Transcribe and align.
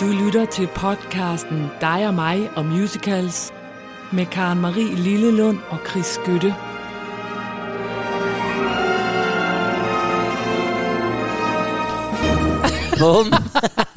Du 0.00 0.06
lytter 0.06 0.44
til 0.44 0.68
podcasten 0.74 1.70
Dig 1.80 2.08
og 2.08 2.14
mig 2.14 2.50
og 2.56 2.66
musicals 2.66 3.52
med 4.12 4.26
Karen 4.26 4.60
Marie 4.60 4.94
Lillelund 4.94 5.58
og 5.70 5.78
Chris 5.88 6.06
Skytte. 6.06 6.54
Bum. 12.98 13.32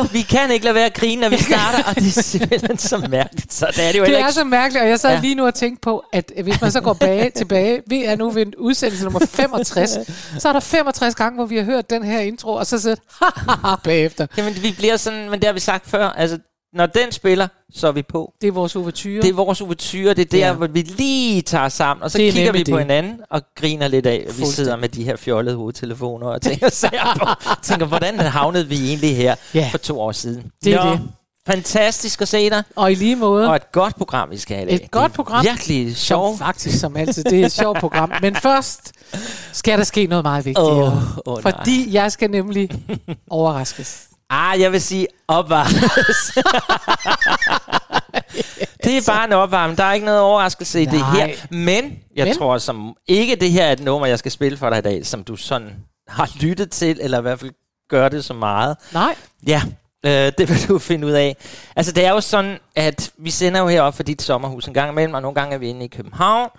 Åh, 0.00 0.12
vi 0.12 0.22
kan 0.22 0.50
ikke 0.50 0.64
lade 0.64 0.74
være 0.74 0.86
at 0.86 0.94
grine, 0.94 1.20
når 1.20 1.28
vi 1.28 1.36
starter, 1.50 1.84
og 1.88 1.94
det 1.94 2.16
er 2.16 2.22
simpelthen 2.22 2.78
så 2.78 2.98
mærkeligt. 2.98 3.52
Så 3.52 3.66
det 3.76 3.84
er 3.84 3.92
det 3.92 3.98
jo 3.98 4.04
Det 4.04 4.14
er 4.14 4.18
ikke. 4.18 4.32
så 4.32 4.44
mærkeligt, 4.44 4.82
og 4.82 4.88
jeg 4.88 5.00
sad 5.00 5.10
ja. 5.14 5.20
lige 5.20 5.34
nu 5.34 5.46
og 5.46 5.54
tænkte 5.54 5.80
på, 5.80 6.04
at 6.12 6.32
hvis 6.42 6.60
man 6.60 6.72
så 6.72 6.80
går 6.80 6.92
bag, 6.92 7.32
tilbage, 7.36 7.82
vi 7.86 8.04
er 8.04 8.16
nu 8.16 8.30
ved 8.30 8.46
en 8.46 8.54
udsendelse 8.58 9.04
nummer 9.04 9.20
65, 9.26 9.90
så 10.38 10.48
er 10.48 10.52
der 10.52 10.60
65 10.60 11.14
gange, 11.14 11.36
hvor 11.36 11.46
vi 11.46 11.56
har 11.56 11.64
hørt 11.64 11.90
den 11.90 12.04
her 12.04 12.20
intro, 12.20 12.52
og 12.52 12.66
så 12.66 12.78
sidder 12.80 12.96
bagefter. 13.84 14.26
Jamen, 14.36 14.62
vi 14.62 14.74
bliver 14.78 14.96
sådan, 14.96 15.30
men 15.30 15.40
det 15.40 15.44
har 15.44 15.52
vi 15.52 15.60
sagt 15.60 15.90
før, 15.90 16.08
altså, 16.08 16.38
når 16.74 16.86
den 16.86 17.12
spiller, 17.12 17.48
så 17.74 17.88
er 17.88 17.92
vi 17.92 18.02
på. 18.02 18.32
Det 18.40 18.48
er 18.48 18.52
vores 18.52 18.76
overture. 18.76 19.22
Det 19.22 19.28
er 19.28 19.34
vores 19.34 19.60
ouverture, 19.60 20.14
det 20.14 20.18
er 20.18 20.24
der, 20.24 20.38
Ja. 20.38 20.52
hvor 20.52 20.66
vi 20.66 20.80
lige 20.82 21.42
tager 21.42 21.68
sammen, 21.68 22.02
og 22.04 22.10
så 22.10 22.18
Det 22.18 22.28
er 22.28 22.32
kigger 22.32 22.52
vi 22.52 22.58
nemlig 22.58 22.72
på 22.72 22.78
det. 22.78 22.84
hinanden 22.84 23.20
og 23.30 23.42
griner 23.56 23.88
lidt 23.88 24.06
af, 24.06 24.24
at 24.28 24.38
vi 24.38 24.44
sidder 24.46 24.76
med 24.76 24.88
de 24.88 25.04
her 25.04 25.16
fjollede 25.16 25.56
hovedtelefoner 25.56 26.26
og 26.26 26.42
tænker, 26.42 26.68
sager 26.82 27.16
på, 27.18 27.46
tænker 27.62 27.86
hvordan 27.86 28.18
havnede 28.18 28.68
vi 28.68 28.88
egentlig 28.88 29.16
her 29.16 29.34
Ja. 29.54 29.68
for 29.72 29.78
to 29.78 30.00
år 30.00 30.12
siden? 30.12 30.50
Det 30.64 30.74
er 30.74 30.90
det. 30.90 31.00
Fantastisk 31.46 32.22
at 32.22 32.28
se 32.28 32.50
dig, 32.50 32.62
Og 32.76 32.92
i 32.92 32.94
lige 32.94 33.16
måde, 33.16 33.48
og 33.48 33.56
et 33.56 33.72
godt 33.72 33.96
program, 33.96 34.30
vi 34.30 34.38
skal 34.38 34.56
have 34.56 34.68
i 34.68 34.76
dag. 34.76 34.84
Et 34.84 34.90
godt 34.90 35.04
Det 35.12 35.18
er 35.18 35.22
program, 35.22 35.44
Virkelig 35.44 35.96
sjovt. 35.96 36.38
faktisk 36.38 36.80
som 36.80 36.96
altid, 36.96 37.24
det 37.24 37.40
er 37.40 37.46
et 37.46 37.52
sjovt 37.52 37.78
program. 37.80 38.12
Men 38.22 38.34
først 38.36 38.92
skal 39.52 39.78
der 39.78 39.84
ske 39.84 40.06
noget 40.06 40.24
meget 40.24 40.44
vigtigere. 40.44 40.86
Åh, 40.86 41.18
åh, 41.26 41.42
nej. 41.44 41.52
fordi 41.52 41.92
jeg 41.94 42.12
skal 42.12 42.30
nemlig 42.30 42.70
overraskes. 43.30 44.08
Ah, 44.36 44.60
jeg 44.60 44.72
vil 44.72 44.80
sige 44.82 45.06
opvarmes. 45.28 45.74
det 48.84 48.96
er 48.96 49.02
bare 49.06 49.24
en 49.24 49.32
opvarmning. 49.32 49.78
Der 49.78 49.84
er 49.84 49.92
ikke 49.92 50.06
noget 50.06 50.20
overraskelse 50.20 50.82
i 50.82 50.84
det 50.84 50.92
Nej. 51.00 51.26
her. 51.26 51.34
Men 51.50 51.98
jeg 52.16 52.26
Men? 52.26 52.36
tror 52.36 52.58
som 52.58 52.96
ikke 53.06 53.36
det 53.36 53.50
her 53.50 53.64
er 53.64 53.72
et 53.72 53.80
nummer, 53.80 54.06
jeg 54.06 54.18
skal 54.18 54.30
spille 54.32 54.58
for 54.58 54.70
dig 54.70 54.78
i 54.78 54.82
dag, 54.82 55.06
som 55.06 55.24
du 55.24 55.36
sådan 55.36 55.70
har 56.08 56.30
lyttet 56.40 56.70
til, 56.70 56.98
eller 57.00 57.18
i 57.18 57.22
hvert 57.22 57.40
fald 57.40 57.50
gør 57.90 58.08
det 58.08 58.24
så 58.24 58.34
meget. 58.34 58.76
Nej, 58.92 59.14
Ja, 59.46 59.62
øh, 60.06 60.32
det 60.38 60.48
vil 60.48 60.68
du 60.68 60.78
finde 60.78 61.06
ud 61.06 61.12
af. 61.12 61.36
Altså, 61.76 61.92
det 61.92 62.04
er 62.04 62.10
jo 62.10 62.20
sådan, 62.20 62.58
at 62.76 63.10
vi 63.18 63.30
sender 63.30 63.60
jo 63.60 63.68
herop 63.68 63.96
for 63.96 64.02
dit 64.02 64.22
sommerhus 64.22 64.66
en 64.66 64.74
gang 64.74 64.90
imellem, 64.90 65.14
og 65.14 65.22
nogle 65.22 65.34
gange 65.34 65.54
er 65.54 65.58
vi 65.58 65.68
inde 65.68 65.84
i 65.84 65.88
København. 65.88 66.50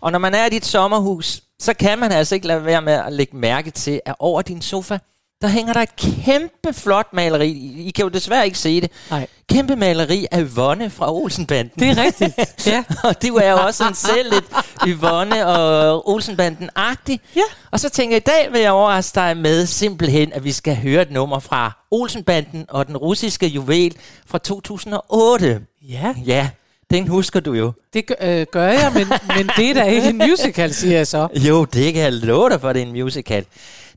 Og 0.00 0.12
når 0.12 0.18
man 0.18 0.34
er 0.34 0.46
i 0.46 0.48
dit 0.50 0.66
sommerhus, 0.66 1.40
så 1.60 1.74
kan 1.74 1.98
man 1.98 2.12
altså 2.12 2.34
ikke 2.34 2.46
lade 2.46 2.64
være 2.64 2.82
med 2.82 2.92
at 2.92 3.12
lægge 3.12 3.36
mærke 3.36 3.70
til, 3.70 4.00
at 4.06 4.14
over 4.18 4.42
din 4.42 4.62
sofa, 4.62 4.98
der 5.42 5.48
hænger 5.48 5.72
der 5.72 5.80
et 5.80 5.96
kæmpe 5.96 6.72
flot 6.72 7.06
maleri. 7.12 7.50
I 7.86 7.90
kan 7.90 8.02
jo 8.02 8.08
desværre 8.08 8.44
ikke 8.44 8.58
se 8.58 8.80
det. 8.80 8.90
nej. 9.10 9.26
Kæmpe 9.48 9.76
maleri 9.76 10.26
af 10.30 10.40
Yvonne 10.42 10.90
fra 10.90 11.12
Olsenbanden. 11.12 11.72
Det 11.78 11.98
er 11.98 12.02
rigtigt. 12.04 12.66
Ja. 12.66 12.84
og 13.08 13.22
du 13.22 13.34
er 13.36 13.50
jo 13.50 13.56
også 13.56 13.78
sådan 13.78 13.94
selv 13.94 14.32
lidt 14.32 14.44
Yvonne 14.86 15.46
og 15.46 16.08
Olsenbanden-agtig. 16.08 17.20
Ja. 17.36 17.40
Og 17.70 17.80
så 17.80 17.88
tænker 17.88 18.14
jeg, 18.16 18.22
i 18.26 18.30
dag 18.30 18.52
vil 18.52 18.60
jeg 18.60 18.70
overraske 18.72 19.14
dig 19.14 19.36
med 19.36 19.66
simpelthen, 19.66 20.32
at 20.32 20.44
vi 20.44 20.52
skal 20.52 20.76
høre 20.76 21.02
et 21.02 21.10
nummer 21.10 21.38
fra 21.38 21.78
Olsenbanden 21.90 22.64
og 22.68 22.86
den 22.86 22.96
russiske 22.96 23.46
juvel 23.46 23.94
fra 24.26 24.38
2008. 24.38 25.60
Ja, 25.88 26.14
Ja, 26.26 26.48
den 26.90 27.08
husker 27.08 27.40
du 27.40 27.52
jo. 27.52 27.72
det 27.94 28.06
gør, 28.06 28.14
øh, 28.22 28.46
gør 28.52 28.68
jeg, 28.68 28.92
men, 28.94 29.06
men 29.36 29.50
det 29.56 29.70
er 29.70 29.74
da 29.74 29.82
ikke 29.82 30.08
en 30.08 30.18
musical, 30.18 30.74
siger 30.74 30.96
jeg 30.96 31.06
så. 31.06 31.28
Jo, 31.34 31.64
det 31.64 31.94
kan 31.94 32.02
jeg 32.02 32.12
love 32.12 32.50
dig 32.50 32.60
for, 32.60 32.72
det 32.72 32.82
er 32.82 32.86
en 32.86 32.92
musical. 32.92 33.44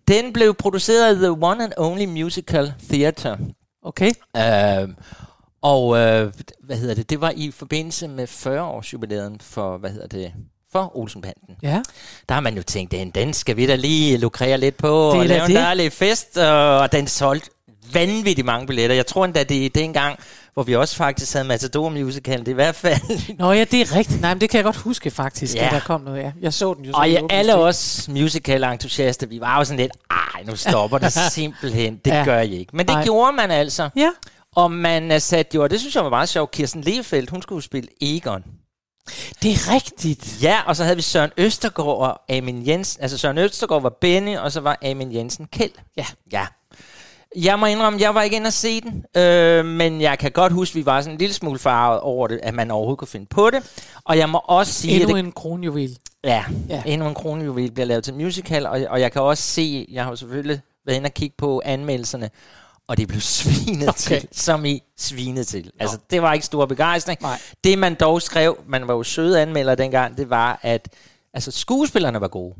Den 0.07 0.33
blev 0.33 0.53
produceret 0.53 1.09
af 1.09 1.15
The 1.15 1.31
One 1.31 1.63
and 1.63 1.73
Only 1.77 2.05
Musical 2.05 2.73
Theatre. 2.89 3.37
Okay. 3.83 4.11
Øh, 4.37 4.89
og 5.61 5.97
øh, 5.97 6.33
hvad 6.63 6.77
hedder 6.77 6.95
det? 6.95 7.09
Det 7.09 7.21
var 7.21 7.33
i 7.35 7.51
forbindelse 7.51 8.07
med 8.07 8.27
40 8.27 8.61
års 8.63 8.93
jubilæet 8.93 9.37
for, 9.43 9.77
hvad 9.77 9.89
hedder 9.89 10.07
det? 10.07 10.31
For 10.71 10.97
Olsenbanden. 10.97 11.55
Ja. 11.61 11.81
Der 12.29 12.33
har 12.33 12.41
man 12.41 12.55
jo 12.55 12.63
tænkt, 12.63 12.91
den, 12.91 13.09
den 13.09 13.33
skal 13.33 13.57
vi 13.57 13.65
da 13.67 13.75
lige 13.75 14.17
lukrere 14.17 14.57
lidt 14.57 14.77
på, 14.77 14.87
Det 15.13 15.19
og 15.19 15.25
lave 15.25 15.43
en 15.45 15.49
det. 15.51 15.55
dejlig 15.59 15.91
fest, 15.91 16.37
og, 16.37 16.77
og 16.79 16.91
den 16.91 17.07
solgte 17.07 17.49
vanvittigt 17.93 18.45
mange 18.45 18.67
billetter. 18.67 18.95
Jeg 18.95 19.05
tror 19.07 19.25
endda, 19.25 19.43
det 19.43 19.75
dengang, 19.75 20.19
hvor 20.53 20.63
vi 20.63 20.75
også 20.75 20.95
faktisk 20.95 21.33
havde 21.33 21.47
Matador 21.47 21.89
Musical, 21.89 22.39
det 22.39 22.47
er 22.47 22.51
i 22.51 22.53
hvert 22.53 22.75
fald. 22.75 22.99
Nå 23.39 23.51
ja, 23.51 23.63
det 23.63 23.81
er 23.81 23.95
rigtigt. 23.95 24.21
Nej, 24.21 24.33
men 24.33 24.41
det 24.41 24.49
kan 24.49 24.57
jeg 24.57 24.63
godt 24.65 24.75
huske 24.75 25.11
faktisk, 25.11 25.55
Ja. 25.55 25.65
at 25.65 25.71
der 25.71 25.79
kom 25.79 26.01
noget. 26.01 26.23
Ja. 26.23 26.31
Jeg 26.41 26.53
så 26.53 26.73
den 26.73 26.85
jo 26.85 26.91
og 26.95 27.11
ja, 27.11 27.21
alle 27.29 27.55
os 27.55 28.07
musical-entusiaster, 28.11 29.27
vi 29.27 29.39
var 29.39 29.57
jo 29.57 29.63
sådan 29.65 29.79
lidt, 29.79 29.91
ej, 30.11 30.43
nu 30.45 30.55
stopper 30.55 30.97
det 30.97 31.13
simpelthen. 31.31 31.97
Det 32.05 32.11
Ja. 32.11 32.23
gør 32.25 32.39
I 32.39 32.51
ikke. 32.57 32.75
Men 32.77 32.87
det 32.87 32.93
Nej. 32.95 33.03
gjorde 33.03 33.33
man 33.35 33.51
altså. 33.51 33.89
Ja. 33.95 34.09
Og 34.55 34.71
man 34.71 35.11
uh, 35.11 35.17
satte 35.19 35.55
jo, 35.55 35.63
og 35.63 35.69
det 35.69 35.79
synes 35.79 35.95
jeg 35.95 36.03
var 36.03 36.09
meget 36.09 36.29
sjovt, 36.29 36.51
Kirsten 36.51 36.81
Lefeldt, 36.81 37.29
hun 37.29 37.41
skulle 37.41 37.63
spille 37.63 37.89
Egon. 38.01 38.43
Det 39.43 39.51
er 39.51 39.73
rigtigt. 39.73 40.43
Ja, 40.43 40.59
og 40.65 40.75
så 40.75 40.83
havde 40.83 40.95
vi 40.95 41.01
Søren 41.01 41.31
Østergaard 41.37 41.97
og 41.97 42.35
Amin 42.37 42.67
Jensen. 42.67 43.01
Altså 43.03 43.17
Søren 43.17 43.37
Østergaard 43.37 43.81
var 43.81 43.93
Benny, 44.01 44.37
og 44.37 44.51
så 44.51 44.59
var 44.61 44.77
Amin 44.85 45.13
Jensen 45.15 45.47
Kjeld. 45.51 45.71
Ja. 45.97 46.05
Ja. 46.31 46.45
Jeg 47.35 47.59
må 47.59 47.65
indrømme, 47.65 47.99
jeg 48.01 48.15
var 48.15 48.21
ikke 48.21 48.35
inde 48.35 48.47
og 48.47 48.53
se 48.53 48.81
den, 48.81 49.05
øh, 49.17 49.65
men 49.65 50.01
jeg 50.01 50.19
kan 50.19 50.31
godt 50.31 50.53
huske, 50.53 50.71
at 50.71 50.75
vi 50.75 50.85
var 50.85 51.01
sådan 51.01 51.13
en 51.13 51.17
lille 51.17 51.33
smule 51.33 51.59
farvet 51.59 51.99
over 51.99 52.27
det, 52.27 52.39
at 52.43 52.53
man 52.53 52.71
overhovedet 52.71 52.99
kunne 52.99 53.07
finde 53.07 53.25
på 53.25 53.49
det. 53.49 53.83
Og 54.03 54.17
jeg 54.17 54.29
må 54.29 54.41
også 54.45 54.73
sige, 54.73 54.93
Endnu 54.93 55.09
at 55.09 55.15
det, 55.15 55.25
en 55.25 55.31
kronjuvel. 55.31 55.97
ja, 56.23 56.43
Ja. 56.69 56.83
endnu 56.85 57.07
en 57.07 57.13
kronjuvel 57.15 57.71
bliver 57.71 57.85
lavet 57.87 58.03
til 58.03 58.13
musical, 58.13 58.65
og, 58.65 58.79
og 58.89 59.01
jeg 59.01 59.11
kan 59.11 59.21
også 59.21 59.43
se, 59.43 59.85
jeg 59.91 60.03
har 60.03 60.09
jo 60.11 60.15
selvfølgelig 60.15 60.61
været 60.85 60.97
inde 60.97 61.07
og 61.07 61.13
kigge 61.13 61.35
på 61.37 61.61
anmeldelserne, 61.65 62.29
og 62.87 62.97
det 62.97 63.07
blev 63.07 63.21
svinet 63.41 63.89
Okay. 63.89 63.97
til, 63.97 64.27
som 64.31 64.65
i 64.65 64.81
svinet 64.97 65.47
til. 65.47 65.71
Altså, 65.79 65.97
det 66.11 66.21
var 66.21 66.33
ikke 66.33 66.45
stor 66.45 66.65
begejstring. 66.65 67.21
Nej. 67.21 67.39
Det 67.63 67.77
man 67.79 67.95
dog 67.95 68.21
skrev, 68.21 68.57
man 68.67 68.87
var 68.87 68.93
jo 68.93 69.03
søde 69.03 69.41
anmelder 69.41 69.75
dengang, 69.75 70.17
det 70.17 70.29
var, 70.29 70.59
at 70.61 70.89
altså, 71.33 71.51
skuespillerne 71.51 72.21
var 72.21 72.27
gode. 72.27 72.53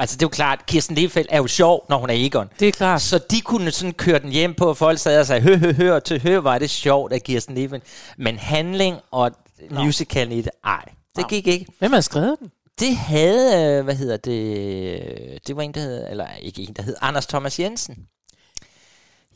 Altså, 0.00 0.16
det 0.16 0.22
er 0.22 0.26
jo 0.26 0.30
klart, 0.30 0.66
Kirsten 0.66 0.96
Lefeldt 0.96 1.28
er 1.30 1.36
jo 1.36 1.46
sjov, 1.46 1.86
når 1.88 1.98
hun 1.98 2.10
er 2.10 2.14
Egon. 2.16 2.48
Det 2.60 2.68
er 2.68 2.72
klart. 2.72 3.02
Så 3.02 3.18
de 3.30 3.40
kunne 3.40 3.70
sådan 3.70 3.92
køre 3.92 4.18
den 4.18 4.30
hjem 4.30 4.54
på, 4.54 4.68
og 4.68 4.76
folk 4.76 4.98
sad 4.98 5.20
og 5.20 5.26
sagde, 5.26 5.42
hø, 5.42 5.56
hø, 5.56 5.72
hø, 5.72 5.92
og 5.92 6.04
til 6.04 6.22
hø, 6.22 6.38
var 6.38 6.58
det 6.58 6.70
sjovt 6.70 7.12
af 7.12 7.22
Kirsten 7.22 7.54
Lefeldt. 7.54 7.84
Men 8.18 8.38
handling 8.38 8.96
og 9.10 9.30
musicalen 9.70 10.32
i 10.32 10.42
det, 10.42 10.50
ej, 10.64 10.84
det 11.16 11.28
gik 11.28 11.46
ikke. 11.46 11.66
Hvem 11.78 11.92
har 11.92 12.00
skrevet 12.00 12.36
den? 12.40 12.50
Det 12.80 12.96
havde, 12.96 13.78
øh, 13.78 13.84
hvad 13.84 13.94
hedder 13.94 14.16
det, 14.16 15.38
det 15.46 15.56
var 15.56 15.62
en, 15.62 15.74
der 15.74 15.80
hed, 15.80 16.06
eller 16.10 16.26
ikke 16.42 16.62
en, 16.62 16.74
der 16.74 16.82
hed 16.82 16.96
Anders 17.00 17.26
Thomas 17.26 17.60
Jensen. 17.60 17.96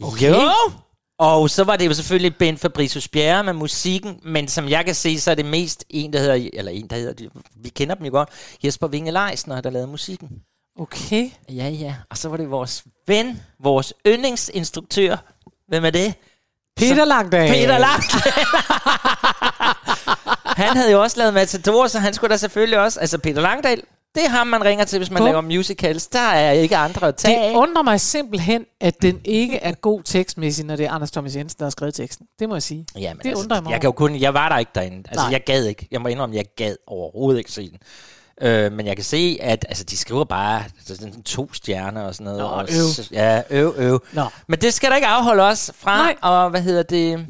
Okay. 0.03 0.33
Jo! 0.33 0.51
Og 1.19 1.51
så 1.51 1.65
var 1.65 1.77
det 1.77 1.87
jo 1.87 1.95
selvfølgelig 1.95 2.37
Ben 2.37 2.59
Fabricius 2.59 3.09
Bjerre 3.09 3.45
med 3.45 3.53
musikken, 3.53 4.21
men 4.23 4.49
som 4.49 4.69
jeg 4.69 4.85
kan 4.85 4.95
se, 4.95 5.21
så 5.21 5.31
er 5.31 5.35
det 5.35 5.47
mest 5.47 5.85
en, 5.91 6.13
der 6.13 6.19
hedder, 6.19 6.49
eller 6.53 6.73
en, 6.73 6.87
der 6.91 6.97
hedder, 6.97 7.29
vi 7.57 7.69
kender 7.69 7.95
dem 7.95 8.07
jo 8.07 8.11
godt, 8.11 8.29
Jesper 8.65 8.89
Winge 8.89 9.13
Leisner, 9.13 9.61
der 9.61 9.71
lavede 9.71 9.89
musikken. 9.91 10.29
Okay. 10.79 11.31
Ja, 11.49 11.69
ja. 11.69 11.95
Og 12.11 12.17
så 12.19 12.29
var 12.29 12.37
det 12.37 12.51
vores 12.51 12.85
ven, 13.07 13.43
vores 13.61 13.95
yndlingsinstruktør. 14.07 15.17
Hvem 15.69 15.85
er 15.85 15.91
det? 15.91 16.15
Peter 16.77 17.05
Langdal. 17.05 17.49
Peter 17.49 17.79
Lang. 17.79 18.03
han 20.65 20.77
havde 20.77 20.93
jo 20.93 21.03
også 21.03 21.19
lavet 21.19 21.35
Matador, 21.35 21.87
så 21.87 21.99
han 21.99 22.15
skulle 22.15 22.31
da 22.33 22.37
selvfølgelig 22.37 22.79
også... 22.79 23.01
Altså, 23.01 23.19
Peter 23.19 23.43
Langdal, 23.43 23.83
det 24.15 24.25
er 24.25 24.29
ham, 24.29 24.47
man 24.47 24.65
ringer 24.65 24.85
til, 24.85 24.99
hvis 24.99 25.11
man 25.11 25.19
På. 25.19 25.25
laver 25.25 25.41
musicals. 25.41 26.07
Der 26.07 26.19
er 26.21 26.53
ikke 26.53 26.77
andre 26.77 27.09
at 27.09 27.17
tage 27.17 27.49
Det 27.49 27.57
undrer 27.57 27.83
mig 27.83 28.01
simpelthen, 28.01 28.65
at 28.81 29.03
den 29.03 29.21
ikke 29.25 29.57
er 29.57 29.73
god 29.73 30.03
tekstmæssigt, 30.03 30.67
når 30.67 30.77
det 30.77 30.87
er 30.87 30.91
Anders 30.91 31.11
Thomas 31.11 31.37
Jensen, 31.37 31.59
der 31.59 31.65
har 31.65 31.71
skrevet 31.71 31.95
teksten. 31.95 32.27
Det 32.39 32.49
må 32.49 32.55
jeg 32.55 32.63
sige. 32.63 32.87
Jamen, 32.99 33.23
det 33.23 33.35
undrer 33.35 33.57
jeg 33.57 33.63
mig 33.63 33.71
jeg, 33.71 33.81
kan 33.81 33.89
jo 33.89 33.93
kun, 33.93 34.17
jeg 34.17 34.35
var 34.35 34.49
der 34.49 34.59
ikke 34.59 34.71
derinde. 34.75 34.97
Altså, 35.09 35.25
Nej. 35.25 35.33
jeg 35.33 35.45
gad 35.45 35.65
ikke. 35.65 35.89
Jeg 35.91 36.01
må 36.01 36.09
indrømme, 36.09 36.37
jeg 36.37 36.45
gad 36.57 36.77
overhovedet 36.87 37.39
ikke 37.39 37.53
se 37.53 37.71
den. 37.71 37.79
Øh, 38.43 38.73
men 38.73 38.87
jeg 38.87 38.97
kan 38.97 39.05
se, 39.05 39.39
at 39.41 39.67
altså, 39.69 39.85
de 39.85 39.97
skriver 39.97 40.25
bare 40.25 40.65
altså, 40.79 40.97
sådan 40.97 41.23
to 41.23 41.53
stjerner 41.53 42.03
og 42.03 42.15
sådan 42.15 42.25
noget. 42.25 42.39
Nå, 42.41 42.47
og, 42.47 42.63
øv. 42.63 43.07
Ja, 43.13 43.43
øv, 43.51 43.75
øv. 43.77 44.01
Nå. 44.13 44.25
Men 44.49 44.61
det 44.61 44.75
skal 44.75 44.91
da 44.91 44.95
ikke 44.95 45.07
afholde 45.07 45.43
os 45.43 45.71
fra, 45.79 45.97
Nej. 45.97 46.15
og 46.23 46.51
hvad 46.51 46.61
hedder 46.63 46.83
det, 46.83 47.27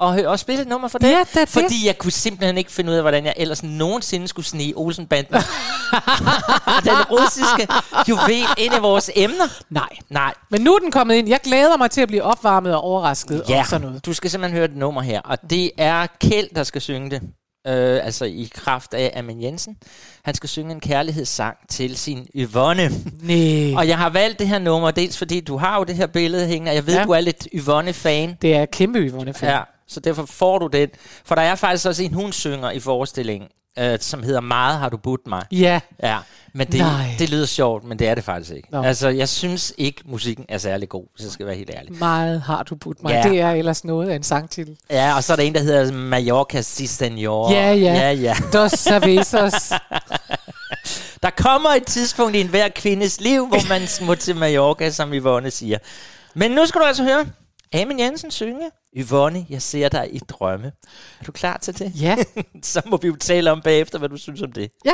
og, 0.00 0.14
hø- 0.14 0.26
og 0.26 0.38
spille 0.38 0.62
et 0.62 0.68
nummer 0.68 0.88
for 0.88 0.98
det. 0.98 1.06
Ja, 1.06 1.18
det 1.20 1.36
er 1.36 1.40
det. 1.40 1.48
Fordi 1.48 1.86
jeg 1.86 1.98
kunne 1.98 2.12
simpelthen 2.12 2.58
ikke 2.58 2.72
finde 2.72 2.90
ud 2.90 2.96
af, 2.96 3.02
hvordan 3.02 3.24
jeg 3.24 3.34
ellers 3.36 3.62
nogensinde 3.62 4.28
skulle 4.28 4.46
snige 4.46 4.72
Olsenbanden. 4.76 5.34
den 6.84 7.02
russiske 7.10 7.68
juvel 8.08 8.46
ind 8.58 8.74
i 8.74 8.78
vores 8.80 9.10
emner. 9.14 9.62
Nej. 9.70 9.88
Nej, 10.08 10.34
Men 10.50 10.60
nu 10.60 10.74
er 10.74 10.78
den 10.78 10.90
kommet 10.90 11.14
ind. 11.14 11.28
Jeg 11.28 11.40
glæder 11.44 11.76
mig 11.76 11.90
til 11.90 12.00
at 12.00 12.08
blive 12.08 12.22
opvarmet 12.22 12.74
og 12.74 12.80
overrasket 12.80 13.42
ja, 13.48 13.58
om 13.58 13.64
sådan 13.64 13.86
noget. 13.86 14.06
du 14.06 14.12
skal 14.12 14.30
simpelthen 14.30 14.56
høre 14.56 14.64
et 14.64 14.76
nummer 14.76 15.02
her, 15.02 15.20
og 15.20 15.50
det 15.50 15.70
er 15.78 16.06
Kjeld, 16.20 16.48
der 16.54 16.62
skal 16.64 16.80
synge 16.80 17.10
det. 17.10 17.22
Øh, 17.66 18.04
altså 18.06 18.24
i 18.24 18.48
kraft 18.54 18.94
af 18.94 19.12
Amin 19.16 19.42
Jensen. 19.42 19.76
Han 20.22 20.34
skal 20.34 20.48
synge 20.48 20.72
en 20.72 20.80
kærlighedssang 20.80 21.56
til 21.68 21.96
sin 21.96 22.26
Yvonne. 22.36 22.90
Nej. 23.22 23.74
Og 23.76 23.88
jeg 23.88 23.98
har 23.98 24.10
valgt 24.10 24.38
det 24.38 24.48
her 24.48 24.58
nummer, 24.58 24.90
dels 24.90 25.18
fordi 25.18 25.40
du 25.40 25.56
har 25.56 25.78
jo 25.78 25.84
det 25.84 25.94
her 25.96 26.06
billede 26.06 26.46
hængende, 26.46 26.70
og 26.70 26.74
jeg 26.74 26.86
ved, 26.86 26.94
Ja. 26.94 27.04
du 27.04 27.10
er 27.10 27.20
lidt 27.20 27.48
Yvonne-fan. 27.54 28.36
Det 28.42 28.54
er 28.54 28.66
kæmpe 28.66 28.98
Yvonne 28.98 29.34
Ja, 29.42 29.60
så 29.86 30.00
derfor 30.00 30.26
får 30.26 30.58
du 30.58 30.66
den. 30.66 30.88
For 31.24 31.34
der 31.34 31.42
er 31.42 31.54
faktisk 31.54 31.86
også 31.86 32.02
en, 32.02 32.12
hun 32.14 32.32
synger 32.32 32.70
i 32.70 32.80
forestillingen. 32.80 33.48
Øh, 33.78 33.98
som 34.00 34.22
hedder 34.22 34.40
Meget 34.40 34.78
har 34.78 34.88
du 34.88 34.96
budt 34.96 35.26
mig. 35.26 35.42
Ja, 35.52 35.80
Ja, 36.02 36.18
men 36.54 36.66
det, 36.66 36.80
Nej. 36.80 37.14
det 37.18 37.30
lyder 37.30 37.46
sjovt, 37.46 37.84
men 37.84 37.98
det 37.98 38.08
er 38.08 38.14
det 38.14 38.24
faktisk 38.24 38.50
ikke. 38.56 38.68
Nå. 38.72 38.82
Altså, 38.82 39.08
jeg 39.08 39.28
synes 39.28 39.72
ikke, 39.78 40.02
musikken 40.04 40.44
er 40.48 40.58
særlig 40.58 40.88
god, 40.88 41.04
hvis 41.14 41.24
jeg 41.24 41.32
skal 41.32 41.46
være 41.46 41.56
helt 41.56 41.70
ærlig. 41.74 41.98
meget 41.98 42.40
har 42.42 42.62
du 42.62 42.74
budt 42.74 43.02
mig. 43.02 43.10
Ja. 43.10 43.30
Det 43.30 43.40
er 43.40 43.50
ellers 43.50 43.84
noget 43.84 44.10
af 44.10 44.16
en 44.16 44.22
sangtitel. 44.22 44.76
Ja, 44.90 45.16
og 45.16 45.24
så 45.24 45.32
er 45.32 45.36
der 45.36 45.42
en, 45.42 45.54
der 45.54 45.60
hedder 45.60 45.92
Mallorca 45.92 46.62
Si 46.62 46.86
Senor. 46.86 47.52
Ja, 47.52 47.72
ja. 47.72 47.94
ja, 47.94 48.10
ja. 48.12 48.34
Dos 48.52 48.70
cervezas. 48.72 49.72
Der 51.22 51.30
kommer 51.30 51.70
et 51.70 51.84
tidspunkt 51.86 52.36
i 52.36 52.40
enhver 52.40 52.68
kvindes 52.68 53.20
liv, 53.20 53.46
hvor 53.46 53.68
man 53.68 53.82
må 54.06 54.14
til 54.14 54.36
Mallorca, 54.36 54.90
som 54.90 55.12
Yvonne 55.14 55.50
siger. 55.50 55.78
Men 56.34 56.50
nu 56.50 56.66
skal 56.66 56.80
du 56.80 56.86
altså 56.86 57.02
høre 57.02 57.26
Amen 57.74 58.00
Jensen 58.00 58.30
synge. 58.30 58.70
Yvonne, 58.96 59.46
jeg 59.50 59.62
ser 59.62 59.88
dig 59.88 60.08
i 60.12 60.18
drømme. 60.18 60.72
Er 61.20 61.24
du 61.24 61.32
klar 61.32 61.56
til 61.56 61.78
det? 61.78 61.92
Ja. 62.00 62.16
Så 62.62 62.82
må 62.86 62.96
vi 62.96 63.08
jo 63.08 63.16
tale 63.16 63.50
om 63.50 63.60
bagefter, 63.60 63.98
hvad 63.98 64.08
du 64.08 64.16
synes 64.16 64.42
om 64.42 64.52
det. 64.52 64.70
Ja. 64.84 64.92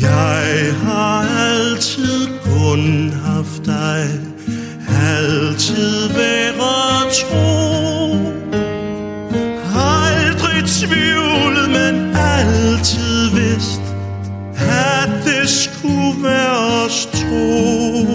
Jeg 0.00 0.74
har 0.82 1.22
altid 1.50 2.28
kun 2.44 3.10
haft 3.10 3.64
dig, 3.64 4.04
altid 4.88 6.08
været 6.08 7.12
tro. 7.12 7.48
Aldrig 9.74 10.64
tvivlet, 10.80 11.70
men 11.70 12.16
altid 12.16 13.30
vidst, 13.30 13.80
det 15.82 16.22
være 16.22 16.84
os 16.84 17.06
tro. 17.06 18.06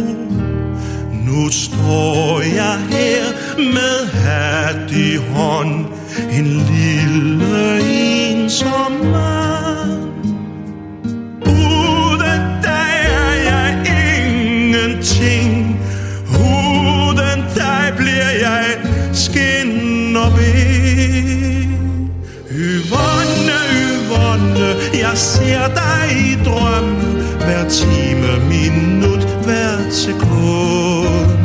Nu 1.25 1.50
står 1.50 2.42
jeg 2.42 2.77
her 2.89 3.24
med 3.57 4.07
hat 4.07 4.92
i 4.92 5.15
hånd, 5.15 5.86
en 6.31 6.45
lille 6.45 7.80
ensom 7.81 8.92
mand. 8.92 10.13
Uden 11.45 12.44
dig 12.63 12.92
er 13.04 13.33
jeg 13.50 13.69
ingenting 14.19 15.80
Uden 16.30 17.44
dig 17.56 17.94
bliver 17.98 18.31
jeg 18.42 18.66
skin 19.13 20.16
og 20.16 20.31
ben 20.31 21.74
Yvonne, 22.51 23.57
Yvonne, 23.74 24.75
jeg 24.94 25.18
ser 25.18 25.68
dig 25.68 26.18
i 26.18 26.44
drømme 26.45 26.93
hver 27.45 27.69
time, 27.69 28.28
minut, 28.50 29.24
hvert 29.45 29.94
sekund. 29.94 31.44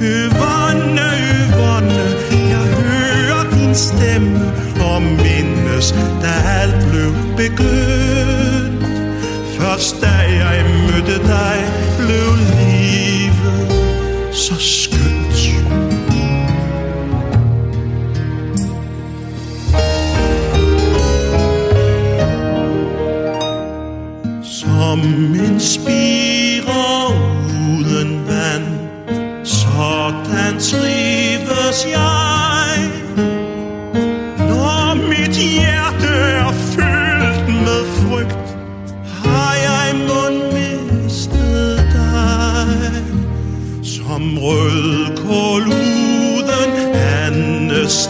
Yvonne, 0.00 1.08
Yvonne, 1.40 2.04
jeg 2.30 2.66
hører 2.82 3.44
din 3.52 3.74
stemme 3.74 4.52
Og 4.80 5.02
mindes, 5.02 5.94
da 6.22 6.32
alt 6.60 6.86
blev 6.90 7.12
begyndt. 7.36 8.84
Først 9.58 10.00
da 10.00 10.14
jeg 10.42 10.64
mødte 10.86 11.18
dig, 11.26 11.58
blev 11.98 12.28
livet 12.60 13.68
så 14.32 14.54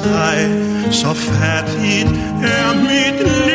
dig, 0.09 0.39
så 0.91 1.15
fattigt 1.15 2.11
er 2.43 2.75
mit 2.75 3.19
liv. 3.21 3.48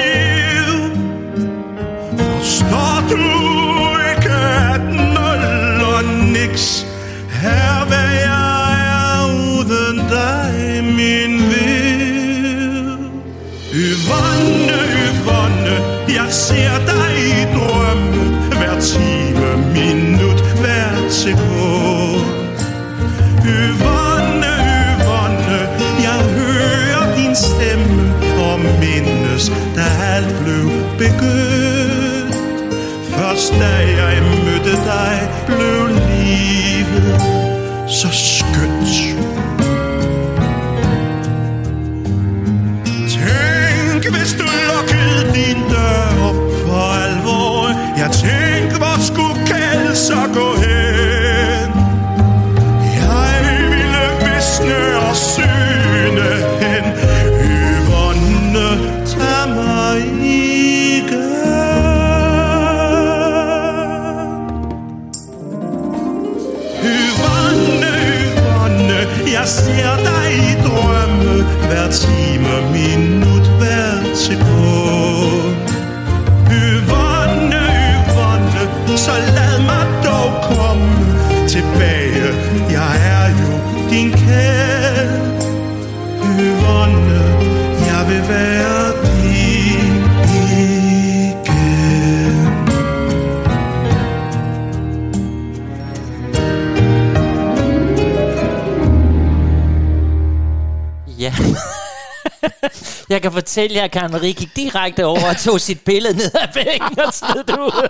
At 103.71 103.91
Karen 103.91 104.11
Marie 104.11 104.33
gik 104.33 104.55
direkte 104.55 105.05
over 105.05 105.29
og 105.29 105.37
tog 105.37 105.61
sit 105.61 105.81
billede 105.85 106.17
ned 106.17 106.31
af 106.35 106.55
væggen 106.55 106.99
og 106.99 107.13
smed 107.13 107.43
det 107.43 107.59
ud. 107.59 107.87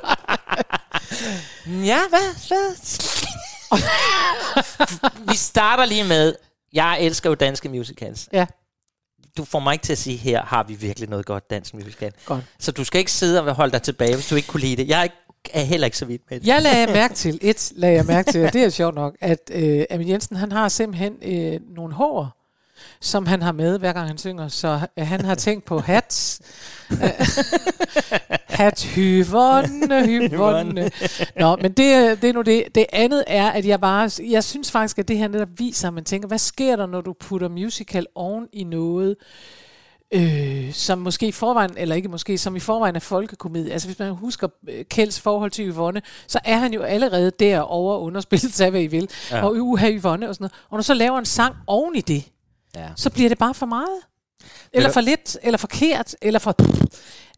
ja, 1.86 2.00
hvad? 2.10 2.48
hvad? 2.48 2.76
Vi 5.30 5.36
starter 5.36 5.86
lige 5.86 6.04
med, 6.04 6.36
jeg 6.74 7.02
elsker 7.02 7.30
jo 7.30 7.36
danske 7.36 7.70
musicals. 7.70 8.30
Ja, 8.34 8.46
Du 9.38 9.46
får 9.46 9.60
mig 9.60 9.74
ikke 9.74 9.84
til 9.84 9.92
at 9.92 9.98
sige, 9.98 10.18
her 10.18 10.42
har 10.46 10.64
vi 10.64 10.74
virkelig 10.74 11.10
noget 11.10 11.26
godt 11.26 11.50
dansk 11.50 11.74
musical. 11.74 12.12
godt. 12.26 12.44
Så 12.60 12.72
du 12.72 12.84
skal 12.84 13.00
ikke 13.00 13.12
sidde 13.12 13.44
og 13.44 13.56
holde 13.56 13.72
dig 13.72 13.82
tilbage, 13.82 14.16
hvis 14.16 14.28
du 14.30 14.36
ikke 14.36 14.48
kunne 14.48 14.62
lide 14.62 14.76
det. 14.76 14.88
Jeg 14.88 15.00
er, 15.00 15.04
ikke, 15.04 15.16
er 15.54 15.64
heller 15.64 15.86
ikke 15.86 15.98
så 15.98 16.06
vidt 16.06 16.22
med 16.30 16.40
det. 16.40 16.48
Jeg 16.48 16.62
lagde 16.62 16.88
mærke 16.94 17.14
til, 17.14 17.40
et 17.42 17.72
lagde 17.76 17.96
jeg 17.96 18.06
mærke 18.06 18.32
til, 18.32 18.46
og 18.46 18.54
det 18.54 18.64
er 18.64 18.70
sjovt 18.70 18.96
nok, 18.96 19.16
at 19.22 19.40
øh, 19.52 19.86
Amin 19.92 20.10
Jensen, 20.10 20.36
han 20.36 20.52
har 20.52 20.70
simpelthen 20.70 21.14
øh, 21.22 21.60
nogle 21.76 21.94
hår, 21.94 22.38
som 23.04 23.26
han 23.26 23.42
har 23.42 23.52
med, 23.52 23.80
hver 23.80 23.94
gang 23.94 24.08
han 24.08 24.18
synger. 24.18 24.48
Så 24.48 24.80
øh, 25.00 25.08
han 25.08 25.26
har 25.26 25.36
tænkt 25.36 25.66
på 25.66 25.80
hats. 25.80 26.42
hat 28.50 28.84
hyverne, 28.84 30.06
hyverne. 30.08 30.92
Nå, 31.40 31.56
men 31.56 31.72
det, 31.72 31.86
er- 31.94 32.16
det 32.16 32.30
er 32.30 32.34
nu 32.34 32.42
det. 32.42 32.64
Det 32.76 32.86
andet 32.94 33.24
er, 33.28 33.50
at 33.52 33.66
jeg 33.66 33.82
bare, 33.82 34.10
jeg 34.30 34.44
synes 34.44 34.72
faktisk, 34.72 35.00
at 35.00 35.08
det 35.08 35.18
her 35.18 35.28
netop 35.28 35.48
viser, 35.58 35.88
at 35.88 35.94
man 35.94 36.04
tænker, 36.04 36.28
hvad 36.28 36.38
sker 36.38 36.76
der, 36.76 36.86
når 36.86 37.02
du 37.02 37.14
putter 37.20 37.50
musical 37.50 38.06
oven 38.16 38.48
i 38.54 38.64
noget, 38.64 39.16
øh, 40.12 40.74
som 40.74 40.98
måske 41.00 41.28
i 41.28 41.32
forvejen, 41.32 41.72
eller 41.78 41.96
ikke 41.96 42.10
måske, 42.10 42.38
som 42.38 42.56
i 42.56 42.60
forvejen 42.60 42.96
er 42.96 43.00
folkekomedie. 43.00 43.74
Altså 43.74 43.88
hvis 43.88 44.00
man 44.00 44.12
husker 44.12 44.48
øh, 44.70 44.86
Kjelds 44.86 45.20
forhold 45.20 45.52
til 45.52 45.70
Yvonne, 45.70 46.02
så 46.28 46.40
er 46.46 46.58
han 46.58 46.74
jo 46.74 46.82
allerede 46.82 47.32
der 47.40 47.60
over 47.60 47.98
underspillet 47.98 48.62
af, 48.62 48.72
hvad 48.72 48.82
I 48.82 48.88
vil. 48.88 49.10
Ja. 49.32 49.46
Og 49.46 49.56
uha 49.56 49.90
Yvonne 49.92 50.30
og 50.30 50.36
sådan 50.36 50.44
noget. 50.44 50.54
Og 50.70 50.78
når 50.78 50.82
så 50.82 50.94
laver 50.94 51.20
en 51.20 51.26
sang 51.26 51.56
oven 51.68 51.96
i 51.96 52.02
det, 52.02 52.24
Ja. 52.76 52.90
så 52.96 53.10
bliver 53.10 53.30
det 53.30 53.38
bare 53.38 53.54
for 53.54 53.66
meget. 53.66 54.02
Eller 54.74 54.92
for 54.92 55.02
lidt, 55.02 55.38
eller 55.42 55.58
forkert, 55.58 56.16
eller 56.22 56.40
for... 56.40 56.56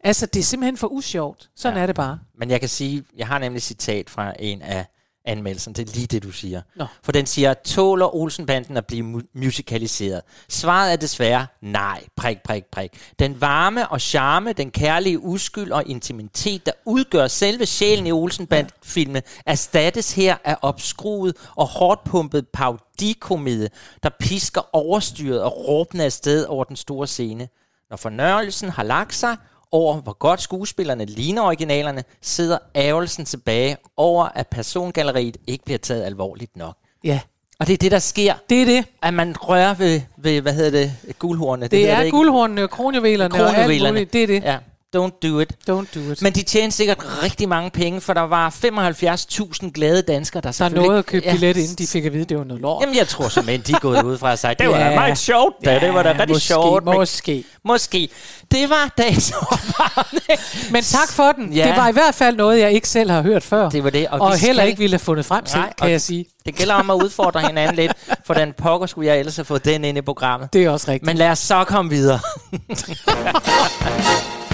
Altså, 0.04 0.26
det 0.26 0.40
er 0.40 0.44
simpelthen 0.44 0.76
for 0.76 0.86
usjovt. 0.86 1.50
Sådan. 1.56 1.76
Ja. 1.76 1.82
er 1.82 1.86
det 1.86 1.96
bare. 1.96 2.18
Men 2.38 2.50
jeg 2.50 2.60
kan 2.60 2.68
sige, 2.68 3.04
jeg 3.16 3.26
har 3.26 3.38
nemlig 3.38 3.56
et 3.56 3.62
citat 3.62 4.10
fra 4.10 4.32
en 4.38 4.62
af 4.62 4.86
anmeldelsen. 5.26 5.72
Det 5.72 5.88
er 5.88 5.94
lige 5.94 6.06
det, 6.06 6.22
du 6.22 6.30
siger. 6.30 6.62
Nå. 6.76 6.86
For 7.02 7.12
den 7.12 7.26
siger, 7.26 7.54
tåler 7.54 8.14
Olsenbanden 8.14 8.76
at 8.76 8.86
blive 8.86 9.14
mu- 9.14 9.30
musicaliseret? 9.34 10.22
Svaret 10.48 10.92
er 10.92 10.96
desværre 10.96 11.46
nej. 11.60 12.04
Prik, 12.16 12.42
prik, 12.42 12.64
prik. 12.64 12.90
Den 13.18 13.40
varme 13.40 13.88
og 13.88 14.00
charme, 14.00 14.52
den 14.52 14.70
kærlige 14.70 15.18
uskyld 15.20 15.72
og 15.72 15.82
intimitet, 15.86 16.66
der 16.66 16.72
udgør 16.84 17.26
selve 17.26 17.66
sjælen 17.66 18.06
i 18.06 18.12
Olsenband-filmen, 18.12 19.22
erstattes 19.46 20.12
her 20.12 20.36
af 20.44 20.56
opskruet 20.62 21.36
og 21.56 21.66
hårdt 21.66 22.04
pumpet 22.04 22.48
paudikomedie, 22.48 23.68
der 24.02 24.10
pisker 24.20 24.60
overstyret 24.72 25.42
og 25.42 25.68
råbende 25.68 26.04
afsted 26.04 26.44
over 26.44 26.64
den 26.64 26.76
store 26.76 27.06
scene. 27.06 27.48
Når 27.90 27.96
fornøjelsen 27.96 28.68
har 28.70 28.82
lagt 28.82 29.14
sig, 29.14 29.36
over, 29.76 29.96
hvor 30.00 30.12
godt 30.18 30.40
skuespillerne 30.42 31.04
ligner 31.04 31.42
originalerne, 31.42 32.04
sidder 32.22 32.58
ærgelsen 32.76 33.24
tilbage 33.24 33.76
over, 33.96 34.24
at 34.34 34.46
persongalleriet 34.46 35.36
ikke 35.46 35.64
bliver 35.64 35.78
taget 35.78 36.04
alvorligt 36.04 36.56
nok. 36.56 36.76
Ja, 37.04 37.20
Og 37.60 37.66
det 37.66 37.72
er 37.72 37.76
det, 37.78 37.92
der 37.92 37.98
sker, 37.98 38.34
det 38.50 38.62
er 38.62 38.66
det. 38.66 38.84
at 39.02 39.14
man 39.14 39.36
rører 39.40 39.74
ved, 39.74 40.00
ved 40.16 40.40
hvad 40.40 40.52
hedder 40.52 40.70
det, 40.70 41.14
guldhornene. 41.18 41.68
Det, 41.68 41.78
hedder 41.78 41.96
er 41.96 42.02
ikke? 42.02 42.16
guldhornene 42.16 42.62
og 42.62 42.70
kronjuvelerne 42.70 43.34
og 43.34 43.40
alt 43.40 43.54
Kronjuvelerne. 43.56 43.92
muligt. 43.92 44.12
Det 44.12 44.22
er 44.22 44.26
det. 44.26 44.42
Ja, 44.42 44.58
don't 44.96 45.28
do 45.28 45.40
it. 45.40 45.52
Don't 45.70 45.86
do 45.94 46.12
it. 46.12 46.22
Men 46.22 46.32
de 46.32 46.42
tjente 46.42 46.76
sikkert 46.76 46.98
rigtig 47.22 47.48
mange 47.48 47.70
penge, 47.70 48.00
for 48.00 48.14
der 48.14 48.20
var 48.22 48.50
75.000 48.50 49.70
glade 49.70 50.02
danskere, 50.02 50.40
der 50.42 50.52
der 50.52 50.64
er 50.64 50.68
noget 50.68 50.98
at 50.98 51.06
købe 51.06 51.26
billet, 51.30 51.56
inden 51.56 51.74
de 51.74 51.86
fik 51.86 52.04
at 52.04 52.12
vide, 52.12 52.22
at 52.22 52.28
det 52.28 52.38
var 52.38 52.44
noget 52.44 52.62
lort. 52.62 52.80
Jamen, 52.82 52.96
jeg 52.96 53.08
tror 53.08 53.28
simpelthen, 53.28 53.60
de 53.66 53.72
er 53.72 53.78
gået 53.78 54.02
ud 54.02 54.18
fra 54.18 54.36
sagt, 54.36 54.58
det 54.60 54.68
var 54.68 54.78
Ja. 54.78 54.88
da 54.90 54.94
meget 54.94 55.18
sjovt, 55.18 55.54
da. 55.64 55.78
det 55.78 55.94
var 55.94 56.02
da 56.02 56.10
rigtig 56.10 56.28
måske, 56.28 56.46
sjovt. 56.46 56.84
men- 56.84 56.94
Måske. 56.94 57.44
Måske. 57.64 58.08
Det 58.50 58.70
var 58.70 58.94
dagens 58.98 59.32
opvarmning. 59.32 60.40
Men 60.72 60.82
tak 60.82 61.12
for 61.12 61.32
den. 61.32 61.52
Ja. 61.52 61.66
Det 61.68 61.76
var 61.76 61.88
i 61.88 61.92
hvert 61.92 62.14
fald 62.14 62.36
noget, 62.36 62.60
jeg 62.60 62.72
ikke 62.72 62.88
selv 62.88 63.10
har 63.10 63.22
hørt 63.22 63.42
før. 63.42 63.68
Det 63.70 63.84
var 63.84 63.90
det. 63.90 64.08
Og, 64.08 64.20
og 64.20 64.36
heller 64.38 64.54
skal- 64.62 64.68
ikke 64.68 64.78
ville 64.78 64.94
have 64.94 64.98
fundet 64.98 65.24
frem 65.26 65.44
til, 65.44 65.58
Nej, 65.58 65.72
kan 65.80 65.90
jeg 65.90 66.00
sige. 66.00 66.24
Det 66.46 66.54
gælder 66.54 66.74
om 66.74 66.90
at 66.90 66.94
udfordre 66.94 67.40
hinanden 67.40 67.76
lidt, 67.76 67.92
for 68.26 68.34
den 68.34 68.52
pokker 68.58 68.86
skulle 68.86 69.08
jeg 69.08 69.18
ellers 69.18 69.36
have 69.36 69.44
fået 69.44 69.64
den 69.64 69.84
ind 69.84 69.98
i 69.98 70.00
programmet. 70.00 70.52
Det 70.52 70.64
er 70.64 70.70
også 70.70 70.90
rigtigt. 70.90 71.06
Men 71.06 71.16
lad 71.16 71.28
os 71.30 71.38
så 71.38 71.64
komme 71.64 71.90
videre. 71.90 72.18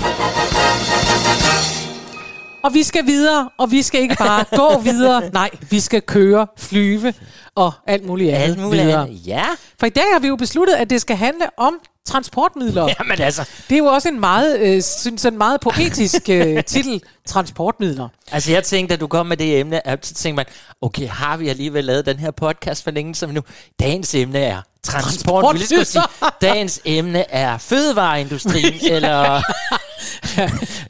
Og 2.63 2.75
vi 2.75 2.83
skal 2.83 3.07
videre, 3.07 3.51
og 3.59 3.71
vi 3.71 3.83
skal 3.83 4.01
ikke 4.01 4.17
bare 4.19 4.45
gå 4.57 4.79
videre. 4.91 5.31
Nej, 5.33 5.51
vi 5.71 5.81
skal 5.81 6.03
køre, 6.03 6.47
flyve 6.59 7.15
og 7.55 7.73
alt 7.87 8.07
muligt 8.07 8.31
andet 8.35 8.43
Alt 8.45 8.59
muligt 8.59 8.85
videre. 8.85 9.03
andet. 9.03 9.27
Ja. 9.27 9.45
For 9.81 9.87
i 9.87 9.91
dag 9.91 10.05
har 10.13 10.19
vi 10.21 10.29
jo 10.29 10.37
besluttet, 10.37 10.75
at 10.75 10.91
det 10.91 11.01
skal 11.01 11.17
handle 11.17 11.47
om 11.59 11.75
transportmidler. 12.07 12.83
Ja. 12.89 12.95
Jamen 13.01 13.21
altså, 13.21 13.49
Det 13.69 13.75
er 13.75 13.79
jo 13.79 13.85
også 13.87 14.09
en 14.09 14.21
meget, 14.21 14.61
øh, 14.61 14.83
synes, 14.83 15.21
sådan 15.21 15.39
meget 15.39 15.61
poetisk 15.61 16.29
øh, 16.31 16.65
titel, 16.67 17.03
transportmidler. 17.27 18.09
altså 18.33 18.53
jeg 18.53 18.65
tænkte, 18.65 18.93
at 18.95 19.01
du 19.01 19.07
kom 19.07 19.27
med 19.27 19.37
det 19.37 19.61
emne, 19.61 19.87
at 19.87 20.07
så 20.07 20.15
tænkte 20.15 20.37
man, 20.37 20.47
okay, 20.83 21.09
har 21.09 21.37
vi 21.37 21.49
alligevel 21.49 21.85
lavet 21.85 22.07
den 22.07 22.19
her 22.19 22.31
podcast 22.31 22.85
for 22.85 22.91
længe 22.91 23.15
som 23.15 23.31
nu? 23.31 23.41
Dagens 23.81 24.15
emne 24.15 24.39
er 24.39 24.61
transport. 24.87 25.55
Vi 25.55 25.59
lige 25.59 25.85
sige, 25.85 26.03
dagens 26.43 26.81
emne 26.85 27.31
er 27.31 27.59
fødevareindustrien, 27.59 28.75
eller 28.95 29.43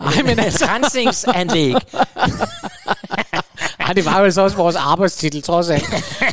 Ej, 0.01 0.23
men 0.25 0.39
altså, 0.47 0.67
rensningsanlæg. 0.67 1.75
Det 3.93 4.05
var 4.05 4.19
jo 4.19 4.25
altså 4.25 4.41
også 4.43 4.57
vores 4.57 4.77
arbejdstitel, 4.77 5.43
trods 5.43 5.71
alt. 5.71 5.85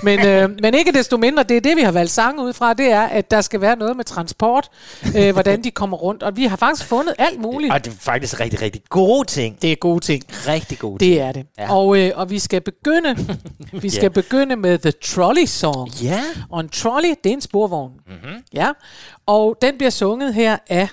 Men, 0.04 0.20
øh, 0.28 0.50
men 0.62 0.74
ikke 0.74 0.92
desto 0.92 1.18
mindre, 1.18 1.44
det 1.44 1.58
er 1.58 1.62
det, 1.62 1.78
vi 1.78 1.82
har 1.82 1.92
valgt 1.92 2.12
sang 2.12 2.40
ud 2.40 2.54
fra, 2.54 2.74
det 2.74 2.92
er, 2.92 3.02
at 3.02 3.32
der 3.32 3.42
skal 3.42 3.62
være 3.62 3.76
noget 3.76 3.96
med 3.98 4.06
transport, 4.06 4.70
øh, 5.18 5.34
hvordan 5.34 5.64
de 5.64 5.72
kommer 5.72 5.98
rundt. 5.98 6.24
Og 6.24 6.36
vi 6.38 6.46
har 6.46 6.56
faktisk 6.58 6.88
fundet 6.90 7.14
alt 7.18 7.40
muligt. 7.40 7.74
Og 7.74 7.86
det 7.86 7.92
er 7.94 7.98
faktisk 8.00 8.40
rigtig, 8.40 8.62
rigtig 8.62 8.82
gode 8.90 9.28
ting. 9.28 9.62
Det 9.62 9.72
er 9.72 9.76
gode 9.76 10.00
ting. 10.00 10.24
Rigtig 10.48 10.80
gode 10.80 11.00
ting. 11.04 11.12
Det 11.14 11.22
er 11.22 11.32
det. 11.32 11.46
Ja. 11.60 11.74
Og, 11.76 11.98
øh, 12.00 12.12
og 12.16 12.30
vi 12.30 12.40
skal 12.40 12.62
begynde 12.62 13.28
vi 13.82 13.90
skal 13.90 14.02
Ja. 14.04 14.08
begynde 14.10 14.56
med 14.56 14.78
The 14.78 14.92
Trolley 14.92 15.46
Song. 15.46 15.90
Ja. 16.04 16.20
Og 16.52 16.60
en 16.60 16.70
trolley, 16.70 17.10
det 17.24 17.30
er 17.30 17.34
en 17.34 17.42
sporvogn. 17.42 17.92
Mhm. 18.08 18.16
Mm-hmm. 18.16 18.44
Ja. 18.54 18.68
Og 19.28 19.58
den 19.62 19.78
bliver 19.78 19.92
sunget 19.92 20.34
her 20.34 20.58
af 20.70 20.88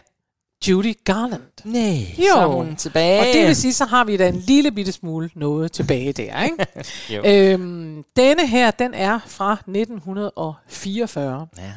Judy 0.69 0.95
Garland. 1.05 1.43
Nej, 1.65 2.15
Jo. 2.19 2.25
så 2.35 2.39
er 2.41 2.47
hun 2.47 2.77
tilbage. 2.77 3.21
Og 3.21 3.27
det 3.35 3.47
vil 3.47 3.57
sige, 3.57 3.73
så 3.73 3.85
har 3.85 4.05
vi 4.05 4.17
da 4.17 4.29
en 4.29 4.37
lille 4.37 4.71
bitte 4.73 4.93
smule 4.93 5.31
noget 5.35 5.73
tilbage 5.73 6.13
der, 6.13 6.43
ikke? 6.45 6.67
Jo. 7.11 7.23
øhm, 7.27 8.05
denne 8.17 8.47
her, 8.47 8.71
den 8.71 8.95
er 8.95 9.19
fra 9.27 9.53
1944. 9.53 11.47
Ja. 11.59 11.73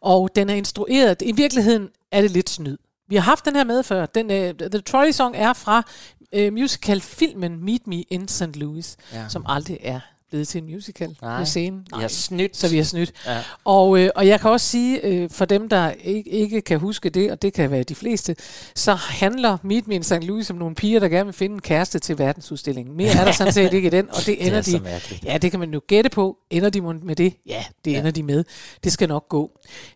Og 0.00 0.30
den 0.36 0.50
er 0.50 0.54
instrueret. 0.54 1.22
I 1.22 1.32
virkeligheden 1.32 1.88
er 2.12 2.20
det 2.20 2.30
lidt 2.30 2.50
snyd. 2.50 2.78
Vi 3.08 3.16
har 3.16 3.22
haft 3.22 3.44
den 3.44 3.56
her 3.56 3.64
med 3.64 3.82
før. 3.82 4.06
Den, 4.06 4.26
uh, 4.26 4.68
The 4.70 4.80
Trolley 4.80 5.12
Song 5.12 5.36
er 5.36 5.52
fra 5.52 5.82
uh, 6.36 6.52
musicalfilmen 6.52 7.64
Meet 7.64 7.86
Me 7.86 8.02
in 8.02 8.28
St. 8.28 8.56
Louis, 8.56 8.96
Ja. 9.12 9.28
som 9.28 9.44
aldrig 9.48 9.78
er 9.82 10.00
blevet 10.32 10.48
til 10.48 10.62
en 10.62 10.70
musical 10.74 11.16
Nej, 11.22 11.38
på 11.38 11.44
scenen. 11.44 11.86
Jeg 11.90 12.00
har 12.00 12.08
snydt. 12.08 12.56
Så 12.56 12.68
vi 12.68 12.76
har 12.76 12.84
snydt. 12.84 13.12
Ja. 13.26 13.42
Og, 13.64 13.98
øh, 13.98 14.10
og 14.14 14.26
jeg 14.26 14.40
kan 14.40 14.50
også 14.50 14.66
sige, 14.66 15.06
øh, 15.06 15.30
for 15.30 15.44
dem, 15.44 15.68
der 15.68 15.90
ikke, 15.90 16.30
ikke 16.30 16.60
kan 16.60 16.78
huske 16.78 17.10
det, 17.10 17.30
og 17.30 17.42
det 17.42 17.52
kan 17.52 17.70
være 17.70 17.82
de 17.82 17.94
fleste, 17.94 18.36
så 18.74 18.94
handler 18.94 19.58
Meet 19.62 19.88
Me 19.88 19.94
in 19.94 20.02
St. 20.02 20.12
Louis 20.12 20.50
om 20.50 20.56
nogle 20.56 20.74
piger, 20.74 21.00
der 21.00 21.08
gerne 21.08 21.24
vil 21.24 21.32
finde 21.32 21.54
en 21.54 21.62
kæreste 21.62 21.98
til 21.98 22.18
verdensudstillingen. 22.18 22.96
Mere 22.96 23.10
er 23.10 23.24
der 23.24 23.32
sådan 23.32 23.52
set 23.52 23.72
ikke 23.72 23.86
i 23.86 23.90
den, 23.90 24.10
og 24.10 24.16
det 24.16 24.26
Det 24.26 24.46
ender 24.46 24.58
er 24.58 24.62
så 24.62 24.78
de... 24.78 24.82
mærkeligt. 24.82 25.24
Ja, 25.24 25.38
det 25.38 25.50
kan 25.50 25.60
man 25.60 25.72
jo 25.72 25.80
gætte 25.86 26.10
på. 26.10 26.36
Ender 26.50 26.70
de 26.70 26.80
med 26.80 27.16
det? 27.16 27.34
Ja, 27.46 27.64
det 27.84 27.92
ja. 27.92 27.98
ender 27.98 28.10
de 28.10 28.22
med. 28.22 28.44
Det 28.84 28.92
skal 28.92 29.08
nok 29.08 29.28
gå. 29.28 29.50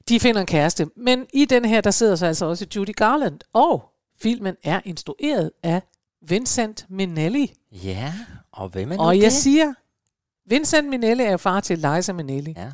De 0.09 0.21
finder 0.21 0.41
en 0.41 0.47
kæreste. 0.47 0.87
Men 0.97 1.27
i 1.33 1.45
den 1.45 1.65
her, 1.65 1.81
der 1.81 1.91
sidder 1.91 2.17
så 2.17 2.27
altså 2.27 2.47
også 2.47 2.67
Judy 2.77 2.95
Garland, 2.97 3.39
og 3.53 3.85
filmen 4.23 4.55
er 4.65 4.81
instrueret 4.85 5.51
af 5.63 5.83
Vincent 6.29 6.87
Minnelli. 6.89 7.53
Ja, 7.73 8.13
og 8.53 8.69
hvem 8.69 8.93
er 8.93 8.97
nu 8.97 9.03
Og 9.03 9.15
det? 9.15 9.23
jeg 9.23 9.33
siger, 9.33 9.73
Vincent 10.47 10.89
Minnelli 10.89 11.23
er 11.25 11.37
far 11.37 11.61
til 11.61 11.79
Liza 11.79 12.13
Minnelli, 12.13 12.55
Ja, 12.57 12.73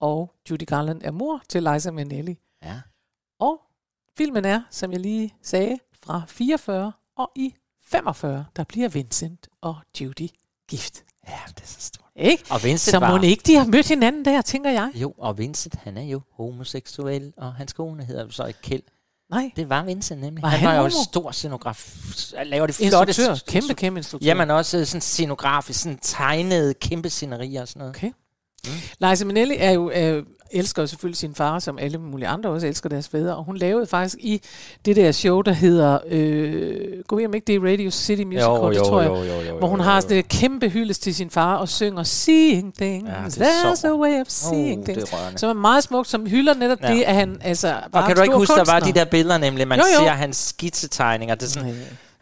og 0.00 0.34
Judy 0.50 0.66
Garland 0.66 1.02
er 1.04 1.10
mor 1.10 1.42
til 1.48 1.62
Liza 1.62 1.90
Minnelli. 1.90 2.38
ja. 2.62 2.80
Og 3.40 3.60
filmen 4.18 4.44
er, 4.44 4.62
som 4.70 4.92
jeg 4.92 5.00
lige 5.00 5.34
sagde, 5.42 5.78
fra 6.04 6.22
44, 6.28 6.92
og 7.16 7.30
i 7.36 7.54
45, 7.82 8.44
der 8.56 8.64
bliver 8.64 8.88
Vincent 8.88 9.48
og 9.60 9.76
Judy 10.00 10.28
gift. 10.68 11.04
Ja, 11.28 11.38
det 11.48 11.60
er 11.62 11.66
så 11.66 11.80
stort. 11.80 12.10
Ikke? 12.16 12.44
Og 12.50 12.64
Vincent 12.64 12.80
Så 12.92 12.98
var... 12.98 13.16
må 13.16 13.22
ikke 13.22 13.42
de 13.46 13.54
har 13.56 13.66
mødt 13.66 13.88
hinanden 13.88 14.24
der, 14.24 14.42
tænker 14.42 14.70
jeg. 14.70 14.90
Jo, 14.94 15.14
og 15.18 15.38
Vincent, 15.38 15.74
han 15.74 15.96
er 15.96 16.02
jo 16.02 16.20
homoseksuel, 16.32 17.32
og 17.36 17.54
hans 17.54 17.72
kone 17.72 18.04
hedder 18.04 18.30
så 18.30 18.44
ikke 18.44 18.60
Kjeld. 18.62 18.82
Nej, 19.30 19.50
Det 19.56 19.68
var 19.68 19.84
Vincent 19.84 20.20
nemlig. 20.20 20.42
Var 20.42 20.48
han, 20.48 20.58
han 20.60 20.68
var 20.68 20.74
jo 20.74 20.80
homo? 20.82 20.98
en 20.98 21.04
stor 21.04 21.30
scenograf. 21.30 21.96
Han 22.36 22.46
laver 22.46 22.66
det 22.66 22.74
flotte... 22.76 23.10
instruktør. 23.10 23.34
Kæmpe, 23.52 23.74
kæmpe 23.74 23.98
instruktør. 23.98 24.26
Jamen 24.26 24.50
også 24.50 24.84
sådan 24.84 25.00
scenografisk, 25.00 25.80
sådan 25.80 25.98
tegnede 26.02 26.74
kæmpe 26.74 27.10
scenerier 27.10 27.62
og 27.62 27.68
sådan 27.68 27.80
noget. 27.80 27.96
Okay. 27.96 28.10
Mm. 28.66 29.06
Liza 29.10 29.24
Minnelli 29.24 29.54
er 29.58 29.70
jo, 29.70 29.90
øh, 29.90 30.22
elsker 30.50 30.82
jo 30.82 30.86
selvfølgelig 30.86 31.16
sin 31.16 31.34
far, 31.34 31.58
som 31.58 31.78
alle 31.78 31.98
mulige 31.98 32.28
andre 32.28 32.50
også 32.50 32.66
elsker 32.66 32.88
deres 32.88 33.08
fædre, 33.08 33.36
og 33.36 33.44
hun 33.44 33.56
lavede 33.56 33.86
faktisk 33.86 34.16
i 34.20 34.40
det 34.84 34.96
der 34.96 35.12
show, 35.12 35.40
der 35.42 35.52
hedder, 35.52 35.98
øh, 36.08 37.02
gå 37.06 37.20
om 37.26 37.34
ikke 37.34 37.44
det 37.46 37.54
er 37.54 37.60
Radio 37.72 37.90
City 37.90 38.22
Musical, 38.22 38.44
det 38.74 38.76
tror 38.78 39.00
jeg, 39.00 39.10
jo, 39.10 39.16
jo, 39.16 39.40
jo, 39.48 39.58
hvor 39.58 39.68
hun 39.68 39.80
har 39.80 40.00
sådan 40.00 40.16
et 40.16 40.28
kæmpe 40.28 40.68
hyldest 40.68 41.02
til 41.02 41.14
sin 41.14 41.30
far 41.30 41.56
og 41.56 41.68
synger 41.68 42.02
Seeing 42.02 42.74
Things, 42.74 43.08
Ja, 43.10 43.22
ja, 43.22 43.28
det 43.28 43.38
er 43.42 43.44
There's 43.72 43.74
så- 43.76 43.88
a 43.94 43.96
way 43.98 44.20
of 44.20 44.26
seeing 44.28 44.78
Oh, 44.80 44.84
things. 44.84 45.04
det 45.10 45.12
er. 45.12 45.36
Som 45.36 45.48
er 45.48 45.52
meget 45.60 45.84
smukt, 45.84 46.08
som 46.08 46.26
hylder 46.26 46.54
netop 46.54 46.78
Ja. 46.82 46.88
ja. 46.90 46.94
det, 46.96 47.02
at 47.02 47.14
han 47.14 47.36
altså 47.40 47.68
Og 47.68 47.80
var 47.92 48.00
kan 48.02 48.10
en 48.10 48.16
du 48.16 48.22
ikke 48.22 48.36
huske, 48.36 48.54
der 48.54 48.64
var 48.64 48.78
de 48.78 48.84
kunstner. 48.84 49.04
der 49.04 49.10
billeder 49.10 49.38
nemlig, 49.38 49.68
man 49.68 49.78
Jo, 49.78 49.84
jo. 50.00 50.04
ser 50.06 50.10
hans 50.12 50.36
skitsetegninger, 50.36 51.34
det 51.34 51.42
er 51.46 51.50
sådan, 51.50 51.74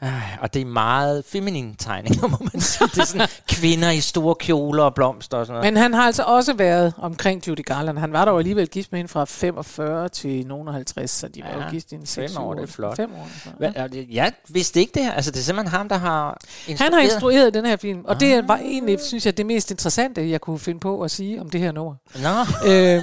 øh, 0.03 0.39
og 0.41 0.55
det 0.55 0.63
er 0.63 0.67
meget 0.67 1.25
feminine 1.29 1.75
tegninger, 1.79 2.29
må 2.35 2.37
man 2.53 2.61
sige. 2.61 2.89
Det 2.89 2.99
er 2.99 3.05
sådan 3.05 3.29
kvinder 3.49 3.91
i 3.91 4.01
store 4.01 4.35
kjoler 4.35 4.83
og 4.83 4.95
blomster 4.95 5.37
og 5.37 5.47
sådan 5.47 5.59
noget. 5.61 5.73
Men 5.75 5.83
han 5.83 5.95
har 5.95 6.03
altså 6.03 6.23
også 6.23 6.53
været 6.53 6.93
omkring 6.99 7.49
Judy 7.49 7.65
Garland. 7.65 7.99
Han 7.99 8.13
var 8.13 8.25
dog 8.25 8.39
alligevel 8.39 8.69
gift 8.69 8.93
med 8.93 8.99
hende 8.99 9.09
fra 9.13 9.25
45 9.25 10.09
til 10.09 10.47
nogen 10.47 10.69
og 10.69 10.75
50, 10.75 11.11
så 11.11 11.29
de 11.29 11.43
var 11.43 11.49
Ja, 11.59 11.65
jo 11.65 11.71
gift 11.71 11.93
i 11.93 11.95
en 11.95 12.01
fem 12.01 12.07
6 12.07 12.37
år, 12.37 12.55
det 12.55 12.63
er 12.63 12.67
flot. 12.67 12.97
Fem 12.97 13.11
år. 13.15 13.29
så, 13.45 13.73
er 13.75 13.87
det- 13.87 14.07
jeg 14.11 14.33
vidste 14.49 14.81
ikke 14.81 14.91
det 14.95 15.05
her. 15.05 15.13
Altså, 15.13 15.31
det 15.31 15.39
er 15.39 15.43
simpelthen 15.43 15.77
ham, 15.79 15.89
der 15.89 15.99
har 15.99 16.39
instrueret. 16.69 16.79
Han 16.81 16.93
har 16.93 17.01
instrueret 17.01 17.55
den 17.55 17.67
her 17.67 17.77
film, 17.77 18.01
og 18.05 18.21
det 18.21 18.33
Ah. 18.39 18.49
var 18.49 18.57
egentlig, 18.57 19.01
synes 19.01 19.27
jeg, 19.27 19.37
det 19.37 19.47
mest 19.47 19.71
interessante, 19.71 20.31
jeg 20.31 20.41
kunne 20.41 20.59
finde 20.59 20.81
på 20.81 21.03
at 21.03 21.11
sige 21.11 21.41
om 21.41 21.51
det 21.51 21.61
her 21.61 21.73
nummer. 21.73 21.95
Nå, 22.15 22.69
øh, 22.71 23.03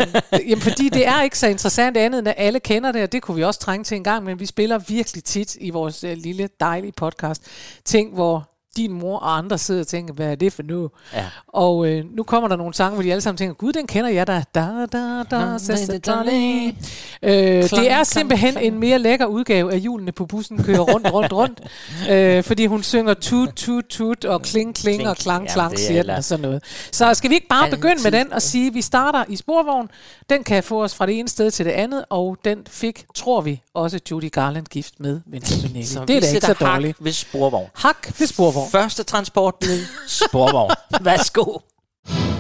jamen, 0.50 0.62
fordi 0.62 0.90
det 0.90 1.08
er 1.08 1.22
ikke 1.22 1.38
så 1.40 1.48
interessant 1.48 1.98
andet, 1.98 2.20
end 2.20 2.28
at 2.28 2.34
alle 2.38 2.60
kender 2.60 2.92
det, 2.92 3.04
og 3.04 3.12
det 3.12 3.22
kunne 3.22 3.36
vi 3.38 3.44
også 3.44 3.60
trænge 3.60 3.84
til 3.84 3.98
en 3.98 4.04
gang, 4.04 4.24
men 4.26 4.40
vi 4.40 4.46
spiller 4.46 4.78
virkelig 4.78 5.24
tit 5.24 5.56
i 5.60 5.70
vores 5.70 6.04
uh, 6.04 6.10
lille, 6.12 6.50
dejlige 6.60 6.89
i 6.90 6.92
podcast. 6.92 7.48
Ting, 7.86 8.14
hvor 8.14 8.50
din 8.80 8.94
mor 8.94 9.18
og 9.20 9.38
andre 9.38 9.58
sidder 9.58 9.82
og 9.82 9.88
tænker, 9.88 10.14
hvad 10.14 10.28
er 10.28 10.36
det 10.36 10.54
for 10.54 10.64
noget? 10.64 10.92
Ja. 11.14 11.26
Og 11.48 11.88
øh, 11.88 12.06
nu 12.16 12.24
kommer 12.24 12.48
der 12.48 12.56
nogle 12.56 12.74
sange, 12.74 12.94
hvor 12.94 13.04
de 13.04 13.12
alle 13.12 13.22
sammen 13.22 13.38
tænker, 13.38 13.54
gud, 13.54 13.74
den 13.74 13.88
kender 13.88 14.10
jeg 14.10 14.28
da. 14.28 14.44
Da, 14.56 14.68
da, 14.92 15.24
da, 15.32 15.58
sister 15.58 15.98
darling. 15.98 16.78
Øh, 17.24 17.32
det 17.64 17.92
er 17.92 18.04
simpelthen 18.04 18.58
en 18.58 18.80
mere 18.80 19.00
lækker 19.00 19.26
udgave 19.26 19.74
af 19.74 19.78
julene 19.78 20.12
på 20.12 20.26
bussen 20.26 20.64
kører 20.64 20.80
rundt, 20.80 21.14
rundt, 21.14 21.34
rundt. 21.34 21.62
øh, 22.10 22.44
fordi 22.44 22.66
hun 22.66 22.84
synger 22.84 23.14
tut, 23.14 23.50
tut, 23.56 23.86
tut 23.90 24.26
og 24.26 24.42
kling, 24.42 24.76
kling, 24.76 25.08
og 25.08 25.18
klang, 25.18 25.48
klang, 25.48 25.74
er 25.74 25.78
siger 25.78 26.04
den 26.04 26.12
og 26.12 26.24
sådan 26.24 26.42
noget. 26.42 26.64
Så 26.92 27.14
skal 27.14 27.30
vi 27.30 27.36
ikke 27.36 27.48
bare 27.48 27.70
begynde 27.70 28.04
med 28.04 28.12
den 28.12 28.34
og 28.34 28.42
sige, 28.42 28.68
at 28.68 28.74
vi 28.74 28.82
starter 28.82 29.24
i 29.30 29.36
sporvogn. 29.36 29.90
Den 30.30 30.44
kan 30.44 30.64
få 30.64 30.84
os 30.84 30.96
fra 30.96 31.06
det 31.06 31.20
ene 31.20 31.30
sted 31.30 31.52
til 31.52 31.66
det 31.66 31.72
andet, 31.72 32.06
og 32.10 32.38
den 32.46 32.60
fik, 32.68 33.06
tror 33.16 33.42
vi, 33.42 33.62
også 33.74 34.00
Judy 34.12 34.32
Garland 34.32 34.66
gift 34.66 34.94
med 35.00 35.22
Vincent 35.26 35.64
Minnelli. 35.64 35.86
Det 35.86 36.00
er 36.00 36.06
da 36.06 36.14
ikke 36.14 36.26
så 36.28 36.48
sætter 36.48 36.66
hak 36.66 36.76
dårligt. 36.76 36.98
ved 37.02 37.12
sporvogn. 37.12 37.70
Hak 37.76 38.20
ved 38.20 38.28
sporvogn. 38.28 38.69
Første 38.72 39.04
transportmiddel, 39.04 39.86
sporvogn. 40.22 40.74
Værsgo. 41.02 41.62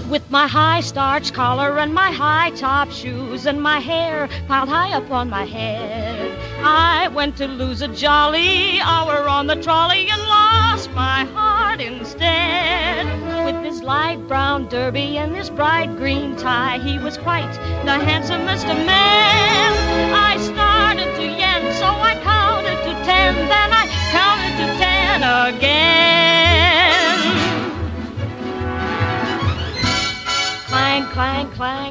With 0.10 0.32
my 0.32 0.48
high 0.48 0.82
starch 0.82 1.32
collar 1.34 1.78
and 1.78 1.94
my 1.94 2.12
high 2.12 2.50
top 2.56 2.90
shoes 2.92 3.46
and 3.46 3.62
my 3.62 3.80
hair 3.80 4.28
piled 4.48 4.70
high 4.70 4.94
up 4.98 5.12
on 5.12 5.30
my 5.30 5.46
head, 5.46 6.32
I 6.64 7.10
went 7.10 7.38
to 7.38 7.48
lose 7.48 7.84
a 7.84 7.88
jolly 7.88 8.80
hour 8.82 9.28
on 9.30 9.46
the 9.46 9.56
trolley 9.56 10.08
and 10.10 10.22
lost 10.24 10.90
my 10.96 11.26
heart 11.36 11.80
instead. 11.80 13.06
With 13.46 13.64
his 13.64 13.84
light 13.84 14.28
brown 14.28 14.68
derby 14.68 15.18
and 15.18 15.36
his 15.36 15.50
bright 15.52 15.96
green 15.98 16.36
tie, 16.36 16.80
he 16.80 16.98
was 16.98 17.18
quite 17.18 17.54
the 17.86 17.98
handsomest 18.10 18.66
of 18.66 18.78
men. 18.78 19.69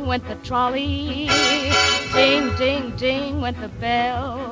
Went 0.09 0.27
the 0.27 0.37
trolley. 0.37 1.29
Ding, 2.15 2.57
ding, 2.57 2.97
ding 2.97 3.43
went 3.43 3.61
the 3.61 3.69
bell. 3.69 4.51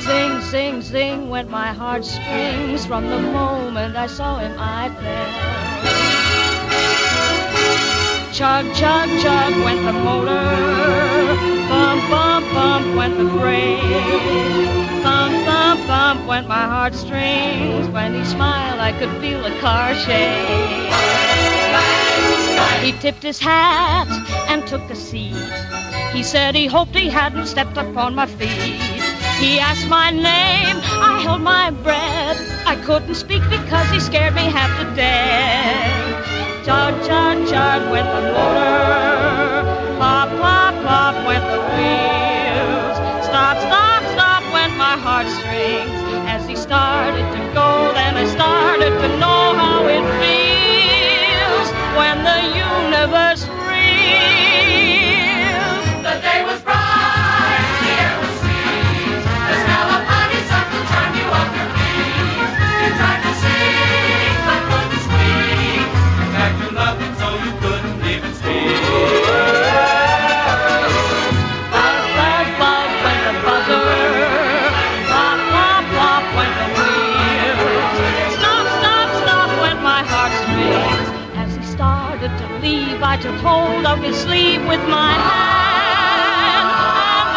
Zing, 0.00 0.40
zing, 0.40 0.82
zing 0.82 1.30
went 1.30 1.48
my 1.48 1.68
heartstrings. 1.68 2.84
From 2.84 3.08
the 3.08 3.20
moment 3.20 3.94
I 3.94 4.08
saw 4.08 4.38
him, 4.40 4.52
I 4.58 4.88
fell. 4.98 5.30
Chug, 8.32 8.66
chug, 8.74 9.08
chug 9.22 9.54
went 9.64 9.84
the 9.86 9.92
motor. 9.92 10.42
Bump, 11.68 12.10
bump, 12.10 12.44
bump 12.52 12.96
went 12.96 13.16
the 13.16 13.30
freight. 13.38 13.78
Thump, 15.04 15.34
thump, 15.46 15.80
thump 15.86 16.26
went 16.26 16.48
my 16.48 16.64
heartstrings. 16.74 17.86
When 17.90 18.12
he 18.12 18.24
smiled, 18.24 18.80
I 18.80 18.90
could 18.98 19.12
feel 19.20 19.40
the 19.40 19.56
car 19.60 19.94
shake. 19.94 21.33
He 22.84 22.92
tipped 22.92 23.22
his 23.22 23.38
hat 23.38 24.06
and 24.46 24.66
took 24.66 24.82
a 24.90 24.94
seat. 24.94 25.32
He 26.12 26.22
said 26.22 26.54
he 26.54 26.66
hoped 26.66 26.94
he 26.94 27.08
hadn't 27.08 27.46
stepped 27.46 27.78
upon 27.78 28.14
my 28.14 28.26
feet. 28.26 28.76
He 29.40 29.58
asked 29.58 29.88
my 29.88 30.10
name, 30.10 30.76
I 31.00 31.18
held 31.24 31.40
my 31.40 31.70
breath. 31.70 32.38
I 32.66 32.76
couldn't 32.84 33.14
speak 33.14 33.42
because 33.48 33.88
he 33.88 34.00
scared 34.00 34.34
me 34.34 34.42
half 34.42 34.68
to 34.78 34.84
death. 34.94 36.26
Chug, 36.66 36.92
chug, 37.06 37.48
chug 37.48 37.90
went 37.90 38.06
the 38.16 38.22
motor. 38.36 39.64
Plop, 39.96 40.28
plop, 40.36 40.74
plop 40.84 41.14
went 41.26 41.44
the 41.54 41.60
wheels. 41.72 42.96
Stop, 43.24 43.56
stop, 43.64 44.02
stop 44.12 44.42
went 44.52 44.76
my 44.76 44.98
heartstrings. 45.00 45.96
As 46.28 46.46
he 46.46 46.54
started 46.54 47.24
to 47.32 47.40
go, 47.54 47.94
then 47.94 48.14
I 48.14 48.26
started 48.26 48.92
to 49.00 49.08
know 49.16 49.54
how 49.56 49.86
it 49.86 50.04
feels 50.20 50.53
of 83.94 84.02
his 84.02 84.16
sleeve 84.16 84.62
with 84.66 84.84
my 84.88 85.12
hand. 85.12 85.90
And 86.54 86.68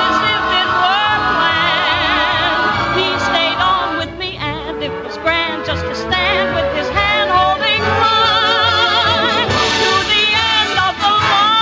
as 0.07 0.17
if 0.35 0.43
it 0.61 0.69
were 0.83 1.17
planned, 1.37 2.97
he 2.97 3.07
stayed 3.29 3.59
on 3.73 3.87
with 4.01 4.13
me, 4.21 4.29
and 4.37 4.81
it 4.81 4.93
was 5.03 5.17
grand 5.25 5.59
just 5.69 5.83
to 5.85 5.95
stand 5.95 6.55
with 6.57 6.69
his 6.79 6.89
hand 6.89 7.29
holding 7.29 7.83
mine 8.01 9.49
to 9.81 9.91
the 10.13 10.25
end 10.53 10.75
of 10.87 10.93
the 11.03 11.11
line. 11.29 11.57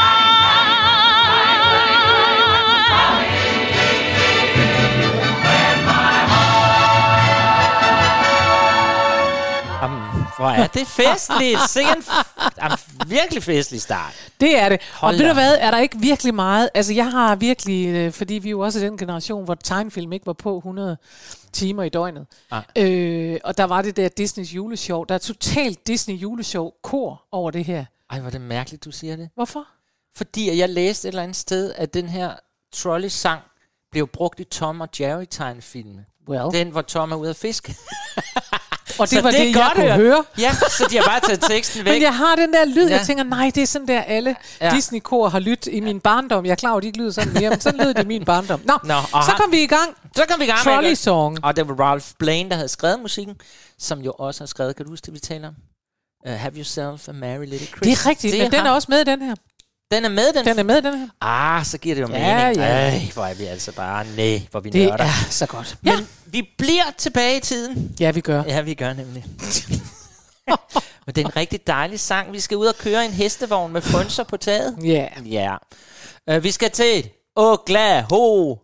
Jamen, 9.81 10.01
hvor 10.38 10.49
er 10.49 10.67
det 10.67 10.88
festligt. 10.88 11.69
Sikke 11.69 11.91
en 11.91 12.03
jamen, 12.62 12.77
virkelig 13.09 13.43
festlig 13.43 13.81
start. 13.81 14.31
Det 14.41 14.59
er 14.59 14.69
det. 14.69 14.81
Hold 14.93 15.15
og 15.15 15.19
ved 15.19 15.27
du 15.27 15.33
hvad, 15.33 15.57
er 15.59 15.71
der 15.71 15.77
ikke 15.77 15.97
virkelig 15.99 16.35
meget... 16.35 16.69
Altså, 16.73 16.93
jeg 16.93 17.11
har 17.11 17.35
virkelig... 17.35 17.87
øh, 17.87 18.11
Fordi 18.11 18.33
vi 18.33 18.49
er 18.49 18.51
jo 18.51 18.59
også 18.59 18.79
i 18.79 18.81
den 18.81 18.97
generation, 18.97 19.45
hvor 19.45 19.55
tegnefilm 19.55 20.13
ikke 20.13 20.25
var 20.25 20.33
på 20.33 20.57
100 20.57 20.97
timer 21.53 21.83
i 21.83 21.89
døgnet. 21.89 22.25
Nej. 22.51 22.63
Øh, 22.77 23.39
og 23.43 23.57
der 23.57 23.63
var 23.63 23.81
det 23.81 23.97
der 23.97 24.07
Disneys 24.09 24.55
juleshow. 24.55 25.03
Der 25.03 25.15
er 25.15 25.19
totalt 25.19 25.87
Disney 25.87 26.15
juleshow 26.15 26.71
kor 26.83 27.23
over 27.31 27.51
det 27.51 27.65
her. 27.65 27.85
Ej, 28.09 28.19
hvor 28.19 28.27
er 28.27 28.31
det 28.31 28.41
mærkeligt, 28.41 28.85
du 28.85 28.91
siger 28.91 29.15
det. 29.15 29.29
Hvorfor? 29.35 29.67
Fordi 30.15 30.57
jeg 30.59 30.69
læste 30.69 31.07
et 31.07 31.11
eller 31.11 31.23
andet 31.23 31.37
sted, 31.37 31.73
at 31.75 31.93
den 31.93 32.09
her 32.09 32.33
trolley-sang 32.73 33.41
blev 33.91 34.07
brugt 34.07 34.39
i 34.39 34.43
Tom 34.43 34.81
og 34.81 34.89
Jerry-tegnefilmen. 34.99 36.05
Well. 36.29 36.51
Den, 36.59 36.69
hvor 36.69 36.81
Tom 36.81 37.11
er 37.11 37.15
ude 37.15 37.29
at 37.29 37.35
fiske. 37.35 37.75
Og 38.99 39.10
det 39.10 39.17
Så 39.17 39.21
var 39.21 39.31
det, 39.31 39.39
er 39.39 39.43
jeg 39.43 39.53
godt 39.53 39.73
kunne 39.73 39.86
hørt. 39.86 39.95
høre. 39.95 40.23
Ja, 40.39 40.53
så 40.53 40.88
de 40.91 40.97
har 40.97 41.05
bare 41.05 41.19
taget 41.19 41.41
teksten 41.49 41.86
væk. 41.86 41.93
Men 41.93 42.01
jeg 42.01 42.15
har 42.15 42.36
den 42.36 42.53
der 42.53 42.65
lyd, 42.65 42.88
Ja. 42.89 42.97
jeg 42.97 43.05
tænker, 43.05 43.23
nej, 43.23 43.51
det 43.55 43.63
er 43.63 43.67
sådan 43.67 43.88
der, 43.88 44.01
alle 44.01 44.36
Ja. 44.62 44.69
Disney-kor 44.75 45.29
har 45.29 45.39
lyttet 45.39 45.73
i 45.73 45.79
min 45.79 45.99
barndom. 45.99 46.45
Jeg 46.45 46.51
er 46.51 46.55
klar 46.55 46.71
over, 46.71 46.79
de 46.79 46.88
ikke 46.88 46.99
lyder 46.99 47.12
sådan 47.12 47.34
mere, 47.34 47.49
men 47.49 47.60
sådan 47.62 47.79
lød 47.79 47.93
det 47.93 48.03
i 48.03 48.08
min 48.08 48.25
barndom. 48.25 48.62
Nå, 48.63 48.77
Nå, 48.84 48.93
og 49.13 49.23
så 49.23 49.31
kom 49.38 49.51
vi 49.51 49.63
i 49.63 49.67
gang. 49.67 49.95
Så 50.15 50.23
kom 50.29 50.39
vi 50.39 50.43
i 50.43 50.47
gang 50.47 50.60
med 50.65 50.73
Trolley 50.73 50.89
det. 50.89 50.97
Song. 50.97 51.39
Og 51.45 51.55
det 51.55 51.67
var 51.67 51.73
Ralph 51.75 52.05
Blaine, 52.19 52.49
der 52.49 52.55
havde 52.55 52.67
skrevet 52.69 52.99
musikken, 52.99 53.36
som 53.79 53.99
jo 53.99 54.12
også 54.12 54.41
har 54.41 54.47
skrevet, 54.47 54.75
kan 54.75 54.86
du 54.86 54.91
huske 54.91 55.05
det, 55.05 55.13
vi 55.13 55.19
taler 55.19 55.47
om? 55.47 55.53
Uh, 56.27 56.34
have 56.34 56.53
yourself 56.55 57.10
a 57.10 57.12
merry 57.12 57.45
little 57.45 57.58
Christmas. 57.67 57.81
Det 57.81 57.91
er 58.05 58.10
rigtigt, 58.10 58.38
men 58.38 58.51
den 58.51 58.65
er 58.65 58.71
også 58.71 58.88
med 58.89 58.99
i 59.01 59.03
den 59.03 59.21
her. 59.21 59.36
Den 59.91 60.05
er 60.05 60.09
med, 60.09 60.33
den. 60.33 60.45
Den 60.45 60.59
er 60.59 60.63
med 60.63 60.81
den 60.81 60.97
her. 60.99 61.07
Ah, 61.21 61.65
så 61.65 61.77
giver 61.77 61.95
det 61.95 62.01
jo 62.01 62.07
Ja, 62.13 62.43
mening. 62.47 62.57
ja. 62.57 62.89
Ej, 62.89 63.09
hvor 63.13 63.25
er 63.25 63.33
vi 63.33 63.45
altså 63.45 63.71
bare, 63.71 64.05
nej, 64.15 64.41
hvor 64.51 64.59
vi 64.59 64.69
Det 64.69 64.89
nørder. 64.89 65.03
er 65.03 65.27
så 65.29 65.45
godt. 65.45 65.77
Men 65.81 66.07
vi 66.25 66.49
bliver 66.57 66.83
tilbage 66.97 67.37
i 67.37 67.39
tiden. 67.39 67.95
Ja, 67.99 68.11
vi 68.11 68.21
gør. 68.21 68.43
Ja, 68.43 68.61
vi 68.61 68.73
gør 68.73 68.93
nemlig. 68.93 69.25
Men 71.05 71.15
det 71.15 71.21
er 71.21 71.25
en 71.25 71.35
rigtig 71.35 71.67
dejlig 71.67 71.99
sang. 71.99 72.31
Vi 72.33 72.39
skal 72.39 72.57
ud 72.57 72.65
og 72.65 72.75
køre 72.75 73.05
en 73.05 73.11
hestevogn 73.11 73.73
med 73.73 73.81
frønser 73.81 74.23
på 74.23 74.37
taget. 74.37 74.77
Ja. 74.83 75.07
Ja. 75.25 75.55
Uh, 76.37 76.43
vi 76.43 76.51
skal 76.51 76.71
til 76.71 77.09
Oklahoma. 77.35 78.57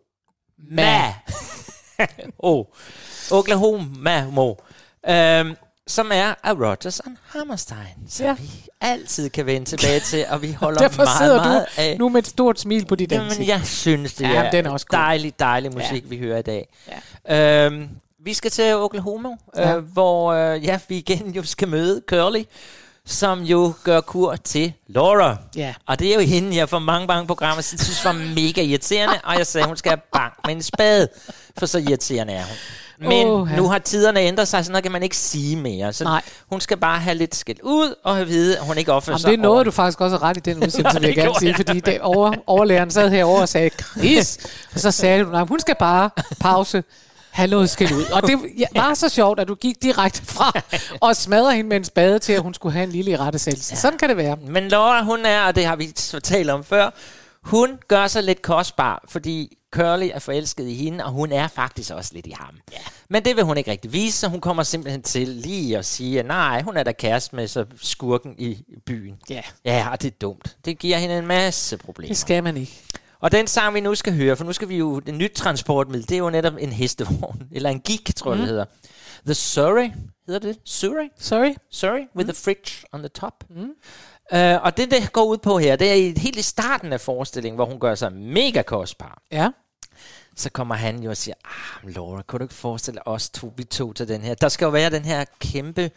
oh. 2.39 2.65
Oklahoma. 3.31 4.25
Mo. 4.25 4.53
Som 5.91 6.11
er 6.13 6.33
af 6.43 6.53
Rodgers 6.53 6.99
and 6.99 7.17
Hammerstein. 7.25 7.79
Så 8.09 8.23
Ja. 8.23 8.33
vi 8.33 8.49
altid 8.81 9.29
kan 9.29 9.45
vende 9.45 9.65
tilbage 9.69 9.99
til, 9.99 10.25
og 10.29 10.41
vi 10.41 10.51
holder 10.51 10.79
Derfor 10.87 11.03
meget, 11.03 11.17
sidder 11.17 11.35
meget 11.43 11.65
du 11.75 11.81
af. 11.81 11.95
nu 11.99 12.09
med 12.09 12.21
et 12.21 12.27
stort 12.27 12.59
smil 12.59 12.85
på 12.85 12.95
dit 12.95 13.11
Jamen, 13.11 13.25
ansigt. 13.27 13.47
jeg 13.49 13.61
synes, 13.65 14.13
det 14.13 14.23
Ja, 14.29 14.43
er, 14.43 14.51
den 14.51 14.65
er 14.65 14.69
også 14.69 14.85
god. 14.85 14.97
dejlig, 14.97 15.39
dejlig 15.39 15.73
musik, 15.73 16.03
ja. 16.03 16.09
vi 16.09 16.17
hører 16.17 16.37
i 16.37 16.41
dag. 16.41 16.67
Ja. 17.27 17.65
Øhm, 17.65 17.89
vi 18.23 18.33
skal 18.33 18.51
til 18.51 18.75
Oklahoma, 18.75 19.29
Ja. 19.55 19.75
øh, 19.75 19.83
hvor 19.83 20.33
øh, 20.33 20.63
ja, 20.65 20.79
vi 20.87 20.97
igen 20.97 21.31
jo 21.31 21.43
skal 21.43 21.67
møde 21.67 22.01
Curly, 22.07 22.43
som 23.05 23.41
jo 23.41 23.73
gør 23.83 24.01
kur 24.01 24.35
til 24.35 24.73
Laura. 24.87 25.37
Ja. 25.55 25.73
Og 25.87 25.99
det 25.99 26.11
er 26.11 26.15
jo 26.15 26.21
hende, 26.21 26.57
jeg 26.57 26.69
for 26.69 26.79
mange, 26.79 27.07
mange 27.07 27.27
programmer 27.27 27.61
siden 27.61 27.83
synes 27.83 28.05
var 28.05 28.13
mega 28.13 28.61
irriterende, 28.61 29.15
og 29.23 29.37
jeg 29.37 29.47
sagde, 29.47 29.67
hun 29.67 29.77
skal 29.77 29.89
have 29.89 30.01
bank 30.13 30.33
med 30.45 30.55
en 30.55 30.61
spade, 30.63 31.07
for 31.57 31.65
så 31.65 31.77
irriterende 31.77 32.33
er 32.33 32.43
hun. 32.43 32.57
Men 33.07 33.47
ja. 33.49 33.55
nu 33.55 33.69
har 33.69 33.79
tiderne 33.79 34.19
ændret 34.19 34.47
sig, 34.47 34.65
så 34.65 34.71
noget 34.71 34.83
kan 34.83 34.91
man 34.91 35.03
ikke 35.03 35.17
sige 35.17 35.55
mere. 35.55 35.93
Så 35.93 36.03
Nej. 36.03 36.21
hun 36.49 36.61
skal 36.61 36.77
bare 36.77 36.99
have 36.99 37.15
lidt 37.15 37.35
skæld 37.35 37.57
ud, 37.63 37.95
og 38.03 38.15
have 38.15 38.27
vide, 38.27 38.57
at 38.57 38.65
hun 38.65 38.77
ikke 38.77 38.93
opfører 38.93 39.17
sig 39.17 39.31
det 39.31 39.39
nåede 39.39 39.55
ordentligt. 39.55 39.65
du 39.65 39.75
faktisk 39.75 40.01
også 40.01 40.17
ret 40.17 40.37
i 40.37 40.39
den 40.39 40.57
udsendelse, 40.63 40.99
vil 40.99 41.07
jeg 41.07 41.15
gerne 41.15 41.35
sige, 41.39 41.55
fordi 41.55 41.79
det 41.79 42.01
over, 42.01 42.33
overlægeren 42.47 42.91
sad 42.91 43.09
herovre 43.09 43.41
og 43.41 43.49
sagde, 43.49 43.69
Chris, 43.69 44.37
og 44.73 44.79
så 44.79 44.91
sagde 44.91 45.23
du, 45.23 45.45
hun 45.45 45.59
skal 45.59 45.75
bare 45.79 46.09
pause 46.39 46.83
have 47.31 47.47
noget 47.49 47.69
skæld 47.69 47.91
ud. 47.91 48.03
Og 48.03 48.21
det 48.21 48.39
var 48.75 48.93
så 48.93 49.09
sjovt, 49.09 49.39
at 49.39 49.47
du 49.47 49.55
gik 49.55 49.83
direkte 49.83 50.25
fra 50.25 50.61
og 51.07 51.15
smadrede 51.15 51.55
hende 51.55 51.69
med 51.69 51.77
en 51.77 51.83
spade 51.83 52.19
til, 52.19 52.33
at 52.33 52.41
hun 52.41 52.53
skulle 52.53 52.73
have 52.73 52.83
en 52.83 52.91
lille 52.91 53.17
rettesættelse. 53.17 53.73
Ja. 53.73 53.79
Sådan 53.79 53.99
kan 53.99 54.09
det 54.09 54.17
være. 54.17 54.35
Men 54.47 54.67
Laura, 54.67 55.03
hun 55.03 55.25
er, 55.25 55.41
og 55.41 55.55
det 55.55 55.65
har 55.65 55.75
vi 55.75 55.85
talt 56.23 56.49
om 56.49 56.63
før, 56.63 56.89
hun 57.43 57.79
gør 57.87 58.07
sig 58.07 58.23
lidt 58.23 58.41
kostbar, 58.41 59.03
fordi 59.09 59.57
Curly 59.71 60.09
er 60.13 60.19
forelsket 60.19 60.67
i 60.67 60.73
hende, 60.73 61.05
og 61.05 61.11
hun 61.11 61.31
er 61.31 61.47
faktisk 61.47 61.91
også 61.93 62.11
lidt 62.13 62.27
i 62.27 62.33
ham. 62.39 62.55
Ja. 62.71 62.77
Men 63.09 63.25
det 63.25 63.35
vil 63.35 63.43
hun 63.43 63.57
ikke 63.57 63.71
rigtig 63.71 63.93
vise, 63.93 64.17
så 64.17 64.27
hun 64.27 64.41
kommer 64.41 64.63
simpelthen 64.63 65.01
til 65.01 65.27
lige 65.27 65.77
at 65.77 65.85
sige, 65.85 66.19
at 66.19 66.25
nej, 66.25 66.61
hun 66.61 66.77
er 66.77 66.83
da 66.83 66.91
kæreste 66.91 67.35
med 67.35 67.47
så 67.47 67.65
skurken 67.81 68.35
i 68.37 68.63
byen. 68.85 69.15
Ja. 69.29 69.41
Ja, 69.65 69.87
og 69.91 70.01
det 70.01 70.07
er 70.11 70.15
dumt. 70.21 70.57
Det 70.65 70.79
giver 70.79 70.97
hende 70.97 71.17
en 71.17 71.27
masse 71.27 71.77
problemer. 71.77 72.07
Det 72.07 72.17
skal 72.17 72.43
man 72.43 72.57
ikke. 72.57 72.81
Og 73.21 73.31
den 73.31 73.47
sang, 73.47 73.73
vi 73.73 73.79
nu 73.79 73.95
skal 73.95 74.13
høre, 74.13 74.35
for 74.35 74.43
nu 74.43 74.53
skal 74.53 74.69
vi 74.69 74.77
jo, 74.77 74.99
det 74.99 75.13
nyt 75.13 75.31
transportmiddel, 75.31 76.09
det 76.09 76.15
er 76.15 76.19
jo 76.19 76.29
netop 76.29 76.53
en 76.59 76.71
hestevogn, 76.71 77.47
eller 77.51 77.69
en 77.69 77.79
gik, 77.79 78.15
tror 78.15 78.31
jeg, 78.31 78.37
mm. 78.37 78.41
det 78.41 78.49
hedder. 78.49 78.65
The 79.25 79.33
Surrey, 79.33 79.91
hedder 80.25 80.39
det? 80.39 80.57
Surrey? 80.65 81.09
Sorry. 81.19 81.53
Surrey, 81.71 82.01
with 82.15 82.29
a 82.29 82.33
fridge 82.33 82.85
on 82.91 82.99
the 82.99 83.09
top. 83.09 83.43
Mm. 83.49 83.69
Uh, 84.33 84.63
og 84.63 84.77
det, 84.77 84.91
det 84.91 85.11
går 85.13 85.23
ud 85.23 85.37
på 85.37 85.57
her, 85.57 85.75
det 85.75 85.91
er 85.91 86.19
helt 86.19 86.37
i 86.37 86.41
starten 86.41 86.93
af 86.93 87.01
forestillingen, 87.01 87.55
hvor 87.55 87.65
hun 87.65 87.79
gør 87.79 87.95
sig 87.95 88.13
mega 88.13 88.61
kostbar. 88.61 89.21
Ja. 89.31 89.49
Så 90.35 90.49
kommer 90.49 90.75
han 90.75 91.03
jo 91.03 91.09
og 91.09 91.17
siger, 91.17 91.35
ah, 91.45 91.95
Laura, 91.95 92.21
kunne 92.21 92.39
du 92.39 92.43
ikke 92.43 92.53
forestille 92.53 93.07
os 93.07 93.29
to, 93.29 93.53
vi 93.57 93.63
to 93.63 93.93
til 93.93 94.07
den 94.07 94.21
her? 94.21 94.33
Der 94.33 94.49
skal 94.49 94.65
jo 94.65 94.71
være 94.71 94.89
den 94.89 95.05
her 95.05 95.25
kæmpe 95.39 95.91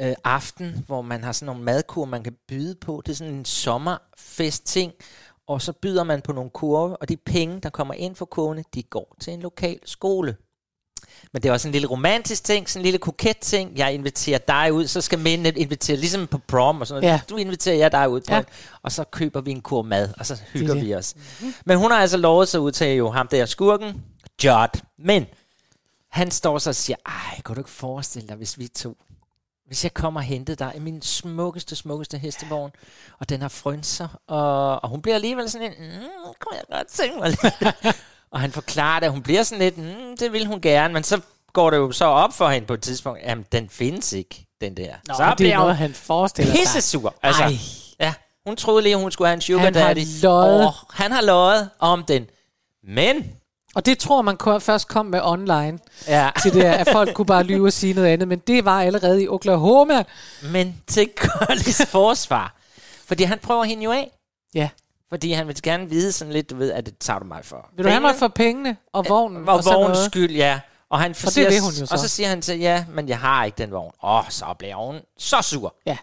øh, 0.00 0.14
aften, 0.24 0.84
hvor 0.86 1.02
man 1.02 1.24
har 1.24 1.32
sådan 1.32 1.46
nogle 1.46 1.62
madkur, 1.62 2.04
man 2.04 2.22
kan 2.22 2.36
byde 2.48 2.74
på. 2.74 3.02
Det 3.06 3.12
er 3.12 3.16
sådan 3.16 3.34
en 3.34 3.44
sommerfest-ting, 3.44 4.92
og 5.48 5.62
så 5.62 5.72
byder 5.72 6.04
man 6.04 6.20
på 6.20 6.32
nogle 6.32 6.50
kurve, 6.50 6.96
og 6.96 7.08
de 7.08 7.16
penge, 7.16 7.60
der 7.60 7.70
kommer 7.70 7.94
ind 7.94 8.16
for 8.16 8.24
kurvene, 8.24 8.64
de 8.74 8.82
går 8.82 9.16
til 9.20 9.32
en 9.32 9.40
lokal 9.40 9.78
skole. 9.84 10.36
Men 11.32 11.42
det 11.42 11.48
er 11.48 11.52
også 11.52 11.68
en 11.68 11.72
lille 11.72 11.88
romantisk 11.88 12.44
ting, 12.44 12.68
sådan 12.68 12.80
en 12.80 12.84
lille 12.84 12.98
koket 12.98 13.38
ting. 13.38 13.78
Jeg 13.78 13.94
inviterer 13.94 14.38
dig 14.38 14.72
ud, 14.72 14.86
så 14.86 15.00
skal 15.00 15.18
mændene 15.18 15.58
invitere, 15.58 15.96
ligesom 15.96 16.26
på 16.26 16.38
prom 16.38 16.80
og 16.80 16.86
sådan 16.86 17.02
noget. 17.02 17.14
Ja. 17.14 17.20
Du 17.30 17.36
inviterer 17.36 17.76
jeg 17.76 17.92
dig 17.92 18.08
ud, 18.10 18.20
Ja. 18.28 18.42
og 18.82 18.92
så 18.92 19.04
køber 19.04 19.40
vi 19.40 19.50
en 19.50 19.60
kur 19.60 19.82
mad, 19.82 20.08
og 20.18 20.26
så 20.26 20.40
hygger 20.52 20.74
det. 20.74 20.84
vi 20.84 20.94
os. 20.94 21.14
Men 21.64 21.78
hun 21.78 21.90
har 21.90 21.98
altså 21.98 22.16
lovet 22.16 22.48
sig 22.48 22.60
ud 22.60 22.72
til 22.72 22.86
jo 22.96 23.10
ham 23.10 23.28
der 23.28 23.46
skurken, 23.46 24.02
Judd. 24.44 24.80
Men 24.98 25.26
han 26.10 26.30
står 26.30 26.58
så 26.58 26.70
og 26.70 26.74
siger, 26.74 26.96
ej, 27.06 27.40
kunne 27.42 27.54
du 27.54 27.60
ikke 27.60 27.70
forestille 27.70 28.28
dig, 28.28 28.36
hvis 28.36 28.58
vi 28.58 28.68
to 28.68 28.96
hvis 29.68 29.84
jeg 29.84 29.94
kommer 29.94 30.20
og 30.20 30.24
henter 30.24 30.54
dig 30.54 30.72
i 30.76 30.78
min 30.78 31.02
smukkeste, 31.02 31.76
smukkeste 31.76 32.18
hestevogn, 32.18 32.70
og 33.20 33.28
den 33.28 33.40
har 33.42 33.48
frynser, 33.48 34.08
og, 34.26 34.82
og 34.82 34.88
hun 34.88 35.02
bliver 35.02 35.14
alligevel 35.14 35.50
sådan 35.50 35.72
en, 35.72 35.88
mm, 35.88 36.02
kunne 36.40 36.56
jeg 36.56 36.62
godt 36.72 36.86
tænke 36.86 37.18
mig 37.18 37.36
og 38.32 38.40
han 38.40 38.52
forklarer 38.52 39.00
det, 39.00 39.06
at 39.06 39.12
hun 39.12 39.22
bliver 39.22 39.42
sådan 39.42 39.62
lidt, 39.62 39.78
mm, 39.78 40.16
det 40.18 40.32
vil 40.32 40.46
hun 40.46 40.60
gerne, 40.60 40.94
men 40.94 41.04
så 41.04 41.20
går 41.52 41.70
det 41.70 41.76
jo 41.76 41.92
så 41.92 42.04
op 42.04 42.32
for 42.32 42.48
hende 42.48 42.66
på 42.66 42.74
et 42.74 42.80
tidspunkt, 42.82 43.20
jamen 43.22 43.44
den 43.52 43.68
findes 43.68 44.12
ikke, 44.12 44.46
den 44.60 44.76
der. 44.76 44.94
Nå, 45.08 45.14
så 45.14 45.34
det 45.38 45.52
er 45.52 45.58
noget, 45.58 45.76
han 45.76 45.94
forestiller 45.94 46.52
sig. 46.52 46.60
pissesur. 46.60 47.14
Altså, 47.22 47.42
Ej. 47.42 47.52
ja, 48.00 48.14
hun 48.46 48.56
troede 48.56 48.82
lige, 48.82 48.96
hun 48.96 49.10
skulle 49.10 49.28
have 49.28 49.34
en 49.34 49.40
sugar 49.40 49.64
Han 49.64 49.74
har 49.74 49.86
daddy. 49.94 50.06
løjet. 50.22 50.66
Og 50.66 50.72
han 50.90 51.12
har 51.12 51.22
løjet 51.22 51.70
om 51.78 52.04
den. 52.04 52.26
Men, 52.84 53.32
Og 53.78 53.86
det 53.86 53.98
tror 53.98 54.22
man 54.22 54.36
ko- 54.36 54.58
først 54.58 54.88
kom 54.88 55.06
med 55.06 55.20
online 55.22 55.78
ja, 56.08 56.30
til 56.42 56.54
det, 56.54 56.62
at 56.64 56.88
folk 56.92 57.14
kunne 57.14 57.26
bare 57.26 57.42
lyve 57.42 57.66
og 57.66 57.72
sige 57.72 57.94
noget 57.94 58.08
andet. 58.08 58.28
Men 58.28 58.38
det 58.38 58.64
var 58.64 58.82
allerede 58.82 59.22
i 59.22 59.28
Oklahoma. 59.28 60.04
men 60.52 60.82
til 60.86 61.10
Curlys 61.16 61.86
forsvar. 61.98 62.54
Fordi 63.06 63.22
han 63.22 63.38
prøver 63.38 63.64
hende 63.64 63.84
jo 63.84 63.92
af. 63.92 64.10
Ja. 64.54 64.68
Fordi 65.08 65.32
han 65.32 65.46
vil 65.48 65.62
gerne 65.62 65.88
vide 65.90 66.12
sådan 66.12 66.32
lidt, 66.32 66.50
du 66.50 66.56
ved, 66.56 66.72
at 66.72 66.86
det 66.86 66.98
tager 66.98 67.18
du 67.18 67.24
mig 67.24 67.44
for. 67.44 67.70
Vil 67.76 67.84
du 67.84 67.90
have 67.90 68.00
mig 68.00 68.14
for 68.16 68.28
pengene 68.28 68.76
og 68.92 69.04
vognen 69.08 69.48
Og, 69.48 69.54
og 69.56 69.64
vognens 69.64 69.98
skyld, 69.98 70.30
ja. 70.36 70.60
Og, 70.90 71.00
han 71.00 71.12
det 71.12 71.36
vil 71.36 71.60
hun 71.60 71.72
jo 71.72 71.86
så. 71.86 71.94
og 71.94 71.98
så 71.98 72.08
siger 72.08 72.28
han 72.28 72.42
til, 72.42 72.58
ja, 72.58 72.84
men 72.88 73.08
jeg 73.08 73.18
har 73.18 73.44
ikke 73.44 73.58
den 73.58 73.70
vogn. 73.70 73.92
Åh, 74.02 74.22
så 74.30 74.44
bliver 74.58 74.74
hun 74.86 75.00
så 75.18 75.42
sur. 75.42 75.74
Ja. 75.86 75.96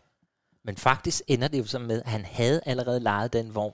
Men 0.66 0.78
faktisk 0.78 1.22
ender 1.28 1.48
det 1.48 1.58
jo 1.60 1.66
så 1.66 1.80
med, 1.80 2.02
at 2.06 2.12
han 2.12 2.26
havde 2.32 2.62
allerede 2.66 3.00
lejet 3.00 3.34
den 3.34 3.56
vogn. 3.56 3.74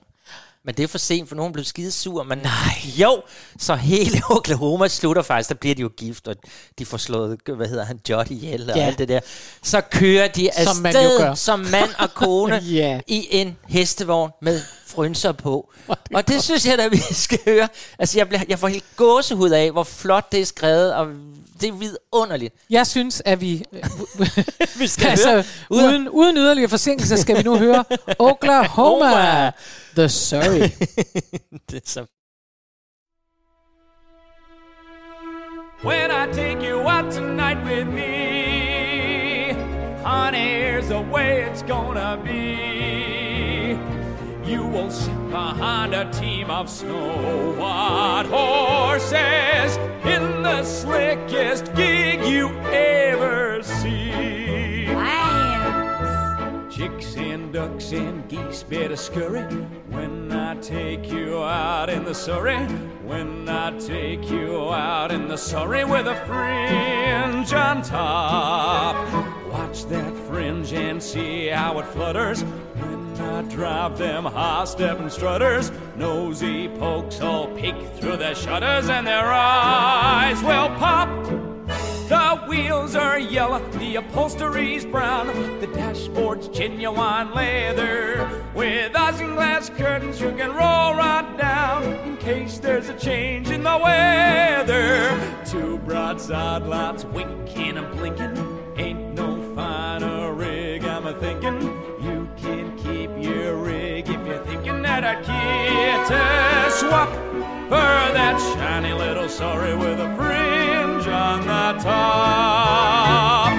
Men 0.64 0.74
det 0.74 0.82
er 0.82 0.86
for 0.88 0.98
sent, 0.98 1.28
for 1.28 1.36
hun 1.36 1.52
blevet 1.52 1.66
skide 1.66 1.92
sur. 1.92 2.22
Men 2.22 2.38
nej, 2.38 2.74
jo, 2.84 3.22
så 3.58 3.74
hele 3.74 4.20
Oklahoma 4.30 4.88
slutter 4.88 5.22
faktisk. 5.22 5.48
Der 5.48 5.54
bliver 5.54 5.74
de 5.74 5.82
jo 5.82 5.90
gift, 5.96 6.28
og 6.28 6.36
de 6.78 6.86
får 6.86 6.96
slået, 6.96 7.38
hvad 7.56 7.68
hedder 7.68 7.84
han, 7.84 8.00
Judd 8.10 8.30
ihjel 8.30 8.70
og 8.70 8.76
Ja. 8.76 8.82
alt 8.86 8.98
det 8.98 9.08
der. 9.08 9.20
Så 9.62 9.80
kører 9.80 10.28
de 10.28 10.50
Som 10.64 10.76
man 10.76 10.92
jo 10.92 10.98
afsted 11.00 11.18
gør. 11.18 11.34
som 11.34 11.60
mand 11.60 11.90
og 11.98 12.14
kone 12.14 12.56
Ja. 12.72 13.00
i 13.06 13.26
en 13.30 13.56
hestevogn 13.68 14.30
med 14.42 14.60
frynser 14.94 15.32
på. 15.32 15.72
Og 16.14 16.28
det 16.28 16.42
synes 16.42 16.66
jeg 16.66 16.78
da, 16.78 16.88
vi 16.88 16.96
skal 17.26 17.38
høre. 17.44 17.68
Altså, 17.98 18.18
jeg, 18.18 18.28
bliver, 18.28 18.42
jeg 18.48 18.58
får 18.58 18.68
helt 18.68 18.84
gåsehud 18.96 19.50
af, 19.50 19.70
hvor 19.70 19.84
flot 19.84 20.32
det 20.32 20.40
er 20.40 20.44
skrevet, 20.44 20.94
og 20.94 21.06
det 21.60 21.68
er 21.68 21.72
vidunderligt. 21.72 22.54
Jeg 22.70 22.86
synes, 22.86 23.22
at 23.24 23.40
vi... 23.40 23.64
Vi 24.78 24.86
skal 24.86 25.08
altså, 25.08 25.44
uden, 25.70 26.08
uden 26.08 26.36
yderligere 26.36 26.68
forsinkelse 26.68 27.16
skal 27.16 27.36
vi 27.36 27.42
nu 27.42 27.56
høre 27.56 27.84
Oklahoma, 28.18 29.50
The 29.96 30.08
Surrey. 30.08 30.70
det 31.70 31.76
er 31.76 31.80
så 31.84 32.06
When 35.84 36.12
I 36.12 36.32
take 36.32 36.62
you 36.62 36.78
out 36.78 37.10
tonight 37.10 37.58
with 37.64 37.88
me, 37.88 39.52
honey, 40.04 40.60
here's 40.60 40.86
the 40.86 41.00
way 41.00 41.42
it's 41.42 41.62
gonna 41.62 42.16
be. 42.24 43.21
You 44.52 44.66
will 44.66 44.90
sit 44.90 45.30
behind 45.30 45.94
a 45.94 46.04
team 46.12 46.50
of 46.50 46.68
snow 46.68 47.54
white 47.58 48.26
horses 48.28 49.78
in 50.04 50.42
the 50.42 50.62
slickest 50.62 51.74
gig 51.74 52.22
you 52.22 52.50
ever 52.70 53.62
see. 53.62 54.84
Chicks 56.68 57.16
and 57.16 57.31
ducks 57.62 57.92
and 57.92 58.28
geese 58.28 58.64
better 58.64 58.96
scurry 58.96 59.42
when 59.90 60.32
I 60.32 60.56
take 60.56 61.08
you 61.12 61.38
out 61.38 61.88
in 61.88 62.04
the 62.04 62.14
Surrey. 62.14 62.58
When 63.06 63.48
I 63.48 63.78
take 63.78 64.28
you 64.28 64.70
out 64.70 65.12
in 65.12 65.28
the 65.28 65.36
Surrey 65.36 65.84
with 65.84 66.08
a 66.08 66.16
fringe 66.26 67.52
on 67.52 67.82
top. 67.82 68.96
Watch 69.48 69.84
that 69.86 70.16
fringe 70.26 70.72
and 70.72 71.00
see 71.00 71.48
how 71.48 71.78
it 71.78 71.86
flutters. 71.86 72.42
When 72.42 73.20
I 73.20 73.42
drive 73.42 73.96
them 73.96 74.24
high 74.24 74.64
stepping 74.64 75.10
strutters, 75.10 75.70
nosy 75.96 76.68
pokes 76.68 77.20
all 77.20 77.46
peek 77.54 77.76
through 77.96 78.16
their 78.16 78.34
shutters 78.34 78.88
and 78.88 79.06
their 79.06 79.32
eyes 79.32 80.42
will 80.42 80.70
pop. 80.80 81.51
The 82.12 82.44
wheels 82.46 82.94
are 82.94 83.18
yellow, 83.18 83.66
the 83.78 83.96
upholstery's 83.96 84.84
brown, 84.84 85.28
the 85.60 85.66
dashboard's 85.68 86.46
genuine 86.48 87.32
leather. 87.32 88.28
With 88.54 88.92
isinglass 88.92 89.74
curtains, 89.74 90.20
you 90.20 90.30
can 90.32 90.50
roll 90.50 90.94
right 90.94 91.34
down 91.38 91.84
in 92.06 92.18
case 92.18 92.58
there's 92.58 92.90
a 92.90 92.98
change 92.98 93.48
in 93.48 93.62
the 93.62 93.78
weather. 93.82 95.18
Two 95.46 95.78
broadside 95.78 96.64
lights 96.64 97.06
winking 97.06 97.78
and 97.78 97.90
blinking, 97.96 98.36
ain't 98.76 99.14
no 99.14 99.54
finer 99.54 100.34
rig, 100.34 100.84
I'm 100.84 101.06
a 101.06 101.18
thinking. 101.18 101.62
You 102.02 102.28
can 102.36 102.76
keep 102.76 103.10
your 103.24 103.56
rig 103.56 104.10
if 104.10 104.26
you're 104.26 104.44
thinking 104.44 104.82
that 104.82 105.02
get 105.24 106.10
a 106.10 106.70
swap 106.72 107.31
for 107.72 108.12
that 108.12 108.38
shiny 108.52 108.92
little 108.92 109.30
sorry 109.30 109.74
with 109.74 109.98
a 109.98 110.14
fringe 110.14 111.06
on 111.08 111.40
the 111.40 111.82
top. 111.82 113.56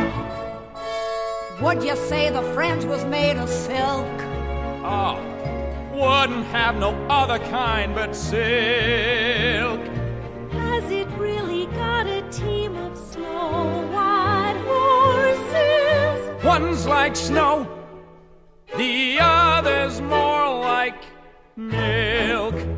Would 1.63 1.83
you 1.83 1.95
say 1.95 2.29
the 2.29 2.43
fringe 2.53 2.85
was 2.85 3.03
made 3.05 3.37
of 3.37 3.49
silk? 3.49 4.05
Oh, 4.85 5.17
wouldn't 5.95 6.45
have 6.45 6.75
no 6.75 6.91
other 7.09 7.39
kind 7.39 7.95
but 7.95 8.15
silk. 8.15 9.81
Has 10.51 10.91
it 10.91 11.07
really 11.17 11.65
got 11.65 12.05
a 12.05 12.21
team 12.29 12.75
of 12.75 12.95
snow 12.95 13.87
white 13.95 14.61
horses? 14.67 16.43
One's 16.45 16.85
like 16.85 17.15
snow, 17.15 17.67
the 18.77 19.17
other's 19.19 20.01
more 20.01 20.59
like 20.59 21.01
milk. 21.55 22.72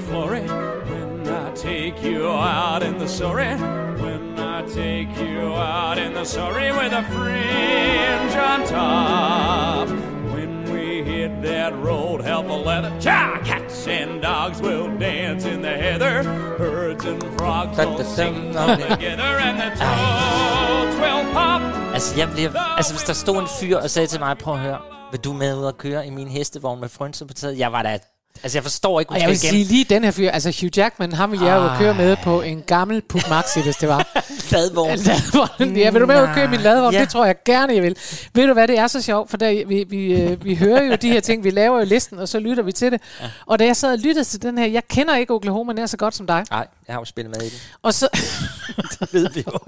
Flurry 0.00 0.42
when 0.90 1.28
I 1.28 1.52
take 1.54 2.02
you 2.02 2.26
out 2.26 2.82
in 2.82 2.98
the 2.98 3.08
Surrey. 3.08 3.54
When 4.02 4.38
I 4.38 4.62
take 4.66 5.12
you 5.18 5.54
out 5.54 5.98
in 5.98 6.14
the 6.14 6.24
Surrey 6.24 6.70
with 6.72 6.92
a 6.92 7.02
fringe 7.12 8.34
on 8.36 8.66
top. 8.66 9.88
When 10.34 10.52
we 10.72 11.02
hit 11.02 11.42
that 11.42 11.72
road, 11.84 12.22
help 12.22 12.46
a 12.48 12.58
leather. 12.68 12.92
Cha! 13.00 13.40
Cats 13.44 13.86
and 13.88 14.22
dogs 14.22 14.60
will 14.62 14.88
dance 14.98 15.44
in 15.44 15.62
the 15.62 15.74
heather. 15.84 16.22
Birds 16.58 17.04
and 17.04 17.22
frogs 17.38 17.76
will 17.78 18.04
sing 18.04 18.52
together, 18.52 19.32
and 19.46 19.56
the 19.62 19.70
toads 19.80 20.96
will 20.96 21.32
pop. 21.32 21.62
Altså, 21.94 22.18
jeg 22.18 22.28
bliver, 22.30 22.76
altså, 22.76 22.92
hvis 22.94 23.02
der 23.02 23.12
stod 23.12 23.36
en 23.36 23.48
fyr 23.60 23.76
og 23.76 23.90
sagde 23.90 24.06
til 24.06 24.20
mig, 24.20 24.38
prøv 24.38 24.54
at 24.54 24.60
høre, 24.60 24.78
vil 25.10 25.20
du 25.20 25.32
med 25.32 25.58
ud 25.58 25.64
og 25.64 25.78
køre 25.78 26.06
i 26.06 26.10
min 26.10 26.28
hestevogn 26.28 26.80
med 26.80 26.88
frynser 26.88 27.26
på 27.26 27.34
taget? 27.34 27.58
Jeg 27.58 27.72
var 27.72 27.82
da 27.82 27.98
Altså, 28.42 28.58
jeg 28.58 28.62
forstår 28.62 29.00
ikke, 29.00 29.12
Og 29.12 29.20
jeg 29.20 29.28
vil 29.28 29.38
sige 29.38 29.64
lige 29.64 29.84
den 29.84 30.04
her 30.04 30.10
fyr, 30.10 30.30
altså 30.30 30.56
Hugh 30.60 30.78
Jackman, 30.78 31.12
ham 31.12 31.30
ville 31.32 31.46
jeg 31.46 31.56
jo 31.56 31.78
køre 31.78 31.94
med 31.94 32.16
på 32.24 32.40
en 32.42 32.62
gammel 32.66 33.02
Puk 33.08 33.28
Maxi, 33.30 33.60
hvis 33.62 33.76
det 33.76 33.88
var. 33.88 34.06
ladvogn. 34.52 34.98
Ladvogn. 34.98 35.76
Ja, 35.76 35.90
vil 35.90 36.00
du 36.00 36.06
med 36.06 36.14
at 36.16 36.28
køre 36.34 36.48
min 36.48 36.60
ladvogn? 36.60 36.94
Ja. 36.94 37.00
Det 37.00 37.08
tror 37.08 37.26
jeg 37.26 37.34
gerne, 37.44 37.74
jeg 37.74 37.82
vil. 37.82 37.96
Ved 38.34 38.46
du 38.46 38.52
hvad, 38.52 38.68
det 38.68 38.78
er 38.78 38.86
så 38.86 39.02
sjovt, 39.02 39.30
for 39.30 39.36
der, 39.36 39.64
vi, 39.66 39.84
vi, 39.88 40.12
øh, 40.12 40.44
vi 40.44 40.54
hører 40.54 40.82
jo 40.84 40.94
de 40.94 41.08
her 41.10 41.20
ting, 41.20 41.44
vi 41.44 41.50
laver 41.50 41.78
jo 41.78 41.84
listen, 41.84 42.18
og 42.18 42.28
så 42.28 42.38
lytter 42.38 42.62
vi 42.62 42.72
til 42.72 42.92
det. 42.92 43.00
Ja. 43.20 43.26
Og 43.46 43.58
da 43.58 43.64
jeg 43.64 43.76
sad 43.76 43.92
og 43.92 43.98
lyttede 43.98 44.24
til 44.24 44.42
den 44.42 44.58
her, 44.58 44.66
jeg 44.66 44.82
kender 44.88 45.16
ikke 45.16 45.34
Oklahoma 45.34 45.72
nær 45.72 45.86
så 45.86 45.96
godt 45.96 46.14
som 46.14 46.26
dig. 46.26 46.44
Nej, 46.50 46.66
jeg 46.88 46.94
har 46.94 47.00
jo 47.00 47.04
spillet 47.04 47.36
med 47.36 47.46
i 47.46 47.50
den. 47.50 47.58
Og 47.82 47.94
så... 47.94 48.08
det 49.00 49.08
ved 49.14 49.28
vi 49.34 49.44
jo. 49.46 49.58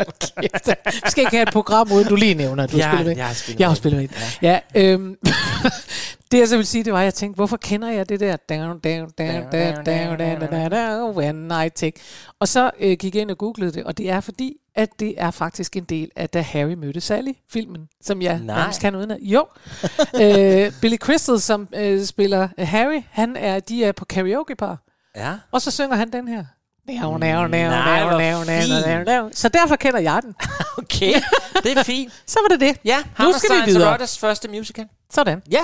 vi 0.41 0.49
skal 1.11 1.21
ikke 1.23 1.37
have 1.37 1.43
et 1.43 1.53
program, 1.53 1.93
uden 1.93 2.07
du 2.09 2.17
lige 2.17 2.35
nævner, 2.35 2.65
at 2.65 2.73
du 2.73 2.77
Jeg- 2.77 2.87
har 2.89 2.97
spillet 2.97 3.17
med. 3.17 3.17
jeg 3.17 3.27
har 3.27 3.35
spillet 3.35 3.61
jeg 3.61 3.67
har 3.67 3.71
med. 3.71 3.77
spillet 3.77 4.01
med. 4.01 4.09
Ja, 4.43 4.59
øhm, 4.75 5.17
Det 6.33 6.39
jeg 6.39 6.49
så 6.49 6.57
vil 6.57 6.67
sige, 6.67 6.85
det 6.85 6.93
var, 6.93 6.99
at 6.99 7.05
jeg 7.05 7.15
tænkte, 7.15 7.37
hvorfor 7.37 7.57
kender 7.57 7.89
jeg 7.91 8.09
det 8.09 8.21
der? 8.21 8.37
Down, 8.37 8.79
down, 8.79 9.11
down, 9.19 9.43
down, 9.53 9.85
down, 9.85 10.19
down, 10.51 10.71
down, 10.71 11.17
when 11.17 11.53
I 11.67 11.69
take. 11.69 12.01
Og 12.41 12.49
så 12.49 12.71
øh, 12.81 12.97
gik 13.01 13.15
jeg 13.15 13.23
ind 13.23 13.31
og 13.31 13.39
googlede 13.39 13.73
det, 13.73 13.85
og 13.85 13.99
det 13.99 14.11
er 14.11 14.21
fordi, 14.21 14.57
at 14.75 14.89
det 15.01 15.15
er 15.17 15.31
faktisk 15.31 15.77
en 15.77 15.85
del 15.85 16.11
af 16.17 16.29
Da 16.29 16.41
Harry 16.41 16.73
mødte 16.75 17.01
Sally, 17.01 17.33
filmen, 17.53 17.89
som 18.03 18.23
jeg 18.23 18.39
Nej. 18.39 18.57
nærmest 18.57 18.81
kan 18.81 18.95
uden 18.95 19.13
Jo. 19.23 19.47
øh, 20.23 20.73
Billy 20.81 20.97
Crystal, 20.97 21.41
som 21.41 21.69
øh, 21.75 22.05
spiller 22.05 22.49
Harry, 22.59 23.03
han 23.11 23.37
er, 23.37 23.61
de 23.61 23.85
er 23.85 23.93
på 23.93 24.05
karaokepar. 24.05 24.83
Ja. 25.17 25.33
Og 25.53 25.63
så 25.63 25.71
synger 25.71 25.97
han 25.97 26.13
den 26.13 26.29
her. 26.29 26.45
Næv, 26.87 27.19
næv, 27.19 27.49
næv, 27.49 27.71
næv, 27.71 28.19
næv, 28.19 28.45
næv, 28.87 29.05
næv, 29.05 29.31
Så 29.33 29.49
derfor 29.49 29.77
kender 29.77 30.01
jeg 30.01 30.21
den. 30.23 30.35
okay, 30.79 31.13
det 31.63 31.79
er 31.79 31.83
fint. 31.83 32.13
så 32.27 32.39
var 32.43 32.49
det 32.57 32.61
det. 32.61 32.81
Ja, 32.85 32.97
nu 33.21 33.33
skal 33.39 33.51
vi 33.67 33.71
videre. 33.73 33.99
Første 34.21 34.49
musical. 34.49 34.87
Sådan. 35.11 35.43
Ja. 35.51 35.61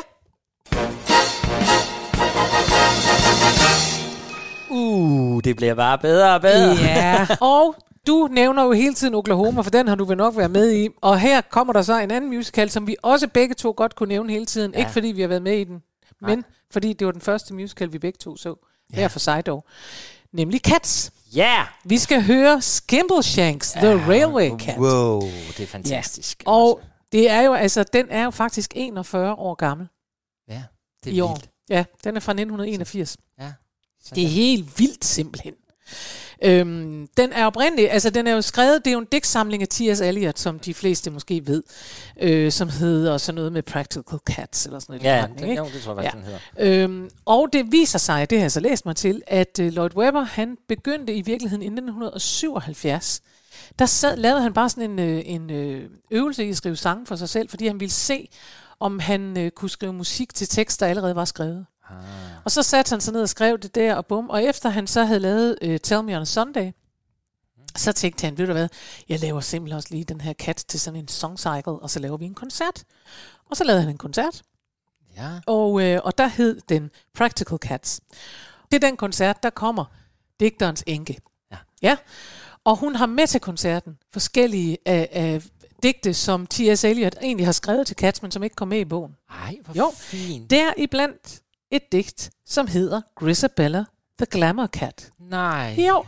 Uh, 4.70 5.40
det 5.44 5.57
bliver 5.57 5.74
bare 5.74 5.98
bedre 5.98 6.35
og 6.35 6.40
bedre. 6.40 6.76
Ja, 6.76 7.26
og 7.40 7.76
du 8.07 8.28
nævner 8.31 8.64
jo 8.64 8.72
hele 8.72 8.94
tiden 8.94 9.14
Oklahoma, 9.14 9.61
for 9.61 9.70
den 9.70 9.88
har 9.88 9.94
du 9.94 10.04
vel 10.04 10.16
nok 10.16 10.37
været 10.37 10.50
med 10.50 10.72
i. 10.72 10.88
Og 11.00 11.20
her 11.20 11.40
kommer 11.40 11.72
der 11.72 11.83
så 11.83 11.98
en 11.98 12.11
anden 12.11 12.31
musical, 12.31 12.70
som 12.70 12.87
vi 12.87 12.96
også 13.02 13.28
begge 13.28 13.54
to 13.54 13.74
godt 13.76 13.96
kunne 13.96 14.09
nævne 14.09 14.33
hele 14.33 14.46
tiden. 14.46 14.72
Ja. 14.72 14.78
Ikke 14.78 14.90
fordi 14.90 15.09
vi 15.09 15.20
har 15.20 15.28
været 15.28 15.42
med 15.42 15.59
i 15.59 15.64
den, 15.64 15.83
men 16.20 16.44
fordi 16.70 16.92
det 16.92 17.07
var 17.07 17.12
den 17.12 17.20
første 17.20 17.54
musical, 17.54 17.92
vi 17.92 17.98
begge 17.98 18.16
to 18.16 18.37
så. 18.37 18.54
Ja. 18.92 18.96
Her 18.96 19.09
for 19.09 19.18
sig 19.18 19.46
dog. 19.46 19.64
Nemlig 20.33 20.61
Cats. 20.61 21.12
Ja. 21.35 21.42
Yeah. 21.42 21.66
Vi 21.85 21.98
skal 21.98 22.22
høre 22.22 22.62
Skimbleshanks, 22.62 23.72
The 23.72 24.09
Railway 24.09 24.50
Cat. 24.59 24.78
Wow, 24.78 25.20
det 25.57 25.61
er 25.61 25.66
fantastisk. 25.66 26.42
Ja. 26.46 26.50
Og 26.50 26.81
det 27.12 27.31
er 27.31 27.40
jo, 27.40 27.54
altså, 27.54 27.85
den 27.92 28.07
er 28.11 28.24
jo 28.24 28.31
faktisk 28.31 28.72
41 28.76 29.35
år 29.35 29.54
gammel 29.54 29.87
Ja, 29.87 29.97
det 31.04 31.11
er 31.12 31.16
i 31.16 31.20
år. 31.20 31.28
vildt. 31.34 31.50
Ja, 31.70 31.84
den 32.04 32.16
er 32.16 32.20
fra 32.20 32.32
1981. 32.32 33.16
Ja. 33.40 33.52
Det 34.14 34.24
er 34.24 34.28
helt 34.28 34.78
vildt 34.78 35.04
simpelthen. 35.04 35.54
Øhm, 36.42 37.08
den 37.16 37.32
er 37.32 37.46
oprindelig, 37.46 37.90
altså 37.90 38.11
den 38.11 38.26
er 38.26 38.32
jo 38.34 38.42
skrevet, 38.42 38.84
det 38.84 38.90
er 38.90 38.92
jo 38.92 38.98
en 38.98 39.06
digtsamling 39.12 39.62
af 39.62 39.68
T.S. 39.68 40.00
Eliot, 40.00 40.38
som 40.38 40.58
de 40.58 40.74
fleste 40.74 41.11
måske 41.11 41.46
ved, 41.46 41.62
øh, 42.20 42.52
som 42.52 42.68
hedder 42.68 43.18
sådan 43.18 43.34
noget 43.34 43.52
med 43.52 43.62
Practical 43.62 44.18
Cats, 44.26 44.66
eller 44.66 44.78
sådan 44.78 45.00
noget. 45.00 45.04
Ja, 45.20 45.26
det- 45.38 45.42
ikke? 45.42 45.54
jo, 45.62 45.68
det 45.74 45.82
tror 45.82 46.00
jeg 46.00 46.12
faktisk, 46.12 46.14
den 46.14 46.22
hedder. 46.56 46.84
Øhm, 46.84 47.11
og 47.24 47.48
det 47.52 47.72
viser 47.72 47.98
sig, 47.98 48.30
det 48.30 48.38
har 48.38 48.44
jeg 48.44 48.52
så 48.52 48.61
læst 48.61 48.87
mig 48.87 48.96
til, 48.96 49.22
at 49.26 49.58
øh, 49.61 49.72
Lloyd 49.72 49.96
Webber, 49.96 50.22
han 50.22 50.56
begyndte 50.68 51.14
i 51.14 51.20
virkeligheden 51.22 51.62
i 51.62 51.66
1977, 51.66 53.20
der 53.78 53.87
sad, 53.87 54.16
lavede 54.16 54.42
han 54.42 54.52
bare 54.52 54.68
sådan 54.70 54.90
en, 54.90 54.98
øh, 54.98 55.22
en 55.24 55.50
øh, 55.50 55.90
øvelse 56.11 56.46
i 56.46 56.50
at 56.50 56.56
skrive 56.56 56.76
sange 56.76 57.06
for 57.06 57.16
sig 57.16 57.28
selv, 57.28 57.48
fordi 57.48 57.66
han 57.66 57.80
ville 57.80 57.92
se, 57.92 58.28
om 58.80 58.98
han 58.98 59.38
øh, 59.38 59.50
kunne 59.50 59.70
skrive 59.70 59.92
musik 59.92 60.34
til 60.34 60.48
tekst, 60.48 60.80
der 60.80 60.86
allerede 60.86 61.16
var 61.16 61.24
skrevet. 61.24 61.66
Ah. 61.90 61.96
Og 62.44 62.50
så 62.50 62.62
satte 62.62 62.90
han 62.90 63.00
sig 63.00 63.12
ned 63.12 63.22
og 63.22 63.28
skrev 63.28 63.58
det 63.58 63.74
der, 63.74 63.94
og 63.94 64.06
bum. 64.06 64.30
Og 64.30 64.44
efter 64.44 64.68
han 64.68 64.86
så 64.86 65.04
havde 65.04 65.20
lavet 65.20 65.58
uh, 65.62 65.76
Tell 65.82 66.04
Me 66.04 66.16
on 66.16 66.22
a 66.22 66.24
Sunday, 66.24 66.72
så 67.76 67.92
tænkte 67.92 68.24
han, 68.24 68.38
ved 68.38 68.46
du 68.46 68.52
hvad, 68.52 68.68
jeg 69.08 69.20
laver 69.20 69.40
simpelthen 69.40 69.76
også 69.76 69.88
lige 69.90 70.04
den 70.04 70.20
her 70.20 70.32
kat 70.32 70.64
til 70.68 70.80
sådan 70.80 71.00
en 71.00 71.08
song 71.08 71.38
cycle, 71.38 71.72
og 71.72 71.90
så 71.90 72.00
laver 72.00 72.16
vi 72.16 72.24
en 72.24 72.34
koncert. 72.34 72.84
Og 73.50 73.56
så 73.56 73.64
lavede 73.64 73.82
han 73.82 73.90
en 73.90 73.98
koncert, 73.98 74.42
Ja. 75.16 75.30
og, 75.46 75.82
øh, 75.82 76.00
og 76.04 76.18
der 76.18 76.26
hed 76.26 76.60
den 76.68 76.90
Practical 77.14 77.58
Cats. 77.58 78.00
Det 78.70 78.84
er 78.84 78.88
den 78.88 78.96
koncert, 78.96 79.42
der 79.42 79.50
kommer 79.50 79.84
digterens 80.40 80.84
enke. 80.86 81.18
Ja. 81.50 81.56
ja. 81.82 81.96
Og 82.64 82.76
hun 82.76 82.94
har 82.94 83.06
med 83.06 83.26
til 83.26 83.40
koncerten 83.40 83.98
forskellige 84.12 84.78
af, 84.86 85.08
af 85.12 85.42
digte, 85.82 86.14
som 86.14 86.46
T.S. 86.46 86.84
Eliot 86.84 87.16
egentlig 87.22 87.46
har 87.46 87.52
skrevet 87.52 87.86
til 87.86 87.96
Cats, 87.96 88.22
men 88.22 88.30
som 88.30 88.42
ikke 88.42 88.56
kom 88.56 88.68
med 88.68 88.78
i 88.80 88.84
bogen. 88.84 89.16
Ej, 89.30 89.56
hvor 89.64 89.74
Jo, 89.76 89.90
fint. 89.96 90.50
der 90.50 90.72
iblandt 90.76 91.40
et 91.70 91.92
digt, 91.92 92.30
som 92.46 92.66
hedder 92.66 93.00
Grisabella 93.16 93.84
the 94.18 94.26
Glamour 94.30 94.66
Cat. 94.66 95.10
Nej. 95.20 95.76
Jo. 95.88 96.04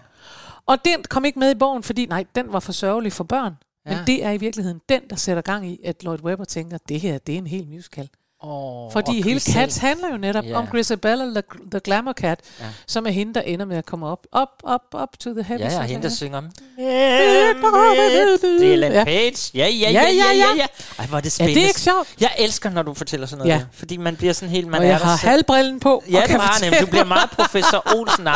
Og 0.67 0.85
den 0.85 1.03
kom 1.03 1.25
ikke 1.25 1.39
med 1.39 1.51
i 1.51 1.55
bogen, 1.55 1.83
fordi 1.83 2.07
nej, 2.07 2.25
den 2.35 2.53
var 2.53 2.61
for 2.61 2.73
sørgelig 2.73 3.13
for 3.13 3.25
børn. 3.25 3.55
Men 3.85 3.95
Ja. 3.95 4.05
det 4.07 4.25
er 4.25 4.31
i 4.31 4.37
virkeligheden 4.37 4.81
den, 4.89 5.01
der 5.11 5.17
sætter 5.17 5.43
gang 5.43 5.67
i, 5.71 5.81
at 5.85 6.03
Lloyd 6.03 6.21
Webber 6.23 6.45
tænker, 6.45 6.79
det 6.89 7.01
her, 7.01 7.19
det 7.19 7.35
er 7.35 7.39
en 7.39 7.47
hel 7.47 7.67
musical. 7.69 8.09
Oh, 8.43 8.93
Fordi 8.93 9.23
hele 9.23 9.41
Cats 9.41 9.77
handler 9.77 10.11
jo 10.13 10.17
netop 10.17 10.45
Ja. 10.45 10.49
yeah. 10.51 10.59
om 10.61 10.67
Grisabella 10.67 11.25
the, 11.25 11.43
the 11.71 11.81
Glamour 11.85 12.13
Cat, 12.13 12.41
Ja. 12.61 12.65
som 12.87 13.07
er 13.07 13.11
hende, 13.11 13.35
der 13.35 13.41
ender 13.41 13.67
med 13.67 13.77
at 13.77 13.87
komme 13.87 14.07
op, 14.07 14.27
op, 14.33 14.49
op, 14.65 14.81
op 14.93 15.19
to 15.19 15.31
the 15.35 15.43
heavens. 15.43 15.75
Ja, 15.75 15.81
ja, 15.81 15.87
hende, 15.87 16.03
der 16.03 16.15
synger 16.15 16.39
om. 16.39 16.45
er 16.79 18.73
Ellen 18.73 18.93
Ja. 18.93 19.05
Page. 19.05 19.51
Ja, 19.55 19.67
ja, 19.69 19.91
ja, 19.91 19.91
ja, 19.91 20.33
ja, 20.35 20.55
ja. 20.57 20.67
Ej, 20.99 21.07
hvor 21.07 21.17
er 21.17 21.21
det 21.21 21.27
Er 21.27 21.31
spændende. 21.31 21.61
det 21.61 21.67
ikke 21.69 21.81
sjovt? 21.81 22.09
Jeg 22.21 22.31
elsker, 22.39 22.71
når 22.71 22.83
du 22.83 22.95
fortæller 22.95 23.27
sådan 23.27 23.39
noget 23.39 23.53
Ja. 23.53 23.59
der, 23.59 23.65
Fordi 23.73 23.97
man 23.97 24.17
bliver 24.17 24.33
sådan 24.33 24.49
helt... 24.49 24.67
Man 24.69 24.81
og 24.81 24.87
er 24.87 24.91
jeg 24.91 24.99
har 24.99 25.17
selv. 25.17 25.29
halvbrillen 25.31 25.81
på. 25.81 26.03
Ja, 26.11 26.23
det 26.27 26.41
har 26.41 26.61
nemlig. 26.63 26.81
Du 26.81 26.87
bliver 26.87 27.05
meget 27.05 27.31
professor 27.31 27.97
olsen 27.97 28.27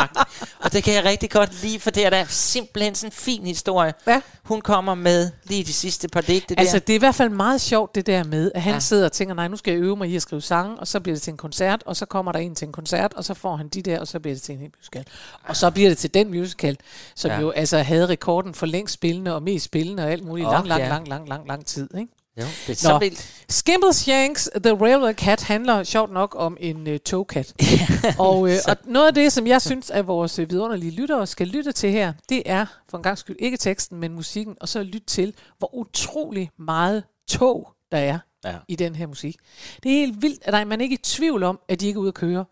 Og 0.59 0.73
det 0.73 0.83
kan 0.83 0.93
jeg 0.93 1.05
rigtig 1.05 1.29
godt 1.29 1.63
lide, 1.63 1.79
for 1.79 1.91
det 1.91 2.05
er 2.05 2.09
da 2.09 2.25
simpelthen 2.29 2.95
sådan 2.95 3.07
en 3.07 3.11
fin 3.11 3.45
historie. 3.45 3.93
Ja. 4.07 4.21
Hun 4.43 4.61
kommer 4.61 4.95
med 4.95 5.29
lige 5.43 5.63
de 5.63 5.73
sidste 5.73 6.07
par 6.07 6.21
digte 6.21 6.55
Altså, 6.59 6.73
der. 6.73 6.79
det 6.79 6.93
er 6.93 6.95
i 6.95 6.99
hvert 6.99 7.15
fald 7.15 7.29
meget 7.29 7.61
sjovt, 7.61 7.95
det 7.95 8.07
der 8.07 8.23
med, 8.23 8.51
at 8.55 8.61
han 8.61 8.69
Ja. 8.71 8.75
ja. 8.75 8.79
sidder 8.79 9.05
og 9.05 9.11
tænker, 9.11 9.35
nej, 9.35 9.47
nu 9.47 9.57
skal 9.57 9.71
jeg 9.73 9.81
øve 9.81 9.94
mig 9.95 10.09
i 10.09 10.15
at 10.15 10.21
skrive 10.21 10.41
sange, 10.41 10.79
og 10.79 10.87
så 10.87 10.99
bliver 10.99 11.15
det 11.15 11.21
til 11.21 11.31
en 11.31 11.37
koncert, 11.37 11.83
og 11.85 11.95
så 11.95 12.05
kommer 12.05 12.31
der 12.31 12.39
en 12.39 12.55
til 12.55 12.65
en 12.65 12.71
koncert, 12.71 13.13
og 13.13 13.23
så 13.23 13.33
får 13.33 13.55
han 13.55 13.67
de 13.67 13.81
der, 13.81 13.99
og 13.99 14.07
så 14.07 14.19
bliver 14.19 14.35
det 14.35 14.41
til 14.41 14.55
en 14.55 14.71
musical. 14.77 15.05
Og 15.43 15.55
så 15.55 15.69
bliver 15.71 15.89
det 15.89 15.97
til 15.97 16.13
den 16.13 16.29
musical, 16.31 16.77
som 17.15 17.31
Ja. 17.31 17.39
jo 17.39 17.49
altså 17.49 17.77
havde 17.77 18.05
rekorden 18.05 18.53
for 18.53 18.65
længst 18.65 18.93
spillende 18.93 19.35
og 19.35 19.43
mest 19.43 19.65
spillende 19.65 20.03
og 20.03 20.11
alt 20.11 20.23
muligt 20.23 20.47
Åh, 20.47 20.53
lang, 20.53 20.67
lang, 20.67 20.81
ja. 20.81 20.89
lang, 20.89 21.07
lang, 21.07 21.29
lang, 21.29 21.47
lang 21.47 21.65
tid. 21.65 21.89
Ikke? 21.97 22.11
Jo, 22.37 22.45
det 22.67 22.69
er 22.69 22.75
så 22.75 22.91
Nå. 22.93 22.99
vildt. 22.99 23.45
Skimbleshanks, 23.49 24.49
The 24.63 24.73
Railway 24.73 25.13
Cat, 25.13 25.41
handler 25.43 25.83
sjovt 25.83 26.11
nok 26.11 26.35
om 26.39 26.57
en 26.59 26.87
uh, 26.87 26.97
togkat. 26.97 27.53
og, 28.19 28.49
øh, 28.51 28.57
og 28.67 28.77
noget 28.85 29.07
af 29.07 29.13
det, 29.13 29.31
som 29.33 29.47
jeg 29.47 29.61
synes, 29.61 29.91
at 29.91 30.07
vores 30.07 30.39
øh, 30.39 30.49
vidunderlige 30.49 30.91
lyttere 30.91 31.27
skal 31.27 31.47
lytte 31.47 31.71
til 31.71 31.91
her, 31.91 32.13
det 32.29 32.43
er 32.45 32.65
for 32.89 32.97
en 32.97 33.03
gang 33.03 33.17
skyld 33.17 33.35
ikke 33.39 33.57
teksten, 33.57 33.99
men 33.99 34.13
musikken, 34.13 34.55
og 34.61 34.69
så 34.69 34.83
lytte 34.83 35.07
til, 35.07 35.33
hvor 35.59 35.75
utrolig 35.75 36.51
meget 36.59 37.03
tog 37.29 37.71
der 37.91 37.97
er 37.97 38.19
Ja. 38.45 38.55
i 38.67 38.75
den 38.75 38.95
her 38.95 39.07
musik. 39.07 39.35
Det 39.83 39.91
er 39.91 39.95
helt 39.99 40.21
vildt, 40.21 40.41
at 40.45 40.53
der 40.53 40.59
er 40.59 40.65
man 40.65 40.81
ikke 40.81 40.93
i 40.93 40.97
tvivl 41.03 41.43
om, 41.43 41.59
at 41.67 41.79
de 41.79 41.87
ikke 41.87 41.97
er 41.97 42.01
ude 42.01 42.07
at 42.07 42.13
køre. 42.13 42.45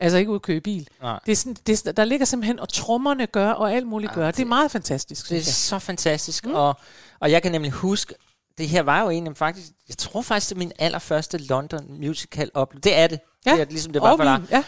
Altså 0.00 0.18
ikke 0.18 0.30
ude 0.30 0.36
at 0.36 0.42
køre 0.42 0.60
bil. 0.60 0.88
Nej. 1.02 1.18
Det 1.26 1.32
er 1.32 1.36
sådan, 1.36 1.56
det 1.66 1.86
er, 1.86 1.92
der 1.92 2.04
ligger 2.04 2.26
simpelthen, 2.26 2.60
og 2.60 2.68
trommerne 2.68 3.26
gør, 3.26 3.50
og 3.50 3.72
alt 3.72 3.86
muligt 3.86 4.12
gør. 4.12 4.30
Det 4.30 4.42
er 4.42 4.46
meget 4.46 4.70
fantastisk, 4.70 5.28
Det 5.28 5.38
er 5.38 5.42
så 5.42 5.78
fantastisk. 5.78 6.46
Mm. 6.46 6.54
Og, 6.54 6.74
og 7.20 7.30
jeg 7.30 7.42
kan 7.42 7.52
nemlig 7.52 7.72
huske, 7.72 8.14
det 8.58 8.68
her 8.68 8.82
var 8.82 9.02
jo 9.02 9.10
egentlig 9.10 9.36
faktisk, 9.36 9.72
jeg 9.88 9.98
tror 9.98 10.22
faktisk, 10.22 10.48
det 10.48 10.54
er 10.54 10.58
min 10.58 10.72
allerførste 10.78 11.38
London 11.38 12.00
musical 12.00 12.50
oplevelse. 12.54 12.82
Det 12.90 12.98
er 12.98 13.06
det. 13.06 13.20
Ja. 13.46 13.52
Det 13.52 13.60
er 13.60 13.64
ligesom 13.64 13.92
det 13.92 14.02
var 14.02 14.12
Og 14.12 14.18
for 14.18 14.24
dig. 14.24 14.42
ja. 14.50 14.64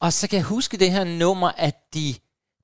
Og 0.00 0.12
så 0.12 0.28
kan 0.28 0.36
jeg 0.36 0.44
huske 0.44 0.76
det 0.76 0.90
her 0.90 1.04
nummer, 1.04 1.50
at 1.56 1.94
de, 1.94 2.14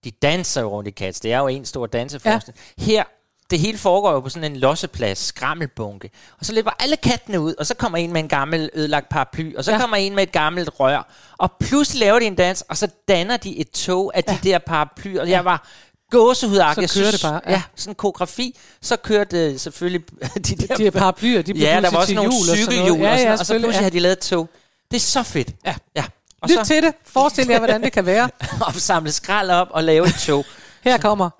de 0.04 0.10
danser 0.10 0.60
jo 0.60 0.68
rundt 0.68 0.88
i 0.88 0.90
Cats. 0.90 1.20
Det 1.20 1.32
er 1.32 1.38
jo 1.38 1.46
en 1.46 1.64
stor 1.64 1.86
danseforestilling. 1.86 2.58
Ja. 2.78 2.84
Her, 2.84 3.04
det 3.50 3.58
hele 3.58 3.78
foregår 3.78 4.12
jo 4.12 4.20
på 4.20 4.28
sådan 4.28 4.52
en 4.52 4.56
losseplads, 4.56 5.18
skrammelbunke. 5.18 6.10
Og 6.40 6.46
så 6.46 6.52
løber 6.52 6.70
alle 6.78 6.96
kattene 6.96 7.40
ud, 7.40 7.54
og 7.58 7.66
så 7.66 7.74
kommer 7.74 7.98
en 7.98 8.12
med 8.12 8.20
en 8.20 8.28
gammel 8.28 8.70
ødelagt 8.74 9.08
paraply, 9.08 9.56
og 9.56 9.64
så 9.64 9.70
ja. 9.70 9.76
Ja. 9.76 9.80
kommer 9.80 9.96
en 9.96 10.14
med 10.14 10.22
et 10.22 10.32
gammelt 10.32 10.70
rør. 10.80 11.12
Og 11.38 11.52
pludselig 11.60 12.00
laver 12.00 12.18
de 12.18 12.24
en 12.26 12.34
dans, 12.34 12.62
og 12.68 12.76
så 12.76 12.88
danner 13.08 13.36
de 13.36 13.58
et 13.58 13.70
tog 13.70 14.12
af 14.14 14.24
ja. 14.28 14.32
de 14.32 14.48
der 14.48 14.58
paraplyer. 14.58 15.20
Og 15.20 15.30
jeg 15.30 15.44
var 15.44 15.68
gåsehudagtig. 16.10 16.90
Så 16.90 17.00
kører 17.00 17.10
det 17.10 17.22
bare, 17.22 17.40
Ja. 17.46 17.50
ja. 17.50 17.56
ja, 17.56 17.62
sådan 17.76 17.90
en 17.90 17.94
koreografi. 17.94 18.58
Så 18.82 18.96
kørte 18.96 19.38
øh, 19.38 19.58
selvfølgelig 19.58 20.04
de 20.48 20.56
der... 20.56 20.76
De 20.76 20.90
paraplyer, 20.90 21.42
de 21.42 21.54
blev 21.54 21.64
Ja, 21.64 21.80
der 21.80 21.90
var 21.90 21.96
også 21.98 22.06
til 22.06 22.16
nogle 22.16 22.32
jul 22.34 22.40
og 22.50 22.56
sådan 22.56 22.64
noget. 22.64 22.72
cykelhjul, 22.72 23.00
Ja, 23.00 23.14
ja, 23.16 23.32
og 23.32 23.38
så 23.46 23.52
pludselig 23.52 23.74
ja. 23.74 23.82
har 23.82 23.90
de 23.90 23.98
lavet 24.00 24.12
et 24.16 24.18
tog. 24.18 24.48
Det 24.90 24.96
er 24.96 25.00
så 25.00 25.22
fedt. 25.22 25.50
Ja. 25.64 25.74
ja. 25.96 26.04
Og 26.42 26.48
Lyt 26.48 26.56
så 26.58 26.64
til 26.64 26.82
det. 26.82 26.94
Forestil 27.06 27.46
jer, 27.48 27.58
hvordan 27.58 27.82
det 27.82 27.92
kan 27.92 28.06
være. 28.06 28.30
og 28.66 28.74
samle 28.74 29.12
skrald 29.12 29.50
op 29.50 29.68
og 29.70 29.84
lave 29.84 30.06
et 30.06 30.14
tog. 30.14 30.44
Her 30.88 30.98
kommer 30.98 31.30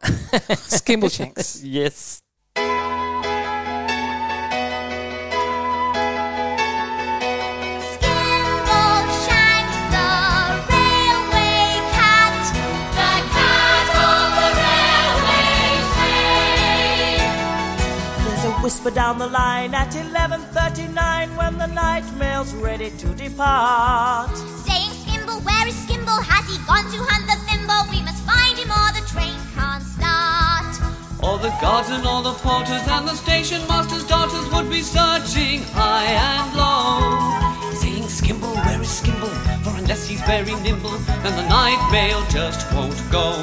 Skimbleshanks. 0.69 1.61
yes. 1.65 2.23
Skimbleshanks, 8.49 9.79
the 9.95 10.09
railway 10.73 11.81
cat, 11.97 12.43
the 12.99 13.13
cat 13.35 13.89
on 14.09 14.29
the 14.39 14.49
railway 14.63 15.69
train. 15.95 17.23
There's 18.25 18.45
a 18.45 18.53
whisper 18.63 18.91
down 18.91 19.19
the 19.19 19.27
line 19.29 19.75
at 19.75 19.93
11.39 19.93 21.37
when 21.37 21.59
the 21.59 21.67
night 21.67 22.05
mail's 22.17 22.53
ready 22.55 22.91
to 22.91 23.09
depart. 23.15 24.37
Saying, 24.67 24.93
Skimble, 25.03 25.43
where 25.45 25.59
where 25.59 25.69
is 25.69 25.75
Skimble? 25.75 26.23
Has 26.23 26.47
he 26.49 26.57
gone 26.67 26.87
to 26.93 26.99
hunt 27.11 27.27
the 27.27 27.37
thimble? 27.47 27.83
We 27.91 28.01
must 28.03 28.23
find 28.25 28.57
him 28.57 28.71
or 28.71 28.93
the 28.99 29.05
train 29.13 29.19
can't 29.19 29.35
start. 29.35 29.38
All 31.29 31.37
the 31.37 31.53
guards 31.61 31.91
and 31.91 32.07
all 32.07 32.23
the 32.23 32.33
porters 32.33 32.88
and 32.88 33.07
the 33.07 33.14
station 33.14 33.61
master's 33.69 34.07
daughters 34.07 34.49
would 34.51 34.71
be 34.71 34.81
searching 34.81 35.61
high 35.77 36.09
and 36.09 36.49
low. 36.57 37.05
Saying, 37.77 38.09
Skimble, 38.09 38.55
where 38.64 38.81
is 38.81 38.88
Skimble? 38.88 39.29
For 39.61 39.77
unless 39.77 40.09
he's 40.09 40.23
very 40.23 40.55
nimble, 40.64 40.97
then 41.21 41.37
the 41.37 41.47
night 41.53 41.77
mail 41.93 42.25
just 42.33 42.73
won't 42.73 42.97
go. 43.12 43.37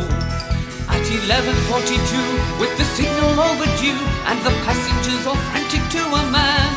At 0.89 1.05
11.42, 1.29 2.57
with 2.59 2.75
the 2.75 2.85
signal 2.97 3.37
overdue, 3.37 4.01
and 4.33 4.41
the 4.41 4.49
passengers 4.65 5.27
all 5.29 5.37
frantic 5.53 5.85
to 5.93 6.01
a 6.01 6.23
man. 6.33 6.73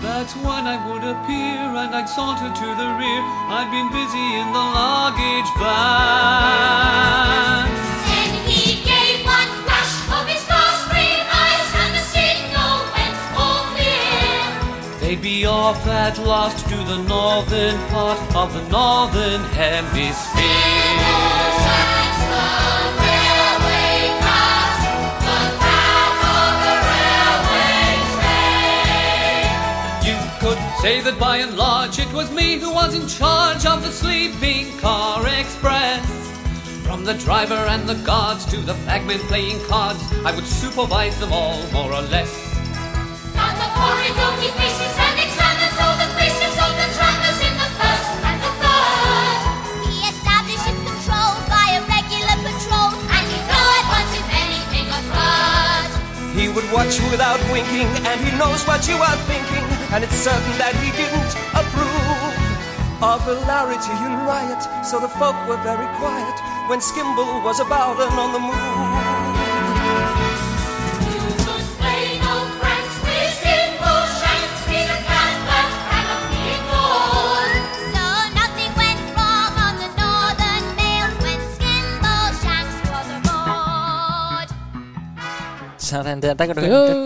That's 0.00 0.34
when 0.36 0.64
I 0.64 0.80
would 0.88 1.04
appear, 1.04 1.68
and 1.84 1.94
I'd 1.94 2.08
saunter 2.08 2.48
to 2.48 2.68
the 2.80 2.88
rear. 2.96 3.22
I'd 3.52 3.68
been 3.68 3.92
busy 3.92 4.26
in 4.40 4.48
the 4.56 4.64
luggage 4.72 5.52
van. 5.60 6.94
Be 15.24 15.46
off 15.46 15.86
at 15.86 16.18
last 16.18 16.68
to 16.68 16.76
the 16.76 16.98
northern 17.04 17.78
part 17.88 18.20
of 18.36 18.52
the 18.52 18.60
northern 18.68 19.40
hemisphere. 19.56 20.44
You 30.04 30.18
could 30.42 30.60
say 30.82 31.00
that 31.00 31.16
by 31.18 31.38
and 31.38 31.56
large 31.56 31.98
it 31.98 32.12
was 32.12 32.30
me 32.30 32.58
who 32.58 32.70
was 32.74 32.94
in 32.94 33.08
charge 33.08 33.64
of 33.64 33.82
the 33.82 33.90
sleeping 33.90 34.76
car 34.76 35.26
express. 35.26 36.04
From 36.84 37.02
the 37.02 37.14
driver 37.14 37.54
and 37.54 37.88
the 37.88 37.94
guards 38.04 38.44
to 38.52 38.58
the 38.58 38.74
bagmen 38.84 39.20
playing 39.20 39.60
cards, 39.68 40.02
I 40.26 40.34
would 40.34 40.44
supervise 40.44 41.18
them 41.18 41.32
all 41.32 41.66
more 41.72 41.94
or 41.94 42.02
less. 42.02 42.30
Down 43.32 43.54
the 43.56 43.70
corridor 43.72 44.34
would 56.54 56.70
watch 56.72 57.00
you 57.00 57.10
without 57.10 57.40
winking, 57.50 57.90
and 58.06 58.20
he 58.22 58.30
knows 58.38 58.62
what 58.66 58.86
you 58.86 58.94
are 58.94 59.18
thinking, 59.26 59.64
and 59.92 60.04
it's 60.04 60.14
certain 60.14 60.54
that 60.62 60.74
he 60.78 60.90
didn't 60.94 61.34
approve 61.50 62.14
of 63.02 63.24
hilarity 63.26 63.90
and 64.06 64.14
riot. 64.26 64.62
So 64.86 65.00
the 65.00 65.08
folk 65.08 65.36
were 65.48 65.60
very 65.62 65.88
quiet 65.98 66.36
when 66.70 66.78
Skimble 66.78 67.42
was 67.42 67.60
about 67.60 68.00
and 68.00 68.14
on 68.18 68.32
the 68.32 68.38
move. 68.38 69.03
Sådan 86.02 86.22
der, 86.22 86.34
der 86.34 86.46
kan 86.46 86.54
du 86.56 86.60
høre. 86.60 87.04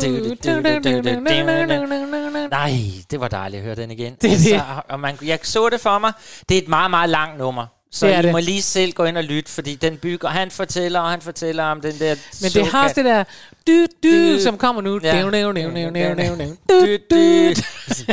Nej, 2.50 2.72
det 3.10 3.20
var 3.20 3.28
dejligt 3.28 3.58
at 3.60 3.64
høre 3.64 3.74
den 3.76 3.90
igen. 3.90 4.14
Det 4.22 4.28
er 4.28 4.32
altså, 4.32 4.50
det. 4.54 4.62
Og 4.88 5.00
man, 5.00 5.16
jeg 5.22 5.38
så 5.42 5.68
det 5.68 5.80
for 5.80 5.98
mig. 5.98 6.12
Det 6.48 6.58
er 6.58 6.62
et 6.62 6.68
meget, 6.68 6.90
meget 6.90 7.10
langt 7.10 7.38
nummer. 7.38 7.66
Så 7.92 8.06
Det 8.06 8.14
er 8.14 8.18
I 8.18 8.22
det. 8.22 8.32
må 8.32 8.38
lige 8.38 8.62
selv 8.62 8.92
gå 8.92 9.04
ind 9.04 9.16
og 9.18 9.24
lytte, 9.24 9.50
fordi 9.52 9.74
den 9.74 9.96
bygger, 9.96 10.28
han 10.28 10.50
fortæller, 10.50 11.00
og 11.00 11.10
han 11.10 11.20
fortæller 11.20 11.62
om 11.64 11.80
den 11.80 11.92
der 11.98 12.14
Men 12.42 12.50
det 12.50 12.66
har 12.66 12.88
det 12.88 13.04
der 13.04 13.24
dy, 13.66 13.86
dy, 14.02 14.36
Dy. 14.36 14.38
som 14.40 14.58
kommer 14.58 14.82
nu. 14.82 15.00
Ja. 15.02 15.14
Næv, 15.14 15.30
næv, 15.30 15.52
næv, 15.52 15.70
næv, 15.70 15.90
næv, 15.90 16.14
næv, 16.14 16.36
næv. 16.36 16.56
Dyt, 16.70 17.10
dyt. 17.10 17.64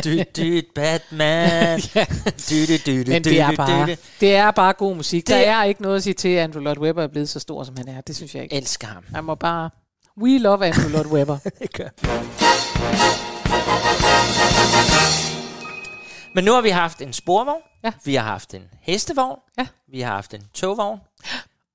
Dyt, 0.04 0.36
dyt, 0.36 0.64
Batman. 0.74 1.80
Dyt, 1.80 2.68
dyt, 2.68 2.86
dyt, 2.86 3.08
Men 3.08 3.24
det 3.24 3.40
er 3.40 3.56
bare, 3.56 3.96
det 4.20 4.36
er 4.36 4.50
bare 4.50 4.72
god 4.72 4.96
musik. 4.96 5.28
Der 5.28 5.36
Det- 5.36 5.48
er 5.48 5.64
ikke 5.64 5.82
noget 5.82 5.96
at 5.96 6.02
sige 6.02 6.14
til, 6.14 6.28
at 6.28 6.44
Andrew 6.44 6.62
Lloyd 6.62 6.78
Webber 6.78 7.02
er 7.02 7.06
blevet 7.08 7.28
så 7.28 7.40
stor, 7.40 7.64
som 7.64 7.74
han 7.76 7.88
er. 7.88 8.00
Det 8.00 8.16
synes 8.16 8.34
jeg 8.34 8.42
ikke. 8.42 8.54
Elsker 8.54 8.86
ham. 8.86 9.04
Han 9.14 9.24
må 9.24 9.34
bare... 9.34 9.70
We 10.22 10.38
love 10.38 10.66
Andrew 10.66 10.88
Lloyd 10.88 11.06
Webber. 11.06 11.38
Men 16.34 16.44
nu 16.44 16.52
har 16.52 16.60
vi 16.62 16.68
haft 16.70 17.00
en 17.02 17.12
sporvogn, 17.12 17.60
Ja. 17.84 17.92
vi 18.04 18.14
har 18.14 18.24
haft 18.24 18.54
en 18.54 18.62
hestevogn, 18.80 19.38
Ja. 19.58 19.66
vi 19.92 20.00
har 20.00 20.14
haft 20.14 20.34
en 20.34 20.42
togvogn, 20.54 20.98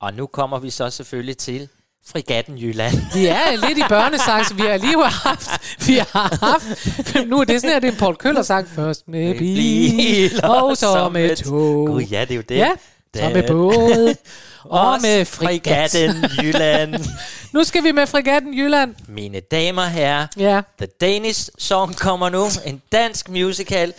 og 0.02 0.14
nu 0.14 0.28
kommer 0.28 0.60
vi 0.60 0.70
så 0.70 0.90
selvfølgelig 0.90 1.38
til 1.38 1.70
Frigatten 2.08 2.58
Jylland. 2.58 2.94
Vi 3.14 3.26
er 3.26 3.68
lidt 3.68 3.78
i 3.78 3.82
børnesang, 3.90 4.46
så 4.46 4.54
vi 4.54 4.62
har 4.62 4.78
lige 4.78 5.06
haft... 5.06 5.50
Vi 5.88 5.98
har 5.98 6.46
haft... 6.52 7.28
Nu 7.28 7.40
er 7.40 7.44
det 7.44 7.62
sådan 7.62 7.74
her, 7.74 7.80
det 7.80 7.88
er 7.88 7.92
en 7.92 7.98
Paul 7.98 8.16
Køller 8.16 8.42
sang. 8.42 8.68
Først 8.68 9.08
med 9.08 9.38
bil, 9.38 10.46
og 10.46 10.78
så 10.78 11.10
med 11.10 11.36
tog. 11.36 11.88
Gud, 11.88 12.02
ja, 12.02 12.22
det 12.22 12.32
er 12.32 12.36
jo 12.36 12.42
det. 12.42 12.56
Ja, 12.56 12.72
så 13.16 13.30
med 13.30 13.48
båd, 13.48 14.16
og 14.64 15.02
med 15.02 15.26
frigat. 15.26 15.92
Frigatten 15.92 16.26
Jylland. 16.44 16.96
Nu 17.54 17.64
skal 17.64 17.84
vi 17.84 17.92
med 17.92 18.08
Frigatten 18.08 18.54
Jylland. 18.58 18.96
Mine 19.08 19.40
damer 19.40 19.82
og 19.82 19.92
herrer, 19.92 20.28
Ja. 20.38 20.62
The 20.78 20.88
Danish 21.02 21.50
Song 21.58 21.96
kommer 21.96 22.30
nu. 22.30 22.46
En 22.66 22.82
dansk 22.92 23.30
musical. 23.30 23.94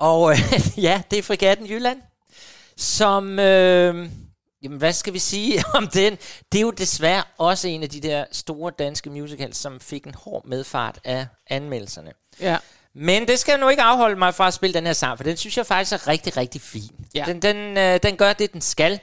Og 0.00 0.30
øh, 0.32 0.38
ja, 0.86 1.02
det 1.10 1.18
er 1.18 1.22
Frigatten 1.22 1.66
Jylland. 1.66 1.98
Som, 2.76 3.38
øh, 3.38 4.08
jamen 4.62 4.78
hvad 4.78 4.92
skal 4.92 5.12
vi 5.12 5.18
sige 5.18 5.64
om 5.74 5.88
den? 5.88 6.18
Det 6.52 6.58
er 6.58 6.62
jo 6.62 6.70
desværre 6.70 7.22
også 7.38 7.68
en 7.68 7.82
af 7.82 7.88
de 7.90 8.00
der 8.00 8.24
store 8.32 8.72
danske 8.78 9.10
musicals, 9.10 9.56
som 9.56 9.80
fik 9.80 10.04
en 10.04 10.14
hård 10.14 10.46
medfart 10.46 10.98
af 11.04 11.26
anmeldelserne. 11.50 12.10
Ja. 12.40 12.56
Men 12.94 13.28
det 13.28 13.38
skal 13.38 13.60
nu 13.60 13.68
ikke 13.68 13.82
afholde 13.82 14.16
mig 14.16 14.34
fra 14.34 14.46
at 14.46 14.54
spille 14.54 14.74
den 14.74 14.86
her 14.86 14.92
sang, 14.92 15.18
for 15.18 15.24
den 15.24 15.36
synes 15.36 15.56
jeg 15.56 15.66
faktisk 15.66 15.92
er 15.92 16.08
rigtig, 16.08 16.36
rigtig 16.36 16.60
fin. 16.60 16.90
Ja. 17.14 17.24
Den, 17.26 17.42
den, 17.42 17.78
øh, 17.78 18.00
den 18.02 18.16
gør 18.16 18.32
det, 18.32 18.52
den 18.52 18.60
skal. 18.60 19.00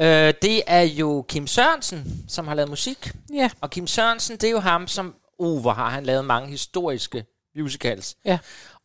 Øh, 0.00 0.34
det 0.42 0.62
er 0.66 0.80
jo 0.80 1.24
Kim 1.28 1.46
Sørensen, 1.46 2.24
som 2.28 2.48
har 2.48 2.54
lavet 2.54 2.70
musik. 2.70 3.12
Ja. 3.34 3.50
Og 3.60 3.70
Kim 3.70 3.86
Sørensen, 3.86 4.36
det 4.36 4.44
er 4.44 4.50
jo 4.50 4.60
ham, 4.60 4.88
som... 4.88 5.14
Uh, 5.38 5.60
hvor 5.60 5.72
har 5.72 5.90
han 5.90 6.04
lavet 6.04 6.24
mange 6.24 6.48
historiske 6.48 7.24
musicals. 7.56 8.16
Ja. 8.24 8.38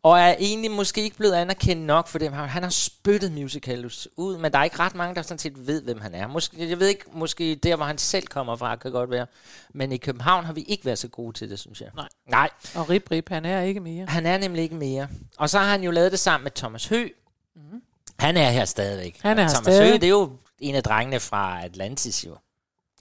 Og 0.04 0.20
er 0.20 0.36
egentlig 0.40 0.72
måske 0.72 1.02
ikke 1.02 1.18
blevet 1.18 1.34
anerkendt 1.34 1.84
nok 1.84 2.08
for 2.08 2.20
dem. 2.20 2.34
Han 2.34 2.64
har 2.64 2.70
spyttet 2.70 3.32
musicals 3.32 4.08
ud, 4.18 4.38
men 4.38 4.52
der 4.52 4.60
er 4.60 4.64
ikke 4.64 4.80
ret 4.80 4.96
mange, 4.96 5.16
der 5.16 5.22
sådan 5.22 5.40
set 5.40 5.68
ved, 5.68 5.82
hvem 5.82 6.02
han 6.02 6.16
er. 6.16 6.28
Måske, 6.28 6.70
jeg 6.70 6.80
ved 6.80 6.88
ikke, 6.88 7.04
måske 7.12 7.56
der, 7.56 7.76
hvor 7.76 7.86
han 7.86 7.98
selv 7.98 8.28
kommer 8.28 8.56
fra, 8.56 8.76
kan 8.76 8.92
godt 8.92 9.12
være. 9.12 9.28
Men 9.74 9.92
i 9.92 9.98
København 9.98 10.46
har 10.46 10.54
vi 10.54 10.62
ikke 10.62 10.86
været 10.86 11.00
så 11.00 11.08
gode 11.08 11.38
til 11.38 11.50
det, 11.50 11.60
synes 11.60 11.82
jeg. 11.82 11.90
Nej. 11.96 12.08
Nej. 12.28 12.50
Og 12.76 12.90
Rip 12.90 13.12
Rip, 13.12 13.30
han 13.30 13.46
er 13.46 13.62
ikke 13.62 13.80
mere. 13.80 14.06
Han 14.06 14.26
er 14.26 14.38
nemlig 14.38 14.64
ikke 14.64 14.76
mere. 14.76 15.08
Og 15.38 15.50
så 15.50 15.60
har 15.60 15.66
han 15.66 15.84
jo 15.84 15.92
lavet 15.92 16.12
det 16.12 16.20
sammen 16.20 16.44
med 16.44 16.52
Thomas 16.52 16.86
Hø. 16.88 17.10
Mm. 17.56 17.82
Han 18.20 18.38
er 18.38 18.50
her 18.50 18.66
stadigvæk. 18.66 19.20
Han 19.22 19.40
er 19.40 19.48
Thomas 19.48 19.64
stadig. 19.64 19.92
Hø, 19.92 19.94
det 19.94 20.04
er 20.04 20.08
jo 20.08 20.32
en 20.60 20.76
af 20.76 20.84
drengene 20.84 21.20
fra 21.20 21.66
Atlantis 21.66 22.26
jo. 22.26 22.38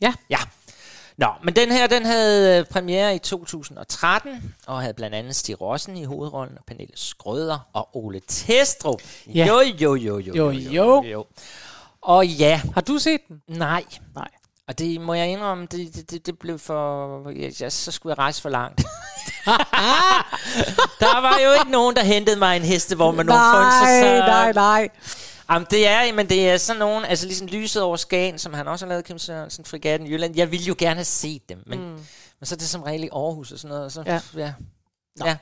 Ja. 0.00 0.14
Ja. 0.30 0.38
Nå, 1.18 1.26
men 1.44 1.56
den 1.56 1.72
her, 1.72 1.86
den 1.86 2.06
havde 2.06 2.58
øh, 2.58 2.64
premiere 2.64 3.14
i 3.14 3.18
2013, 3.18 4.54
og 4.66 4.80
havde 4.80 4.94
blandt 4.94 5.16
andet 5.16 5.36
Stig 5.36 5.60
Rossen 5.60 5.96
i 5.96 6.04
hovedrollen, 6.04 6.58
og 6.58 6.64
Pernille 6.66 6.92
Skrøder 6.96 7.58
og 7.72 7.88
Ole 7.96 8.20
Testrup. 8.28 9.02
Ja. 9.34 9.46
Jo, 9.46 9.60
jo, 9.60 9.94
jo, 9.94 10.18
jo, 10.18 10.34
Jo, 10.34 10.50
jo. 10.50 11.02
jo. 11.04 11.24
Og 12.02 12.26
ja, 12.26 12.60
Har 12.74 12.80
du 12.80 12.98
set 12.98 13.20
den? 13.28 13.42
nej. 13.48 13.84
Nej. 14.14 14.28
Og 14.68 14.78
det 14.78 15.00
må 15.00 15.14
jeg 15.14 15.28
indrømme, 15.28 15.66
det, 15.70 15.94
det, 15.94 16.10
det, 16.10 16.26
det 16.26 16.38
blev 16.38 16.58
for... 16.58 17.30
Ja, 17.60 17.70
så 17.70 17.92
skulle 17.92 18.10
jeg 18.10 18.18
rejse 18.18 18.42
for 18.42 18.48
langt. 18.48 18.80
der 21.00 21.20
var 21.20 21.38
jo 21.44 21.52
ikke 21.60 21.70
nogen, 21.70 21.96
der 21.96 22.04
hentede 22.04 22.38
mig 22.38 22.56
en 22.56 22.62
hestevogn 22.62 23.16
med 23.16 23.24
nogle 23.24 23.42
frynser. 23.42 24.00
Så... 24.02 24.26
nej, 24.26 24.52
nej. 24.52 24.88
Jamen, 25.50 25.66
det 25.70 25.86
er, 25.86 26.12
men 26.12 26.28
det 26.28 26.50
er 26.50 26.56
sådan 26.56 26.78
nogen, 26.80 27.04
altså 27.04 27.26
ligesom 27.26 27.46
Lyset 27.46 27.82
over 27.82 27.96
Skagen, 27.96 28.38
som 28.38 28.54
han 28.54 28.68
også 28.68 28.86
har 28.86 28.88
lavet, 28.88 29.04
Kim 29.04 29.18
Sørensen, 29.18 29.64
Frigatten 29.64 30.08
Jylland. 30.08 30.36
Jeg 30.36 30.50
ville 30.50 30.66
jo 30.66 30.74
gerne 30.78 30.94
have 30.94 31.04
set 31.04 31.48
dem, 31.48 31.62
men, 31.66 31.78
mm. 31.78 31.84
men 32.40 32.44
så 32.44 32.54
er 32.54 32.56
det 32.56 32.68
som 32.68 32.82
regel 32.82 33.04
i 33.04 33.08
Aarhus 33.12 33.52
og 33.52 33.58
sådan 33.58 33.68
noget. 33.68 33.84
og 33.84 33.92
Så, 33.92 34.02
Ja. 34.06 34.20
ja. 34.36 34.52
ja. 35.24 35.36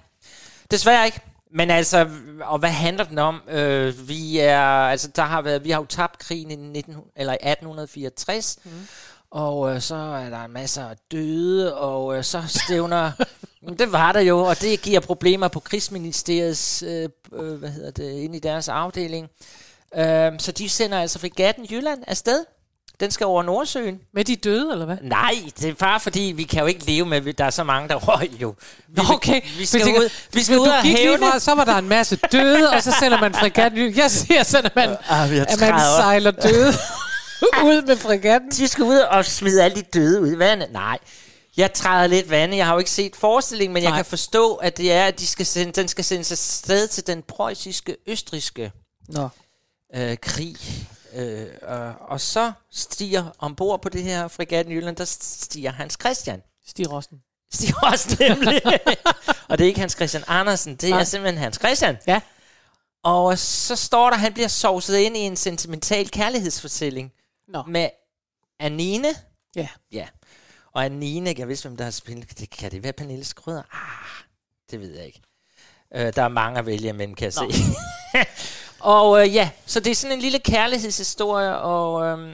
Desværre 0.70 1.06
ikke. 1.06 1.20
Men 1.56 1.70
altså, 1.70 2.08
og 2.40 2.58
hvad 2.58 2.70
handler 2.70 3.04
den 3.04 3.18
om? 3.18 3.42
Øh, 3.48 4.08
vi 4.08 4.38
er, 4.38 4.60
altså, 4.60 5.08
der 5.16 5.22
har 5.22 5.42
været, 5.42 5.64
vi 5.64 5.70
har 5.70 5.80
jo 5.80 5.86
tabt 5.86 6.18
krigen 6.18 6.50
i, 6.50 6.56
19, 6.56 6.96
eller 7.16 7.32
i 7.32 7.36
1864, 7.36 8.58
mm. 8.64 8.70
og 9.30 9.74
øh, 9.74 9.80
så 9.80 9.94
er 9.94 10.30
der 10.30 10.44
en 10.44 10.52
masse 10.52 10.82
af 10.82 10.96
døde, 11.12 11.76
og 11.76 12.16
øh, 12.16 12.24
så 12.24 12.42
stævner, 12.48 13.12
det 13.78 13.92
var 13.92 14.12
der 14.12 14.20
jo, 14.20 14.38
og 14.38 14.60
det 14.60 14.82
giver 14.82 15.00
problemer 15.00 15.48
på 15.48 15.60
krigsministeriets, 15.60 16.82
øh, 16.82 17.08
øh, 17.32 17.54
hvad 17.54 17.70
hedder 17.70 17.90
det, 17.90 18.12
ind 18.12 18.36
i 18.36 18.38
deres 18.38 18.68
afdeling. 18.68 19.24
Øh, 19.24 19.63
så 20.38 20.52
de 20.52 20.68
sender 20.68 21.00
altså 21.00 21.18
frigatten 21.18 21.66
Jylland 21.70 22.02
afsted, 22.06 22.44
Den 23.00 23.10
skal 23.10 23.26
over 23.26 23.42
Nordsøen. 23.42 24.00
Med 24.14 24.24
de 24.24 24.36
døde, 24.36 24.72
eller 24.72 24.86
hvad? 24.86 24.96
Nej, 25.02 25.34
det 25.60 25.68
er 25.68 25.74
bare 25.74 26.00
fordi, 26.00 26.20
vi 26.36 26.42
kan 26.44 26.60
jo 26.60 26.66
ikke 26.66 26.86
leve 26.86 27.06
med, 27.06 27.26
at 27.26 27.38
der 27.38 27.44
er 27.44 27.50
så 27.50 27.64
mange, 27.64 27.88
der 27.88 27.94
røg 27.94 28.30
jo. 28.42 28.54
Vi, 28.88 29.00
okay. 29.10 29.40
Vi 29.58 29.66
skal 29.66 29.80
tænker, 29.80 30.00
ud, 30.00 30.08
vi 30.32 30.42
skal 30.42 30.58
ud 30.58 30.66
og 30.66 30.82
hæve 30.82 31.18
det. 31.18 31.42
så 31.42 31.54
var 31.54 31.64
der 31.64 31.76
en 31.76 31.88
masse 31.88 32.16
døde, 32.16 32.70
og 32.70 32.82
så 32.82 32.92
sender 33.00 33.20
man 33.20 33.34
fregatten. 33.34 33.96
Jeg 33.96 34.10
siger 34.10 34.42
sådan, 34.42 34.66
at 34.66 34.76
man, 34.76 34.88
har 35.00 35.24
at 35.24 35.60
man 35.60 35.80
sejler 35.80 36.30
døde 36.30 36.72
ud 37.70 37.86
med 37.86 37.96
fregatten. 37.96 38.50
De 38.50 38.68
skal 38.68 38.84
ud 38.84 38.98
og 38.98 39.24
smide 39.24 39.64
alle 39.64 39.76
de 39.76 39.82
døde 39.82 40.20
ud 40.20 40.32
i 40.32 40.38
vandet. 40.38 40.72
Nej, 40.72 40.98
jeg 41.56 41.72
træder 41.72 42.06
lidt 42.06 42.30
vandet. 42.30 42.56
Jeg 42.56 42.66
har 42.66 42.72
jo 42.72 42.78
ikke 42.78 42.90
set 42.90 43.16
forestillingen, 43.16 43.74
men. 43.74 43.82
Nej. 43.82 43.90
jeg 43.90 43.96
kan 43.96 44.04
forstå, 44.04 44.54
at 44.54 44.76
det 44.76 44.92
er, 44.92 45.04
at 45.04 45.20
de 45.20 45.26
skal 45.26 45.46
sende, 45.46 45.72
den 45.72 45.88
skal 45.88 46.04
sendes 46.04 46.32
afsted 46.32 46.88
til 46.88 47.06
den 47.06 47.22
preussiske, 47.28 47.96
østriske 48.06 48.72
Nå. 49.08 49.28
Øh, 49.94 50.16
krig. 50.16 50.56
Øh, 51.12 51.46
og, 51.62 51.94
og 52.00 52.20
så 52.20 52.52
stiger 52.70 53.24
ombord 53.38 53.82
på 53.82 53.88
det 53.88 54.02
her 54.02 54.28
fregatten 54.28 54.72
i 54.72 54.76
Jylland, 54.76 54.96
der 54.96 55.04
stiger 55.04 55.72
Hans 55.72 55.96
Christian. 56.00 56.42
Stig 56.66 56.92
Rossen. 56.92 57.22
Stig 57.52 57.74
også 57.82 58.16
nemlig. 58.20 58.62
og 59.48 59.58
det 59.58 59.64
er 59.64 59.68
ikke 59.68 59.80
Hans 59.80 59.92
Christian 59.92 60.24
Andersen, 60.26 60.76
det 60.76 60.90
Nej. 60.90 61.00
er 61.00 61.04
simpelthen 61.04 61.42
Hans 61.42 61.56
Christian. 61.56 61.96
Ja. 62.06 62.20
Og 63.02 63.38
så 63.38 63.76
står 63.76 64.06
der, 64.06 64.14
at 64.14 64.20
han 64.20 64.32
bliver 64.32 64.48
sovset 64.48 64.96
ind 64.96 65.16
i 65.16 65.20
en 65.20 65.36
sentimental 65.36 66.10
kærlighedsfortælling 66.10 67.12
Nå. 67.48 67.62
med 67.62 67.88
Anine. 68.60 69.08
Ja. 69.56 69.68
Ja. 69.92 70.08
Og 70.72 70.84
Anine, 70.84 71.34
jeg 71.38 71.48
vidste, 71.48 71.68
hvem 71.68 71.76
der 71.76 71.84
har 71.84 71.90
spillet. 71.90 72.38
Det, 72.38 72.50
kan 72.50 72.70
det 72.70 72.82
være 72.82 72.92
Pernille 72.92 73.24
Skrøder? 73.24 73.62
Ah, 73.72 74.24
det 74.70 74.80
ved 74.80 74.96
jeg 74.96 75.06
ikke. 75.06 75.22
Øh, 75.94 76.12
der 76.16 76.22
er 76.22 76.28
mange 76.28 76.58
at 76.58 76.66
vælge 76.66 76.88
imellem, 76.88 77.14
kan 77.14 77.24
jeg 77.24 77.44
Nå. 77.44 77.52
se. 77.52 77.58
og 78.84 79.20
øh, 79.26 79.34
ja, 79.34 79.50
så 79.66 79.80
det 79.80 79.90
er 79.90 79.94
sådan 79.94 80.16
en 80.16 80.20
lille 80.22 80.38
kærlighedshistorie, 80.38 81.56
og, 81.58 82.04
øh, 82.06 82.28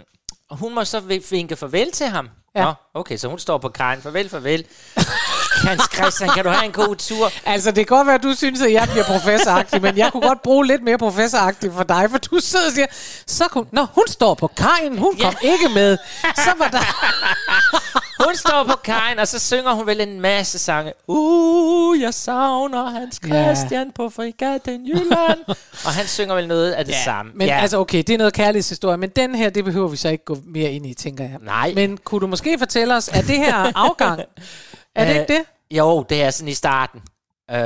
og 0.51 0.57
hun 0.57 0.74
må 0.74 0.84
så 0.84 1.01
vi- 1.01 1.24
vinke 1.30 1.57
farvel 1.57 1.92
til 1.92 2.07
ham. 2.07 2.28
Ja. 2.57 2.64
Nå, 2.64 2.72
okay, 2.94 3.16
så 3.16 3.28
hun 3.28 3.38
står 3.38 3.59
på 3.59 3.68
kajen. 3.68 4.03
Farvel, 4.03 4.28
farvel. 4.28 4.66
Hans 5.51 5.82
Christian, 5.94 6.30
kan 6.30 6.44
du 6.44 6.51
have 6.51 6.64
en 6.64 6.72
god 6.72 6.96
tur? 6.96 7.30
Altså, 7.44 7.70
det 7.70 7.86
kan 7.86 7.96
godt 7.96 8.07
være, 8.07 8.14
at 8.14 8.22
du 8.22 8.34
synes, 8.34 8.62
at 8.62 8.72
jeg 8.72 8.88
bliver 8.90 9.05
professoragtig, 9.05 9.82
men 9.82 9.96
jeg 9.98 10.12
kunne 10.12 10.28
godt 10.28 10.42
bruge 10.42 10.66
lidt 10.66 10.82
mere 10.82 10.98
professoragtig 10.98 11.72
for 11.72 11.82
dig, 11.82 12.07
for 12.11 12.18
du 12.18 12.38
sidder 12.40 12.66
og 12.66 12.72
siger, 12.72 12.86
så 13.26 13.44
kunne, 13.51 13.66
Nå, 13.72 13.86
hun 13.94 14.05
står 14.09 14.34
på 14.34 14.46
kajen, 14.46 14.98
hun 14.98 15.16
kom 15.22 15.34
ikke 15.42 15.68
med. 15.74 15.96
Så 16.36 16.51
var 16.59 16.68
der... 16.68 16.78
Hun 18.24 18.36
står 18.36 18.64
på 18.64 18.76
kajen, 18.84 19.18
og 19.18 19.28
så 19.28 19.38
synger 19.38 19.72
hun 19.72 19.86
vel 19.86 20.01
en 20.01 20.20
masse 20.20 20.59
sange. 20.59 20.92
Uh, 21.09 22.01
jeg 22.01 22.14
savner 22.14 22.90
Hans 22.90 23.20
Ja. 23.28 23.44
Christian 23.55 23.92
på 23.94 24.11
Fregatten 24.11 24.86
Jylland. 24.86 25.38
og 25.84 25.92
han 25.92 26.07
synger 26.07 26.34
vel 26.34 26.48
noget 26.48 26.72
af 26.72 26.84
det 26.84 26.92
Ja, 26.92 27.05
samme. 27.05 27.32
Men 27.34 27.48
altså, 27.48 27.78
okay, 27.78 27.98
det 27.98 28.11
er 28.11 28.18
noget 28.18 28.32
kærlighedshistorie, 28.32 28.96
men 28.96 29.11
den 29.16 29.34
her, 29.34 29.51
det 29.51 29.64
behøver 29.64 29.88
vi 29.88 29.96
så 29.96 30.09
ikke 30.09 30.24
gå 30.24 30.38
mere 30.46 30.70
ind 30.70 30.86
i, 30.86 30.94
tænker 30.94 31.24
jeg. 31.24 31.36
Nej. 31.42 31.72
Men 31.74 31.96
kunne 32.05 32.20
du 32.20 32.26
måske 32.26 32.59
fortælle 32.59 32.96
os, 32.96 33.09
er 33.09 33.22
det 33.22 33.36
her 33.36 33.72
afgang? 33.74 34.20
er 34.95 35.05
det 35.05 35.14
Øh, 35.14 35.20
ikke 35.20 35.32
det? 35.32 35.76
Jo, 35.78 36.03
det 36.09 36.22
er 36.22 36.30
sådan 36.30 36.49
i 36.49 36.55
starten. 36.55 37.01
Øh, 37.51 37.57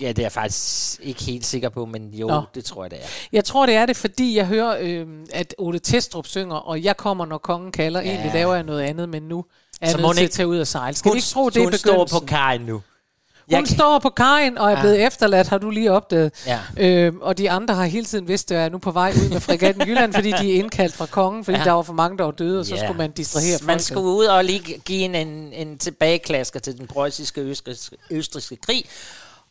ja, 0.00 0.08
det 0.08 0.18
er 0.18 0.22
jeg 0.22 0.32
faktisk 0.32 1.00
ikke 1.02 1.22
helt 1.22 1.46
sikker 1.46 1.68
på, 1.68 1.86
men 1.86 2.14
jo, 2.14 2.26
Nå. 2.28 2.42
det 2.54 2.64
tror 2.64 2.84
jeg, 2.84 2.90
det 2.90 2.98
er. 3.02 3.06
Jeg 3.32 3.44
tror, 3.44 3.66
det 3.66 3.74
er 3.74 3.86
det, 3.86 3.96
fordi 3.96 4.36
jeg 4.36 4.46
hører, 4.46 4.76
øh, 4.80 5.06
at 5.32 5.54
Ole 5.58 5.78
Testrup 5.78 6.26
synger, 6.26 6.56
og 6.56 6.82
jeg 6.84 6.96
kommer, 6.96 7.26
når 7.26 7.38
kongen 7.38 7.72
kalder. 7.72 8.00
Ja. 8.00 8.08
Egentlig 8.10 8.32
laver 8.34 8.54
jeg 8.54 8.62
noget 8.62 8.82
andet, 8.82 9.08
men 9.08 9.22
nu 9.22 9.44
er 9.80 9.88
jeg 9.90 9.96
nødt 10.00 10.14
til 10.16 10.22
ikke- 10.22 10.30
at 10.30 10.30
tage 10.30 10.46
ud 10.48 10.58
og 10.58 10.66
sejle. 10.66 10.96
Skal 10.96 11.08
Hun, 11.08 11.16
ikke 11.16 11.26
tro, 11.26 11.48
det 11.50 11.56
er 11.56 11.62
hun 11.64 11.72
står 11.72 11.90
begyndelsen? 11.92 12.20
på 12.20 12.26
kajen 12.26 12.60
nu. 12.60 12.82
Jeg 13.48 13.58
Hun 13.58 13.64
kan- 13.66 13.76
står 13.76 13.98
på 13.98 14.10
kajen 14.10 14.58
og 14.58 14.66
er 14.66 14.70
Ja. 14.76 14.80
blevet 14.80 15.06
efterladt, 15.06 15.48
har 15.48 15.58
du 15.58 15.70
lige 15.70 15.92
opdaget. 15.92 16.32
Ja. 16.46 16.60
Øhm, 16.76 17.20
og 17.20 17.38
de 17.38 17.50
andre 17.50 17.74
har 17.74 17.84
hele 17.84 18.04
tiden 18.04 18.28
vidst, 18.28 18.52
at 18.52 18.58
jeg 18.58 18.64
er 18.64 18.68
nu 18.68 18.78
på 18.78 18.90
vej 18.90 19.10
ud 19.24 19.28
med 19.30 19.40
fregatten 19.40 19.88
Jylland, 19.88 20.12
fordi 20.14 20.30
de 20.30 20.54
er 20.54 20.58
indkaldt 20.58 20.94
fra 20.94 21.06
kongen, 21.06 21.44
fordi 21.44 21.58
Ja. 21.58 21.64
der 21.64 21.72
var 21.72 21.82
for 21.82 21.92
mange, 21.92 22.18
der 22.18 22.24
var 22.24 22.30
døde, 22.30 22.60
og 22.60 22.66
så 22.66 22.74
Ja. 22.74 22.84
skulle 22.84 22.98
man 22.98 23.10
distrahere 23.10 23.58
Man 23.62 23.66
folket. 23.74 23.84
skulle 23.84 24.06
ud 24.06 24.24
og 24.24 24.44
lige 24.44 24.78
give 24.84 25.02
en, 25.04 25.14
en, 25.14 25.52
en 25.52 25.78
tilbageklasker 25.78 26.60
til 26.60 26.78
den 26.78 26.86
preussiske 26.86 27.40
østriske, 27.40 27.96
østriske 28.10 28.56
krig. 28.56 28.84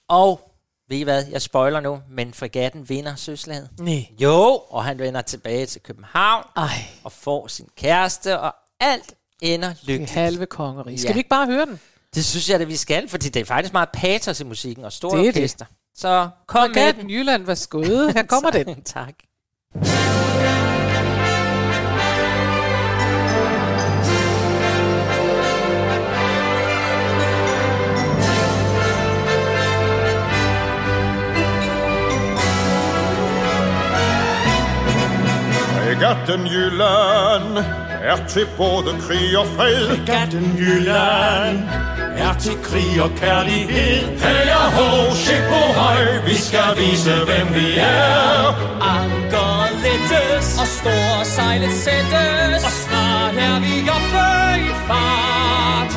Og 0.07 0.51
ved 0.89 0.97
I 0.97 1.01
hvad, 1.03 1.23
jeg 1.31 1.41
spoiler 1.41 1.79
nu, 1.79 1.99
men 2.11 2.33
fregatten 2.33 2.89
vinder 2.89 3.15
søslaget. 3.15 3.69
Nej. 3.79 4.05
Jo, 4.19 4.61
og 4.69 4.83
han 4.83 4.99
vender 4.99 5.21
tilbage 5.21 5.65
til 5.65 5.81
København 5.81 6.43
Ej, 6.57 6.67
og 7.03 7.11
får 7.11 7.47
sin 7.47 7.67
kæreste, 7.77 8.39
og 8.39 8.55
alt 8.79 9.13
ender 9.41 9.67
det 9.69 9.77
lykkeligt. 9.83 10.11
halve 10.11 10.45
kongerige. 10.45 10.97
Skal 10.99 11.09
Ja. 11.09 11.13
vi 11.13 11.19
ikke 11.19 11.29
bare 11.29 11.45
høre 11.45 11.65
den? 11.65 11.79
Det 12.15 12.25
synes 12.25 12.49
jeg, 12.49 12.61
at 12.61 12.67
vi 12.67 12.75
skal, 12.75 13.09
fordi 13.09 13.29
det 13.29 13.39
er 13.39 13.45
faktisk 13.45 13.73
meget 13.73 13.89
patos 13.93 14.39
i 14.39 14.43
musikken 14.43 14.85
og 14.85 14.91
stort 14.91 15.11
Det 15.11 15.19
er 15.27 15.31
det. 15.31 15.41
orkester. 15.41 15.65
Så 15.95 16.29
kom 16.47 16.61
med 16.61 16.75
Fregatten 16.75 17.01
den. 17.03 17.09
Jylland, 17.11 17.45
værsgo. 17.45 17.81
Her 17.83 18.23
kommer 18.23 18.49
den. 18.49 18.81
tak. 18.95 19.13
Fregatten 35.75 36.45
Jylland 36.47 37.84
er 38.11 38.17
til 38.27 38.47
både 38.57 38.91
krig 39.05 39.37
og 39.37 39.47
fred. 39.55 39.81
Fregatten 39.89 40.55
Jylland 40.59 41.59
er 42.25 42.33
til 42.39 42.57
krig 42.63 43.01
og 43.03 43.11
kærlighed. 43.21 44.01
Hey 44.23 44.47
og 44.61 44.69
ho, 44.77 45.15
ship 45.15 45.43
på 45.49 45.61
høj, 45.79 46.01
vi 46.27 46.35
skal 46.35 46.71
vise, 46.77 47.13
hvem 47.27 47.47
vi 47.57 47.67
er. 47.77 48.47
Anker 48.95 49.55
lettes 49.83 50.47
og 50.61 50.67
store 50.67 51.25
sejlet 51.25 51.71
sættes 51.83 52.63
Og 52.67 52.73
snart 52.83 53.35
er 53.47 53.57
vi 53.65 53.73
oppe 53.97 54.27
i 54.69 54.71
fart 54.87 55.91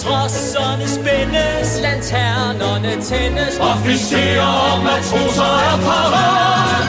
Trosserne 0.00 0.88
spændes, 0.88 1.68
lanternerne 1.82 3.02
tændes 3.02 3.58
Officerer 3.60 4.52
og 4.72 4.84
matroser 4.84 5.52
er 5.70 5.76
parat. 5.86 6.86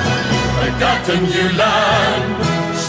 Fregatten 0.55 1.25
Jylland 1.33 2.44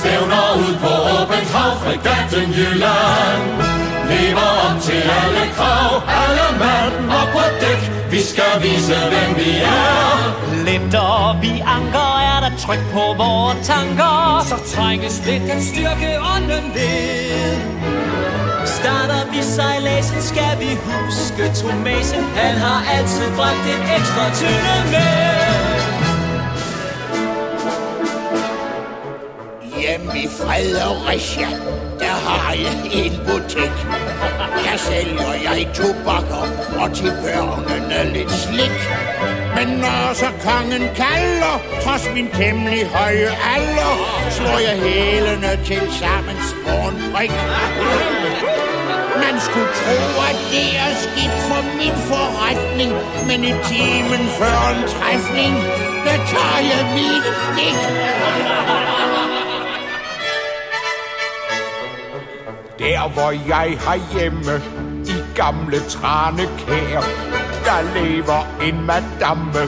stævner 0.07 0.47
ud 0.63 0.75
på 0.83 0.93
åbent 1.17 1.49
hav. 1.55 1.73
Fregatten 1.83 2.49
Jylland 2.59 3.43
lever 4.11 4.51
op 4.67 4.77
til 4.87 5.03
alle 5.21 5.45
krav. 5.57 5.91
Alle 6.23 6.47
mand 6.63 6.95
op 7.21 7.29
på 7.35 7.43
dæk, 7.63 7.83
vi 8.11 8.21
skal 8.31 8.55
vise, 8.63 8.97
hvem 9.13 9.31
vi 9.41 9.51
er. 9.57 10.17
Letter 10.67 11.41
vi 11.41 11.53
anker, 11.77 12.11
er 12.33 12.39
der 12.45 12.53
tryk 12.65 12.83
på 12.93 13.05
vores 13.23 13.67
tanker 13.67 14.47
Så 14.51 14.57
trænges 14.75 15.23
lidt 15.27 15.51
at 15.51 15.63
styrke 15.63 16.11
ånden 16.35 16.67
ved 16.75 17.57
Starter 18.67 19.23
vi 19.33 19.43
sejladsen, 19.43 20.23
skal 20.23 20.55
vi 20.61 20.71
huske 20.89 21.45
Tomasen 21.61 22.25
Han 22.35 22.55
har 22.65 22.81
altid 22.97 23.29
bragt 23.37 23.65
en 23.75 23.83
ekstra 23.97 24.25
tynde 24.39 24.77
med 24.93 25.96
Hjemme 29.87 30.19
i 30.19 30.29
Fredericia, 30.29 31.49
der 31.99 32.15
har 32.27 32.53
jeg 32.53 32.77
en 32.93 33.15
butik. 33.27 33.75
Der 34.65 34.77
sælger 34.77 35.33
jeg 35.47 35.69
tobakker 35.75 36.45
og 36.81 36.89
til 36.95 37.13
børnene 37.23 38.13
lidt 38.13 38.33
slik. 38.33 38.79
Men 39.57 39.69
når 39.83 40.15
så 40.15 40.31
kongen 40.47 40.85
kalder, 41.03 41.55
trods 41.85 42.05
min 42.15 42.29
temmelig 42.39 42.87
høje 42.87 43.31
alder, 43.55 43.95
slår 44.31 44.59
jeg 44.69 44.77
hælene 44.87 45.53
til 45.69 45.83
sammen 46.01 46.37
spornbrik. 46.51 47.35
Man 49.25 49.35
skulle 49.47 49.73
tro, 49.81 49.99
at 50.31 50.39
det 50.53 50.69
er 50.85 50.93
skidt 51.05 51.37
for 51.49 51.63
min 51.81 51.97
forretning, 52.11 52.93
men 53.29 53.41
i 53.51 53.55
timen 53.71 54.25
før 54.39 54.61
en 54.75 54.83
træfning, 54.95 55.55
der 56.07 56.17
tager 56.33 56.61
jeg 56.73 56.83
mit 56.97 57.25
stik. 57.45 57.79
Der 62.79 63.09
hvor 63.09 63.31
jeg 63.31 63.79
har 63.87 63.99
hjemme 64.19 64.63
i 65.07 65.17
gamle 65.35 65.81
tranekær, 65.81 67.01
der 67.67 67.81
lever 67.95 68.43
en 68.63 68.87
madame. 68.87 69.63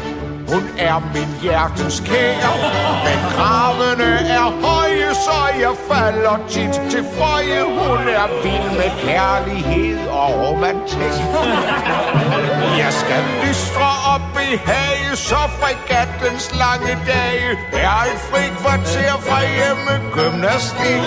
Hun 0.48 0.64
er 0.78 0.98
min 1.14 1.30
hjertens 1.42 2.02
kær. 2.06 2.52
Men 3.06 3.18
kravene 3.34 4.10
er 4.38 4.48
høje, 4.66 5.14
så 5.14 5.38
jeg 5.60 5.74
falder 5.90 6.36
tit 6.48 6.74
til 6.90 7.04
føje. 7.18 7.62
Hun 7.62 8.08
er 8.20 8.28
vild 8.42 8.70
med 8.80 8.90
kærlighed 9.06 10.08
og 10.08 10.28
romantik. 10.42 11.16
Jeg 12.78 12.92
skal 12.92 13.22
lystre 13.42 13.90
op 14.14 14.38
i 14.50 14.56
hage, 14.70 15.16
så 15.16 15.40
fregattens 15.60 16.54
lange 16.62 16.98
dage 17.06 17.50
er 17.72 18.00
et 18.12 18.20
fri 18.28 18.44
kvarter 18.60 19.14
fra 19.26 19.40
hjemme 19.56 19.94
gymnastik. 20.16 21.02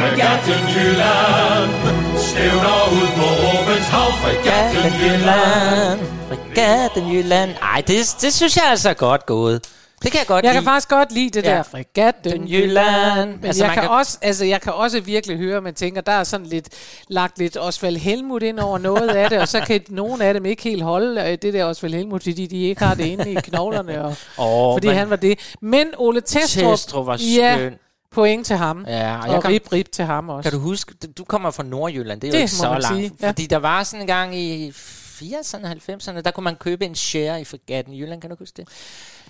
Fregatten 0.00 0.68
Jylland 0.76 1.70
stævner 2.18 2.78
ud 2.92 3.08
på 3.16 3.26
åbent 3.50 3.84
hav. 3.84 4.12
Fregatten 4.22 4.92
Jylland. 5.00 6.00
Fregatten 6.28 7.12
Jylland. 7.14 7.50
Ej, 7.62 7.80
det, 7.86 8.16
det 8.20 8.32
synes 8.34 8.56
jeg 8.56 8.64
altså 8.70 8.88
er 8.90 8.94
godt 8.94 9.26
gået. 9.26 9.64
Det 10.02 10.12
kan 10.12 10.18
jeg 10.18 10.26
godt 10.26 10.44
Jeg 10.44 10.52
lide. 10.52 10.62
kan 10.62 10.70
faktisk 10.70 10.88
godt 10.88 11.12
lide 11.12 11.30
det 11.30 11.44
Ja. 11.44 11.50
ja. 11.50 11.56
der 11.56 11.62
fregatten 11.62 12.48
Jylland. 12.48 13.30
Men 13.30 13.44
Altså, 13.44 13.46
altså, 13.46 13.64
jeg, 13.64 13.68
man 13.68 13.74
kan 13.74 13.82
kan- 13.82 13.90
også, 13.90 14.18
altså, 14.22 14.44
jeg 14.44 14.60
kan 14.60 14.72
også 14.72 15.00
virkelig 15.00 15.36
høre, 15.38 15.56
at 15.56 15.62
man 15.62 15.74
tænker, 15.74 16.00
der 16.00 16.12
er 16.12 16.24
sådan 16.24 16.46
lidt 16.46 16.68
lagt 17.08 17.38
lidt 17.38 17.56
Osvald 17.60 17.96
Helmut 17.96 18.42
ind 18.42 18.58
over 18.58 18.78
noget 18.78 19.08
af 19.10 19.30
det, 19.30 19.38
og 19.38 19.48
så 19.48 19.60
kan 19.60 19.80
nogle 19.88 20.24
af 20.24 20.34
dem 20.34 20.46
ikke 20.46 20.62
helt 20.62 20.82
holde 20.82 21.20
øh, 21.22 21.38
det 21.42 21.54
der 21.54 21.64
Osvald 21.64 21.94
Helmut, 21.94 22.22
fordi 22.22 22.46
de 22.46 22.62
ikke 22.62 22.84
har 22.84 22.94
det 22.94 23.04
inde 23.06 23.30
i 23.30 23.34
knoglerne, 23.34 24.04
og, 24.04 24.14
Åh, 24.38 24.74
fordi 24.74 24.86
men- 24.86 24.96
han 24.96 25.10
var 25.10 25.16
det. 25.16 25.38
Men 25.62 25.86
Ole 25.98 26.20
Testrup, 26.20 26.70
Testrup 26.70 27.06
var 27.06 27.18
ja, 27.36 27.54
skøn. 27.56 27.72
Point 28.14 28.46
til 28.46 28.56
ham. 28.56 28.84
Ja, 28.88 29.16
og 29.16 29.20
og, 29.28 29.32
jeg 29.32 29.42
kan- 29.42 29.50
rip, 29.50 29.72
rip 29.72 29.92
til 29.92 30.04
ham 30.04 30.28
også. 30.28 30.50
Kan 30.50 30.58
du 30.58 30.64
huske, 30.64 30.94
du- 31.18 31.24
kommer 31.24 31.50
fra 31.50 31.62
Nordjylland, 31.62 32.20
det 32.20 32.28
er 32.28 32.32
jo 32.32 32.36
Det 32.36 32.42
ikke 32.42 32.54
må 32.58 32.62
så 32.64 32.70
man 32.70 32.80
langt. 32.82 32.96
sige, 32.98 33.12
ja. 33.22 33.28
Fordi 33.28 33.46
der 33.46 33.56
var 33.56 33.82
sådan 33.84 34.00
en 34.00 34.06
gang 34.06 34.36
i 34.36 34.70
80'erne, 34.70 35.66
90'erne, 35.66 36.20
der 36.20 36.30
kunne 36.30 36.44
man 36.44 36.56
købe 36.56 36.84
en 36.86 36.94
share 36.94 37.40
i 37.40 37.44
Fregatten 37.44 37.94
Jylland, 37.94 38.20
kan 38.20 38.30
du 38.30 38.36
huske 38.38 38.56
det? 38.56 38.68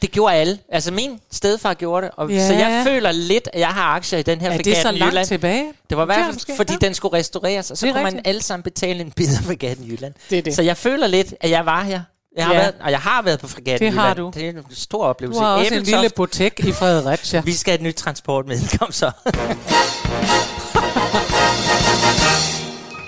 Det 0.02 0.10
gjorde 0.10 0.34
alle. 0.34 0.58
Altså 0.68 0.92
min 0.92 1.20
stedfar 1.30 1.74
gjorde 1.74 2.06
det, 2.06 2.14
og 2.16 2.30
Ja. 2.30 2.46
så 2.48 2.52
jeg 2.54 2.84
føler 2.86 3.12
lidt, 3.12 3.48
at 3.52 3.60
jeg 3.60 3.68
har 3.68 3.82
aktier 3.82 4.18
i 4.18 4.22
den 4.22 4.40
her 4.40 4.50
Er 4.50 4.56
det 4.56 4.66
Fregatten 4.66 4.82
så 4.82 4.92
langt 4.98 5.12
Jylland. 5.12 5.26
tilbage? 5.26 5.72
Det 5.90 5.96
var 5.96 6.02
i 6.02 6.04
er 6.04 6.06
hvert 6.06 6.24
fald, 6.46 6.56
fordi 6.56 6.72
ja. 6.72 6.86
den 6.86 6.94
skulle 6.94 7.18
restaureres, 7.18 7.70
og 7.70 7.78
så 7.78 7.86
kunne 7.86 7.94
man 7.94 8.06
rigtigt. 8.06 8.26
alle 8.26 8.42
sammen 8.42 8.62
betale 8.62 9.00
en 9.00 9.10
bid 9.10 9.28
af 9.38 9.44
Fregatten 9.44 9.86
Jylland. 9.86 10.14
Det 10.30 10.38
er 10.38 10.42
det. 10.42 10.54
Så 10.54 10.62
jeg 10.62 10.76
føler 10.76 11.06
lidt, 11.06 11.34
at 11.40 11.50
jeg 11.50 11.66
var 11.66 11.82
her. 11.82 12.00
Jeg 12.36 12.46
har 12.46 12.54
Ja. 12.54 12.58
været, 12.60 12.74
og 12.80 12.90
jeg 12.90 13.00
har 13.00 13.22
været 13.22 13.40
på 13.40 13.46
Fregatten 13.48 13.86
Det 13.92 14.00
har 14.00 14.14
du. 14.14 14.30
Det 14.34 14.44
er 14.46 14.50
en 14.50 14.64
stor 14.70 15.04
oplevelse. 15.04 15.40
Du 15.40 15.44
har 15.44 15.54
også 15.54 15.74
en 15.74 15.80
Ebeltoft. 15.80 16.00
lille 16.02 16.10
butik 16.16 16.60
i 16.60 16.72
Fredericia. 16.72 17.40
Vi 17.50 17.52
skal 17.52 17.70
have 17.70 17.78
et 17.78 17.82
nyt 17.84 17.94
transportmiddel. 17.94 18.78
Kom 18.78 18.92
så. 18.92 19.10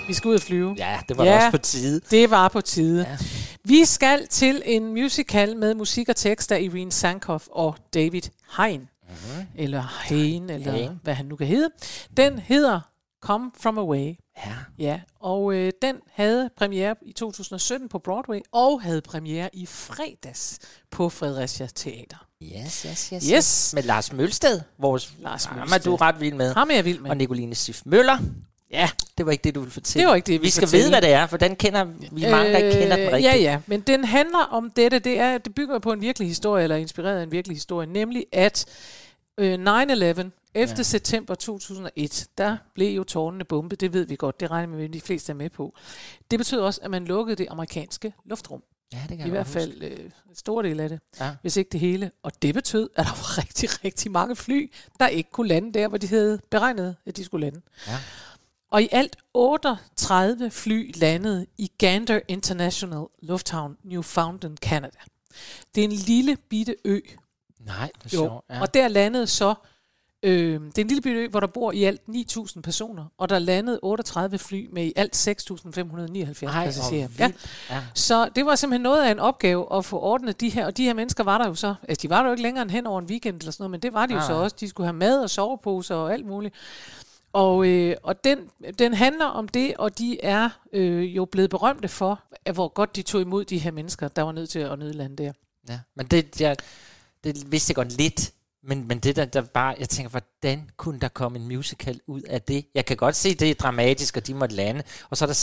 Vi 0.07 0.13
skal 0.13 0.27
ud 0.29 0.35
og 0.35 0.41
flyve. 0.41 0.75
Ja, 0.77 0.99
det 1.09 1.17
var 1.17 1.25
da 1.25 1.35
også 1.35 1.51
på 1.51 1.57
tide. 1.57 2.01
det 2.11 2.31
var 2.31 2.47
på 2.47 2.61
tide. 2.61 3.05
Ja. 3.09 3.17
Vi 3.63 3.85
skal 3.85 4.27
til 4.27 4.61
en 4.65 4.93
musical 4.93 5.57
med 5.57 5.75
musik 5.75 6.09
og 6.09 6.15
tekst 6.15 6.51
af 6.51 6.61
Irene 6.61 6.91
Sankoff 6.91 7.45
og 7.51 7.75
David 7.93 8.21
Hein. 8.57 8.79
Mm-hmm. 9.09 9.45
Eller 9.55 9.83
Hein, 10.03 10.49
eller 10.49 10.71
Hein. 10.71 10.99
hvad 11.03 11.13
han 11.13 11.25
nu 11.25 11.35
kan 11.35 11.47
hedde. 11.47 11.69
Den 12.17 12.39
hedder 12.39 12.79
Come 13.23 13.51
From 13.61 13.77
Away. 13.77 14.13
Ja. 14.45 14.53
Ja, 14.79 14.99
og 15.19 15.53
øh, 15.53 15.71
den 15.81 15.95
havde 16.13 16.49
premiere 16.57 16.95
i 17.01 17.11
2017 17.11 17.89
på 17.89 17.99
Broadway, 17.99 18.39
og 18.51 18.81
havde 18.81 19.01
premiere 19.01 19.49
i 19.53 19.65
fredags 19.65 20.59
på 20.91 21.09
Fredericia 21.09 21.67
Teater. 21.75 22.25
Yes, 22.43 22.81
yes, 22.81 23.09
yes. 23.13 23.23
Yes. 23.33 23.71
Med 23.75 23.83
Lars 23.83 24.13
Mølsted, 24.13 24.61
vores 24.77 25.13
Lars 25.19 25.45
Ham 25.45 25.57
er 25.57 25.61
Mølsted. 25.61 25.79
du 25.91 25.95
ret 25.95 26.19
vild 26.19 26.33
med. 26.35 26.53
Ham 26.53 26.69
er 26.69 26.75
jeg 26.75 26.85
vild 26.85 26.99
med. 26.99 27.09
Og 27.09 27.17
Nicoline 27.17 27.55
Sif 27.55 27.81
Møller. 27.85 28.17
Ja. 28.71 28.89
Det 29.17 29.25
var 29.25 29.31
ikke 29.31 29.41
det, 29.43 29.55
du 29.55 29.59
ville 29.59 29.71
fortælle. 29.73 30.01
Det 30.03 30.09
var 30.09 30.15
ikke 30.15 30.25
det, 30.25 30.33
Vi 30.33 30.37
ville 30.37 30.51
skal 30.51 30.67
fortælle. 30.67 30.81
vide, 30.83 30.91
hvad 30.91 31.01
det 31.01 31.09
er, 31.09 31.27
for 31.27 31.37
den 31.37 31.55
kender 31.55 31.85
vi 32.11 32.23
er 32.23 32.31
mange, 32.31 32.51
der 32.51 32.57
ikke 32.57 32.79
kender 32.79 32.95
den 32.95 33.05
rigtigt. 33.05 33.15
Øh, 33.15 33.23
Ja, 33.23 33.35
ja, 33.51 33.59
men 33.67 33.81
den 33.81 34.03
handler 34.03 34.39
om 34.51 34.71
dette. 34.71 34.99
Det, 34.99 35.19
er, 35.19 35.37
det 35.37 35.55
bygger 35.55 35.79
på 35.79 35.91
en 35.91 36.01
virkelig 36.01 36.27
historie, 36.27 36.63
eller 36.63 36.75
inspireret 36.75 37.19
af 37.19 37.23
en 37.23 37.31
virkelig 37.31 37.55
historie, 37.57 37.87
nemlig 37.87 38.25
at 38.31 38.65
øh, 39.37 39.53
9-11, 39.53 40.23
11. 40.55 40.75
Ja. 40.77 40.83
september 40.83 41.35
2001, 41.35 42.27
der 42.37 42.57
blev 42.75 42.95
jo 42.95 43.03
tårnene 43.03 43.43
bombet. 43.45 43.79
Det 43.81 43.93
ved 43.93 44.05
vi 44.05 44.15
godt, 44.15 44.39
det 44.39 44.51
regner 44.51 44.75
vi 44.75 44.81
med, 44.81 44.89
de 44.89 45.01
fleste 45.01 45.31
er 45.31 45.35
med 45.35 45.49
på. 45.49 45.75
Det 46.31 46.39
betød 46.39 46.59
også, 46.59 46.79
at 46.83 46.91
man 46.91 47.05
lukkede 47.05 47.35
det 47.35 47.47
amerikanske 47.49 48.13
luftrum. 48.25 48.63
Ja, 48.93 48.97
det 49.01 49.07
kan 49.09 49.19
I 49.19 49.21
jeg 49.21 49.29
hvert 49.29 49.47
fald 49.47 49.81
øh, 49.83 49.99
en 50.29 50.35
stor 50.35 50.61
del 50.61 50.79
af 50.79 50.89
det, 50.89 50.99
Ja. 51.19 51.35
hvis 51.41 51.57
ikke 51.57 51.69
det 51.69 51.79
hele. 51.79 52.11
Og 52.23 52.31
det 52.41 52.53
betød, 52.53 52.89
at 52.95 53.05
der 53.05 53.11
var 53.11 53.37
rigtig, 53.41 53.69
rigtig 53.85 54.11
mange 54.11 54.35
fly, 54.35 54.71
der 54.99 55.07
ikke 55.07 55.31
kunne 55.31 55.47
lande 55.47 55.73
der, 55.73 55.87
hvor 55.87 55.97
de 55.97 56.07
havde 56.07 56.39
beregnet, 56.49 56.95
at 57.05 57.17
de 57.17 57.23
skulle 57.23 57.45
lande. 57.45 57.61
Ja. 57.87 57.97
Og 58.71 58.83
i 58.83 58.89
alt 58.91 59.15
38 59.33 60.51
fly 60.51 60.91
landede 60.95 61.45
i 61.57 61.71
Gander 61.77 62.19
International 62.27 63.05
Lufthavn, 63.21 63.77
Newfoundland, 63.83 64.57
Canada. 64.57 64.97
Det 65.75 65.81
er 65.81 65.85
en 65.85 65.91
lille 65.91 66.37
bitte 66.49 66.75
ø. 66.85 66.99
Nej, 67.59 67.91
det 68.03 68.13
er 68.13 68.17
Jo. 68.17 68.27
sjovt. 68.27 68.45
Ja. 68.49 68.61
Og 68.61 68.73
der 68.73 68.87
landede 68.87 69.27
så, 69.27 69.53
øh, 70.23 70.61
det 70.61 70.77
er 70.77 70.81
en 70.81 70.87
lille 70.87 71.09
ø, 71.11 71.27
hvor 71.27 71.39
der 71.39 71.47
bor 71.47 71.71
i 71.71 71.83
alt 71.83 72.01
9.000 72.09 72.61
personer, 72.61 73.05
og 73.17 73.29
der 73.29 73.39
landede 73.39 73.79
38 73.81 74.37
fly 74.37 74.67
med 74.71 74.85
i 74.85 74.93
alt 74.95 75.27
6.579 75.27 76.45
Ej, 76.45 76.65
passagerer. 76.65 77.07
vildt. 77.07 77.35
Ja. 77.69 77.83
Så 77.93 78.29
det 78.35 78.45
var 78.45 78.55
simpelthen 78.55 78.81
noget 78.81 79.03
af 79.03 79.11
en 79.11 79.19
opgave 79.19 79.75
at 79.77 79.85
få 79.85 79.99
ordnet 79.99 80.41
de 80.41 80.49
her, 80.49 80.65
og 80.65 80.77
de 80.77 80.83
her 80.83 80.93
mennesker 80.93 81.23
var 81.23 81.37
der 81.37 81.47
jo 81.47 81.55
så, 81.55 81.75
altså 81.87 82.01
de 82.01 82.09
var 82.09 82.19
der 82.21 82.25
jo 82.25 82.31
ikke 82.31 82.43
længere 82.43 82.61
end 82.61 82.71
hen 82.71 82.87
over 82.87 82.99
en 82.99 83.05
weekend 83.05 83.37
eller 83.37 83.51
sådan 83.51 83.63
noget, 83.63 83.71
men 83.71 83.79
det 83.79 83.93
var 83.93 84.05
de 84.05 84.13
jo 84.13 84.19
Nej, 84.19 84.27
så 84.27 84.33
også. 84.33 84.55
De 84.59 84.69
skulle 84.69 84.87
have 84.87 84.97
mad 84.97 85.19
og 85.23 85.29
soveposer 85.29 85.95
og 85.95 86.13
alt 86.13 86.25
muligt. 86.25 86.55
Og, 87.33 87.67
øh, 87.67 87.95
og 88.03 88.23
den, 88.23 88.37
den 88.79 88.93
handler 88.93 89.25
om 89.25 89.47
det, 89.47 89.73
og 89.77 89.97
de 89.97 90.23
er 90.23 90.49
øh, 90.73 91.15
jo 91.15 91.25
blevet 91.25 91.49
berømte 91.49 91.87
for, 91.87 92.19
at 92.45 92.53
hvor 92.53 92.67
godt 92.67 92.95
de 92.95 93.01
tog 93.01 93.21
imod 93.21 93.45
de 93.45 93.57
her 93.57 93.71
mennesker, 93.71 94.07
der 94.07 94.21
var 94.21 94.31
nødt 94.31 94.49
til 94.49 94.59
at 94.59 94.79
nødlande 94.79 95.23
der. 95.23 95.31
Ja. 95.69 95.79
Men 95.95 96.05
det, 96.05 96.41
jeg, 96.41 96.55
det 97.23 97.51
vidste 97.51 97.71
jeg 97.71 97.75
godt 97.75 97.97
lidt. 97.97 98.31
Men, 98.63 98.87
men 98.87 98.99
det 98.99 99.15
der, 99.15 99.25
der 99.25 99.41
bare, 99.41 99.75
jeg 99.79 99.89
tænker, 99.89 100.09
hvordan 100.09 100.69
kunne 100.77 100.99
der 100.99 101.07
komme 101.07 101.39
en 101.39 101.47
musical 101.47 102.01
ud 102.07 102.21
af 102.21 102.41
det? 102.41 102.65
Jeg 102.75 102.85
kan 102.85 102.97
godt 102.97 103.15
se, 103.15 103.35
det 103.35 103.49
er 103.49 103.55
dramatisk, 103.55 104.17
og 104.17 104.27
de 104.27 104.33
måtte 104.33 104.55
lande. 104.55 104.83
Og 105.09 105.17
så 105.17 105.25
er 105.25 105.27
der 105.27 105.33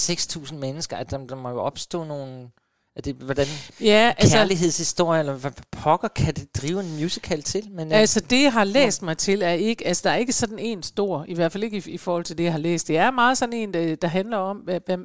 6.000 0.51 0.55
mennesker, 0.55 0.97
at 0.97 1.11
der, 1.11 1.27
der 1.27 1.35
må 1.35 1.51
jo 1.51 1.61
opstå 1.61 2.05
nogle... 2.05 2.51
Er 2.97 3.01
det, 3.03 3.15
hvordan, 3.15 3.47
Ja, 3.81 4.13
altså- 4.19 4.37
kærlighedshistorie, 4.37 5.21
eller 5.21 5.33
hvad 5.33 5.51
pokker 5.73 6.09
kan 6.09 6.35
det 6.35 6.57
drive 6.63 6.81
en 6.81 6.97
musical 7.01 7.43
til? 7.43 7.63
Men, 7.71 7.93
Altså 7.93 8.21
det, 8.21 8.43
jeg 8.43 8.53
har 8.53 8.65
læst 8.65 9.03
mig 9.03 9.19
til, 9.19 9.43
er 9.43 9.51
ikke, 9.53 9.87
altså 9.87 10.01
der 10.05 10.11
er 10.11 10.17
ikke 10.17 10.33
sådan 10.33 10.59
en 10.59 10.83
stor, 10.83 11.25
i 11.29 11.35
hvert 11.35 11.53
fald 11.53 11.65
ikke 11.65 11.77
i, 11.87 11.91
i 11.91 11.99
forhold 11.99 12.25
til 12.25 12.39
det, 12.39 12.45
jeg 12.45 12.53
har 12.53 12.59
læst. 12.59 12.89
Det 12.89 12.97
er 12.99 13.11
meget 13.11 13.39
sådan 13.39 13.53
en, 13.53 13.75
der, 13.75 13.97
der 13.97 14.09
handler 14.09 14.37
om, 14.37 14.57
hvad, 14.57 14.81
hvad, 14.87 14.99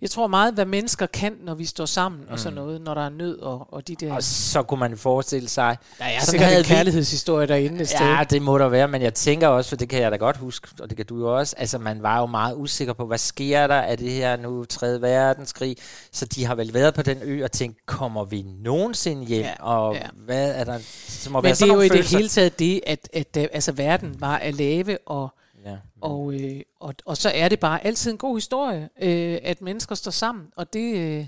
jeg 0.00 0.10
tror 0.10 0.26
meget, 0.26 0.54
hvad 0.54 0.64
mennesker 0.66 1.06
kan, 1.06 1.32
når 1.44 1.54
vi 1.54 1.64
står 1.64 1.86
sammen 1.86 2.20
mm. 2.20 2.26
og 2.32 2.38
sådan 2.38 2.56
noget, 2.56 2.80
når 2.80 2.94
der 2.94 3.04
er 3.04 3.08
nød 3.10 3.38
og, 3.38 3.66
og 3.74 3.88
de 3.88 3.94
der... 3.94 4.12
Og 4.12 4.22
så 4.22 4.62
kunne 4.62 4.80
man 4.80 4.96
forestille 4.98 5.48
sig... 5.48 5.76
Der 5.98 6.04
er 6.04 6.20
sikkert 6.20 6.52
en 6.52 6.58
vi- 6.58 6.62
kærlighedshistorie 6.62 7.46
derinde 7.46 7.80
et 7.80 7.88
sted. 7.88 8.06
Ja, 8.06 8.24
det 8.30 8.42
må 8.42 8.58
der 8.58 8.68
være, 8.68 8.88
men 8.88 9.02
jeg 9.02 9.14
tænker 9.14 9.48
også, 9.48 9.68
for 9.68 9.76
det 9.76 9.88
kan 9.88 10.02
jeg 10.02 10.10
da 10.12 10.16
godt 10.16 10.36
huske, 10.36 10.68
og 10.80 10.88
det 10.88 10.96
kan 10.96 11.06
du 11.06 11.18
jo 11.18 11.38
også, 11.38 11.54
altså 11.58 11.78
man 11.78 12.02
var 12.02 12.20
jo 12.20 12.26
meget 12.26 12.54
usikker 12.56 12.92
på, 12.92 13.06
hvad 13.06 13.18
sker 13.18 13.66
der 13.66 13.80
af 13.80 13.98
det 13.98 14.10
her 14.12 14.36
nu 14.36 14.64
3. 14.64 15.00
verdenskrig, 15.00 15.76
så 16.12 16.24
de 16.26 16.44
har 16.44 16.54
vel 16.54 16.74
været 16.74 16.94
på 16.94 17.02
den 17.02 17.17
ø 17.24 17.44
og 17.44 17.52
tænkt, 17.52 17.86
kommer 17.86 18.24
vi 18.24 18.42
nogensinde 18.42 19.26
hjem, 19.26 19.42
ja, 19.44 19.54
og 19.60 19.94
ja. 19.94 20.02
hvad 20.14 20.54
er 20.54 20.64
der, 20.64 20.78
så 21.08 21.30
må 21.30 21.38
Men 21.38 21.44
være 21.44 21.54
det 21.54 21.62
er 21.62 21.74
jo 21.74 21.80
i 21.80 21.88
det 21.88 22.04
hele 22.04 22.28
taget 22.28 22.58
det, 22.58 22.80
at, 22.86 23.08
at, 23.12 23.36
at 23.36 23.48
altså, 23.52 23.72
verden 23.72 24.16
var 24.20 24.36
at 24.38 24.54
lave, 24.54 24.98
og, 25.06 25.28
Ja. 25.66 25.76
og, 26.00 26.34
øh, 26.34 26.60
og, 26.80 26.94
og 27.06 27.16
så 27.16 27.30
er 27.34 27.48
det 27.48 27.60
bare 27.60 27.86
altid 27.86 28.10
en 28.10 28.18
god 28.18 28.36
historie, 28.36 28.88
øh, 29.02 29.38
at 29.42 29.62
mennesker 29.62 29.94
står 29.94 30.10
sammen, 30.10 30.44
og 30.56 30.72
det, 30.72 30.94
øh, 30.94 31.00
det, 31.00 31.26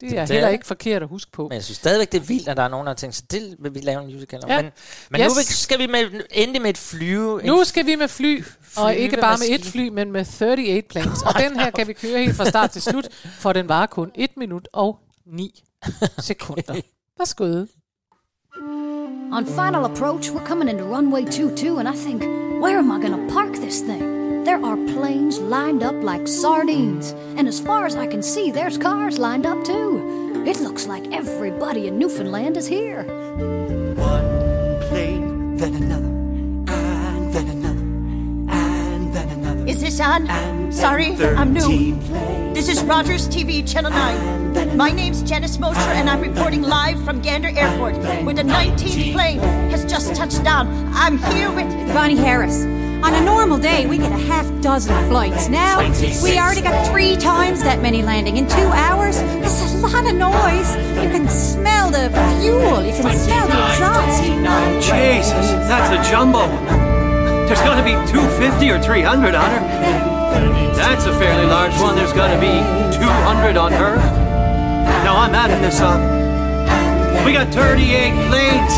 Det- 0.00 0.18
er 0.18 0.20
det 0.26 0.30
heller 0.30 0.48
er- 0.48 0.52
ikke 0.52 0.66
forkert 0.66 1.02
at 1.02 1.08
huske 1.08 1.32
på. 1.32 1.42
Men 1.42 1.52
jeg 1.54 1.64
synes 1.64 1.78
stadigvæk, 1.78 2.12
det 2.12 2.20
er 2.20 2.24
vildt, 2.24 2.48
at 2.48 2.56
der 2.56 2.62
er 2.62 2.68
nogen, 2.68 2.86
der 2.86 2.90
har 2.90 2.96
tænkt, 2.96 3.16
så 3.16 3.22
det 3.30 3.56
vil 3.58 3.74
vi 3.74 3.80
lave 3.80 4.02
en 4.02 4.12
musical 4.14 4.40
om. 4.44 4.50
Ja. 4.50 4.62
Men, 4.62 4.70
men 5.10 5.20
nu 5.20 5.24
Yes. 5.24 5.36
vil- 5.36 5.44
skal 5.56 5.78
vi 5.78 5.86
med, 5.86 6.20
endelig 6.30 6.62
med 6.62 6.70
et 6.70 6.78
flyve. 6.78 7.40
Nu 7.44 7.64
skal 7.64 7.86
vi 7.86 7.94
med 7.96 8.08
fly, 8.08 8.44
og 8.76 8.94
ikke 8.94 9.16
bare 9.16 9.36
med 9.38 9.58
et 9.58 9.64
fly, 9.64 9.88
men 9.88 10.12
med 10.12 10.20
38 10.20 10.82
planes. 10.82 11.22
Og 11.22 11.34
den 11.40 11.60
her 11.60 11.70
kan 11.70 11.88
vi 11.88 11.92
køre 11.92 12.18
helt 12.18 12.36
fra 12.36 12.44
start 12.44 12.70
til 12.70 12.82
slut, 12.82 13.08
for 13.38 13.52
den 13.52 13.68
varer 13.68 13.86
kun 13.86 14.10
1 14.14 14.30
minut 14.36 14.68
og 14.72 14.98
9 15.26 15.50
sekunder. 16.18 16.82
Værsgo. 17.18 17.68
On 19.32 19.44
final 19.44 19.84
approach, 19.84 20.30
we're 20.30 20.46
coming 20.46 20.68
into 20.68 20.84
runway 20.84 21.24
22, 21.24 21.78
and 21.78 21.88
I 21.88 21.92
think, 21.92 22.22
where 22.62 22.78
am 22.78 22.90
I 22.90 22.98
going 23.00 23.12
to 23.26 23.34
park 23.34 23.54
this 23.54 23.80
thing? 23.80 24.44
There 24.44 24.64
are 24.64 24.76
planes 24.76 25.38
lined 25.40 25.82
up 25.82 25.94
like 26.02 26.28
sardines, 26.28 27.10
and 27.36 27.48
as 27.48 27.60
far 27.60 27.86
as 27.86 27.96
I 27.96 28.06
can 28.06 28.22
see, 28.22 28.52
there's 28.52 28.78
cars 28.78 29.18
lined 29.18 29.44
up 29.44 29.64
too. 29.64 30.42
It 30.46 30.60
looks 30.60 30.86
like 30.86 31.12
everybody 31.12 31.88
in 31.88 31.98
Newfoundland 31.98 32.56
is 32.56 32.68
here. 32.68 33.02
One 33.96 34.80
plane, 34.88 35.56
then 35.56 35.74
another, 35.74 36.15
Is 39.76 39.82
this 39.82 40.00
on? 40.00 40.72
Sorry, 40.72 41.12
I'm 41.36 41.52
new. 41.52 42.00
This 42.54 42.70
is 42.70 42.82
Rogers 42.84 43.28
TV 43.28 43.60
Channel 43.70 43.90
9. 43.90 44.74
My 44.74 44.90
name's 44.90 45.20
Janice 45.20 45.58
Mosher, 45.58 45.90
and 45.90 46.08
I'm 46.08 46.22
reporting 46.22 46.62
live 46.62 47.04
from 47.04 47.20
Gander 47.20 47.50
Airport, 47.50 47.94
where 48.24 48.34
the 48.34 48.42
19th 48.42 49.12
plane 49.12 49.38
has 49.68 49.84
just 49.84 50.14
touched 50.14 50.42
down. 50.42 50.66
I'm 50.94 51.18
here 51.18 51.50
with 51.50 51.66
Ronnie 51.94 52.16
Harris. 52.16 52.62
On 52.64 53.12
a 53.12 53.20
normal 53.20 53.58
day, 53.58 53.86
we 53.86 53.98
get 53.98 54.12
a 54.12 54.16
half 54.16 54.46
dozen 54.62 54.96
flights. 55.10 55.50
Now, 55.50 55.80
we 56.22 56.38
already 56.38 56.62
got 56.62 56.86
three 56.90 57.14
times 57.14 57.62
that 57.62 57.82
many 57.82 58.02
landing 58.02 58.38
in 58.38 58.48
two 58.48 58.68
hours. 58.72 59.18
It's 59.18 59.74
a 59.74 59.76
lot 59.76 60.06
of 60.06 60.14
noise. 60.14 60.74
You 61.04 61.10
can 61.10 61.28
smell 61.28 61.90
the 61.90 62.08
fuel. 62.40 62.82
You 62.82 62.92
can 62.92 63.14
smell 63.14 63.46
the 63.46 63.68
exhaust. 63.68 64.22
Jesus, 64.88 65.50
that's 65.68 66.08
a 66.08 66.10
jumbo. 66.10 66.85
There's 67.46 67.60
got 67.60 67.76
to 67.76 67.84
be 67.84 67.94
250 68.10 68.70
or 68.70 68.82
300 68.82 69.34
on 69.34 69.50
her. 69.50 69.60
That's 70.74 71.06
a 71.06 71.12
fairly 71.18 71.46
large 71.46 71.78
one. 71.80 71.94
There's 71.94 72.12
got 72.12 72.34
to 72.34 72.40
be 72.40 72.50
200 72.96 73.56
on 73.56 73.72
her. 73.72 73.96
Now 75.04 75.16
I'm 75.18 75.34
adding 75.34 75.62
this 75.62 75.80
up. 75.80 76.00
We 77.24 77.32
got 77.32 77.52
38 77.54 78.12
planes. 78.28 78.74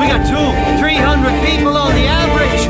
We 0.00 0.06
got 0.06 0.22
two, 0.26 0.78
300 0.78 1.44
people 1.44 1.76
on 1.76 1.92
the 1.94 2.06
average. 2.06 2.64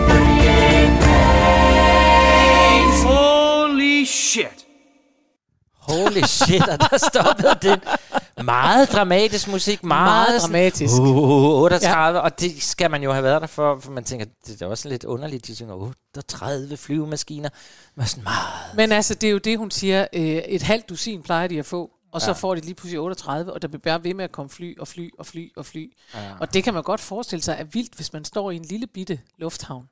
Holy 3.05 4.05
shit. 4.05 4.65
Holy 5.79 6.23
shit, 6.27 6.69
og 6.69 6.79
der 6.79 6.99
stoppede 6.99 7.55
den. 7.63 7.81
Meget 8.43 8.93
dramatisk 8.93 9.49
musik. 9.49 9.85
Meget, 9.85 10.29
Meget 10.31 10.43
dramatisk. 10.43 10.93
Uh, 11.01 11.63
38, 11.63 12.19
ja. 12.19 12.25
og 12.25 12.41
det 12.41 12.63
skal 12.63 12.91
man 12.91 13.03
jo 13.03 13.13
have 13.13 13.23
været 13.25 13.41
der 13.41 13.47
for, 13.47 13.79
for 13.81 13.91
man 13.93 14.05
tænker, 14.05 14.27
det 14.47 14.63
er 14.63 14.67
også 14.67 14.89
lidt 14.89 15.05
underligt, 15.05 15.47
de 15.47 15.57
synger 15.57 15.75
38 15.75 16.77
flyvemaskiner. 16.77 17.49
Men 17.95 18.07
sådan 18.07 18.25
meget. 18.25 18.75
Men 18.77 18.93
altså, 18.93 19.15
det 19.15 19.27
er 19.27 19.31
jo 19.31 19.39
det, 19.39 19.59
hun 19.59 19.71
siger. 19.71 20.07
Øh, 20.13 20.23
et 20.25 20.63
halvt 20.63 20.89
dusin 20.89 21.23
plejer 21.23 21.47
de 21.47 21.59
at 21.59 21.67
få, 21.67 21.91
og 22.13 22.21
så 22.21 22.27
Ja. 22.31 22.33
får 22.33 22.55
de 22.55 22.61
lige 22.61 22.75
pludselig 22.75 23.01
38, 23.01 23.53
og 23.53 23.63
der 23.63 23.69
bliver 23.69 23.81
bare 23.81 24.05
ved 24.05 24.15
med 24.15 24.25
at 24.25 24.33
komme 24.33 24.51
fly 24.51 24.79
og 24.81 24.89
fly 24.89 25.11
og 25.19 25.27
fly 25.27 25.49
og 25.57 25.67
fly. 25.67 25.93
Ja. 26.15 26.21
Og 26.41 26.55
det 26.55 26.65
kan 26.65 26.75
man 26.75 26.83
godt 26.83 27.01
forestille 27.01 27.43
sig 27.43 27.57
er 27.59 27.65
vildt, 27.65 27.95
hvis 27.95 28.13
man 28.13 28.25
står 28.25 28.51
i 28.51 28.57
en 28.57 28.65
lille 28.65 28.87
bitte 28.87 29.21
lufthavn. 29.39 29.85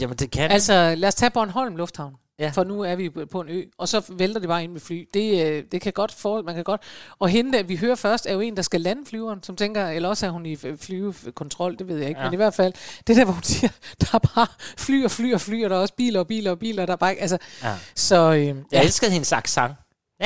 Jamen, 0.00 0.16
det 0.16 0.30
kan 0.30 0.50
Altså, 0.50 0.94
lad 0.96 1.08
os 1.08 1.14
tage 1.14 1.30
Bornholm 1.30 1.76
Lufthavn. 1.76 2.14
Ja. 2.38 2.50
For 2.54 2.64
nu 2.64 2.80
er 2.80 2.94
vi 2.94 3.10
på 3.10 3.40
en 3.40 3.48
ø, 3.48 3.62
og 3.78 3.88
så 3.88 4.02
vælter 4.08 4.40
det 4.40 4.48
bare 4.48 4.64
ind 4.64 4.72
med 4.72 4.80
fly. 4.80 5.08
Det, 5.14 5.46
øh, 5.46 5.64
det 5.72 5.80
kan 5.80 5.92
godt 5.92 6.12
for, 6.14 6.42
man 6.42 6.54
kan 6.54 6.64
godt. 6.64 6.80
Og 7.18 7.28
hende, 7.28 7.52
der 7.58 7.62
vi 7.62 7.76
hører 7.76 7.94
først, 7.94 8.26
er 8.26 8.32
jo 8.32 8.40
en, 8.40 8.56
der 8.56 8.62
skal 8.62 8.80
lande 8.80 9.02
flyveren, 9.06 9.42
som 9.42 9.56
tænker, 9.56 9.86
eller 9.88 10.08
også 10.08 10.26
er 10.26 10.30
hun 10.30 10.46
i 10.46 10.56
flyvekontrol, 10.56 11.78
det 11.78 11.88
ved 11.88 11.98
jeg 11.98 12.08
ikke. 12.08 12.18
Ja. 12.18 12.24
Ja. 12.24 12.30
Men 12.30 12.34
i 12.34 12.36
hvert 12.36 12.54
fald, 12.54 12.72
det 13.06 13.16
der, 13.16 13.24
hvor 13.24 13.32
hun 13.32 13.42
siger, 13.42 13.70
der 14.00 14.06
er 14.12 14.18
bare 14.34 14.46
fly 14.78 15.04
og 15.04 15.10
fly 15.10 15.34
og 15.34 15.40
fly, 15.40 15.64
og 15.64 15.70
der 15.70 15.76
er 15.76 15.80
også 15.80 15.94
biler 15.94 16.20
og 16.20 16.26
biler 16.26 16.50
og 16.50 16.58
biler, 16.58 16.86
der 16.86 16.92
er 16.92 16.96
bare 16.96 17.10
ikke, 17.10 17.22
altså, 17.22 17.38
Ja. 17.62 17.74
så... 17.94 18.32
Øh, 18.32 18.56
Jeg 18.72 18.84
elskede 18.84 19.10
hendes 19.10 19.32
accent. 19.32 19.72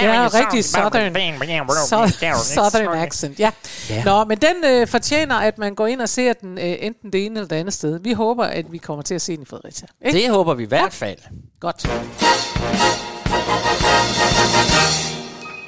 Ja, 0.02 0.28
rigtig 0.34 0.64
southern, 0.64 1.16
so- 1.16 2.54
southern 2.54 2.98
accent. 2.98 3.38
Ja. 3.38 3.50
Ja. 3.90 3.94
ja. 3.94 4.04
Nå, 4.04 4.24
men 4.24 4.38
den 4.38 4.64
øh, 4.64 4.86
fortjener, 4.88 5.34
at 5.36 5.58
man 5.58 5.74
går 5.74 5.86
ind 5.86 6.00
og 6.00 6.08
ser 6.08 6.32
den 6.32 6.58
øh, 6.58 6.76
enten 6.80 7.12
det 7.12 7.26
ene 7.26 7.34
eller 7.40 7.48
det 7.48 7.56
andet 7.56 7.74
sted. 7.74 8.00
Vi 8.02 8.12
håber, 8.12 8.44
at 8.44 8.72
vi 8.72 8.78
kommer 8.78 9.02
til 9.02 9.14
at 9.14 9.22
se 9.22 9.32
den 9.36 9.42
i 9.42 9.46
Fredericia. 9.46 9.86
Ikke? 10.06 10.18
Det 10.18 10.30
håber 10.30 10.54
vi 10.54 10.62
i 10.62 10.66
hvert 10.66 10.92
fald. 10.94 11.18
Godt. 11.60 11.86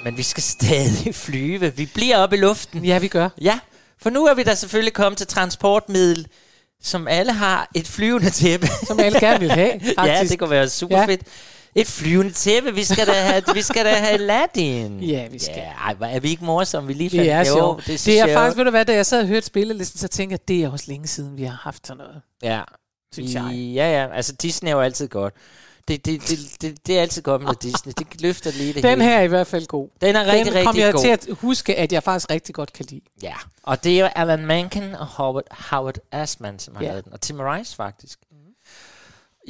Men 0.05 0.17
vi 0.17 0.23
skal 0.23 0.43
stadig 0.43 1.15
flyve. 1.25 1.73
Vi 1.77 1.87
bliver 1.95 2.17
oppe 2.19 2.37
i 2.37 2.41
luften. 2.41 2.85
Ja, 2.85 2.99
vi 2.99 3.09
gør. 3.09 3.29
Ja, 3.41 3.59
for 4.03 4.11
nu 4.11 4.27
er 4.27 4.35
vi 4.35 4.43
da 4.43 4.55
selvfølgelig 4.55 4.93
kommet 4.93 5.19
til 5.19 5.27
transportmiddel, 5.27 6.27
som 6.83 7.09
alle 7.09 7.33
har 7.33 7.69
et 7.75 7.89
flyvende 7.89 8.31
tæppe. 8.31 8.67
Som 8.87 9.01
alle 9.01 9.21
gerne 9.21 9.41
vil 9.41 9.51
have, 9.51 9.73
ja, 9.99 10.03
faktisk. 10.03 10.31
det 10.31 10.39
kunne 10.39 10.51
være 10.51 10.69
super 10.69 10.97
Ja. 10.97 11.01
ja. 11.03 11.07
fedt. 11.09 11.21
Et 11.75 11.87
flyvende 11.87 12.33
tæppe, 12.33 12.75
vi 12.75 12.85
skal 12.85 13.07
da 13.07 13.13
have, 13.13 13.43
vi 13.55 13.63
skal 13.63 13.85
da 13.85 13.95
have 13.95 14.09
Aladdin. 14.11 15.01
Ja, 15.11 15.29
vi 15.29 15.39
skal. 15.39 15.55
Ja, 15.57 15.73
ej, 15.73 15.97
er 16.01 16.21
vi 16.21 16.29
ikke 16.29 16.45
morsomme, 16.45 16.87
vi 16.87 16.93
lige 16.93 17.11
Det 17.19 17.31
er 17.31 17.39
jo, 17.39 17.45
sjovt. 17.45 17.87
Det 17.87 17.95
er, 17.95 17.99
så 17.99 18.11
Det 18.11 18.21
er 18.21 18.27
sjovt. 18.27 18.35
faktisk, 18.37 18.57
ved 18.57 18.65
du 18.65 18.71
hvad, 18.71 18.85
da 18.85 18.95
jeg 18.95 19.07
sad 19.07 19.21
og 19.21 19.27
hørte 19.27 19.47
spillelisten, 19.47 19.99
så 19.99 20.09
tænker 20.09 20.33
jeg, 20.35 20.49
det 20.49 20.65
er 20.65 20.71
også 20.71 20.85
længe 20.89 21.07
siden, 21.09 21.37
vi 21.37 21.45
har 21.45 21.61
haft 21.63 21.87
sådan 21.87 21.99
noget. 21.99 22.21
Ja. 22.43 22.63
Synes 23.13 23.35
jeg. 23.35 23.51
Ja, 23.55 24.03
ja, 24.03 24.15
altså 24.15 24.33
Disney 24.33 24.71
er 24.71 24.75
jo 24.75 24.81
altid 24.81 25.09
godt. 25.09 25.35
Det, 25.89 26.05
det, 26.07 26.29
det, 26.29 26.39
det, 26.63 26.87
det 26.87 26.99
er 26.99 27.03
altid 27.03 27.23
godt 27.23 27.43
med 27.43 27.55
Disney. 27.63 27.93
Det 27.99 28.23
løfter 28.23 28.51
lige 28.53 28.73
det 28.73 28.83
Den 28.83 28.91
hele. 28.91 29.05
her 29.05 29.19
er 29.19 29.23
i 29.23 29.27
hvert 29.27 29.47
fald 29.47 29.67
god. 29.67 29.89
Den 30.01 30.17
er 30.17 30.27
rigtig, 30.27 30.47
Den 30.47 30.55
rigtig 30.55 30.67
kom 30.67 30.77
jeg 30.77 30.93
god. 30.93 31.01
til 31.03 31.09
at 31.09 31.27
huske, 31.33 31.77
at 31.77 31.93
jeg 31.93 32.03
faktisk 32.03 32.31
rigtig 32.31 32.55
godt 32.55 32.73
kan 32.73 32.87
lide. 32.89 33.01
Ja, 33.23 33.35
og 33.63 33.85
det 33.85 33.95
er 33.97 34.01
jo 34.01 34.09
Alan 34.17 34.47
Menken 34.47 34.95
og 34.95 35.07
Howard, 35.07 35.45
Howard 35.51 35.97
Asman, 36.13 36.59
som 36.59 36.77
har 36.77 36.83
Ja. 36.83 36.89
lavet 36.89 37.05
den. 37.05 37.13
Og 37.13 37.21
Tim 37.21 37.41
Rice, 37.41 37.77
faktisk. 37.77 38.19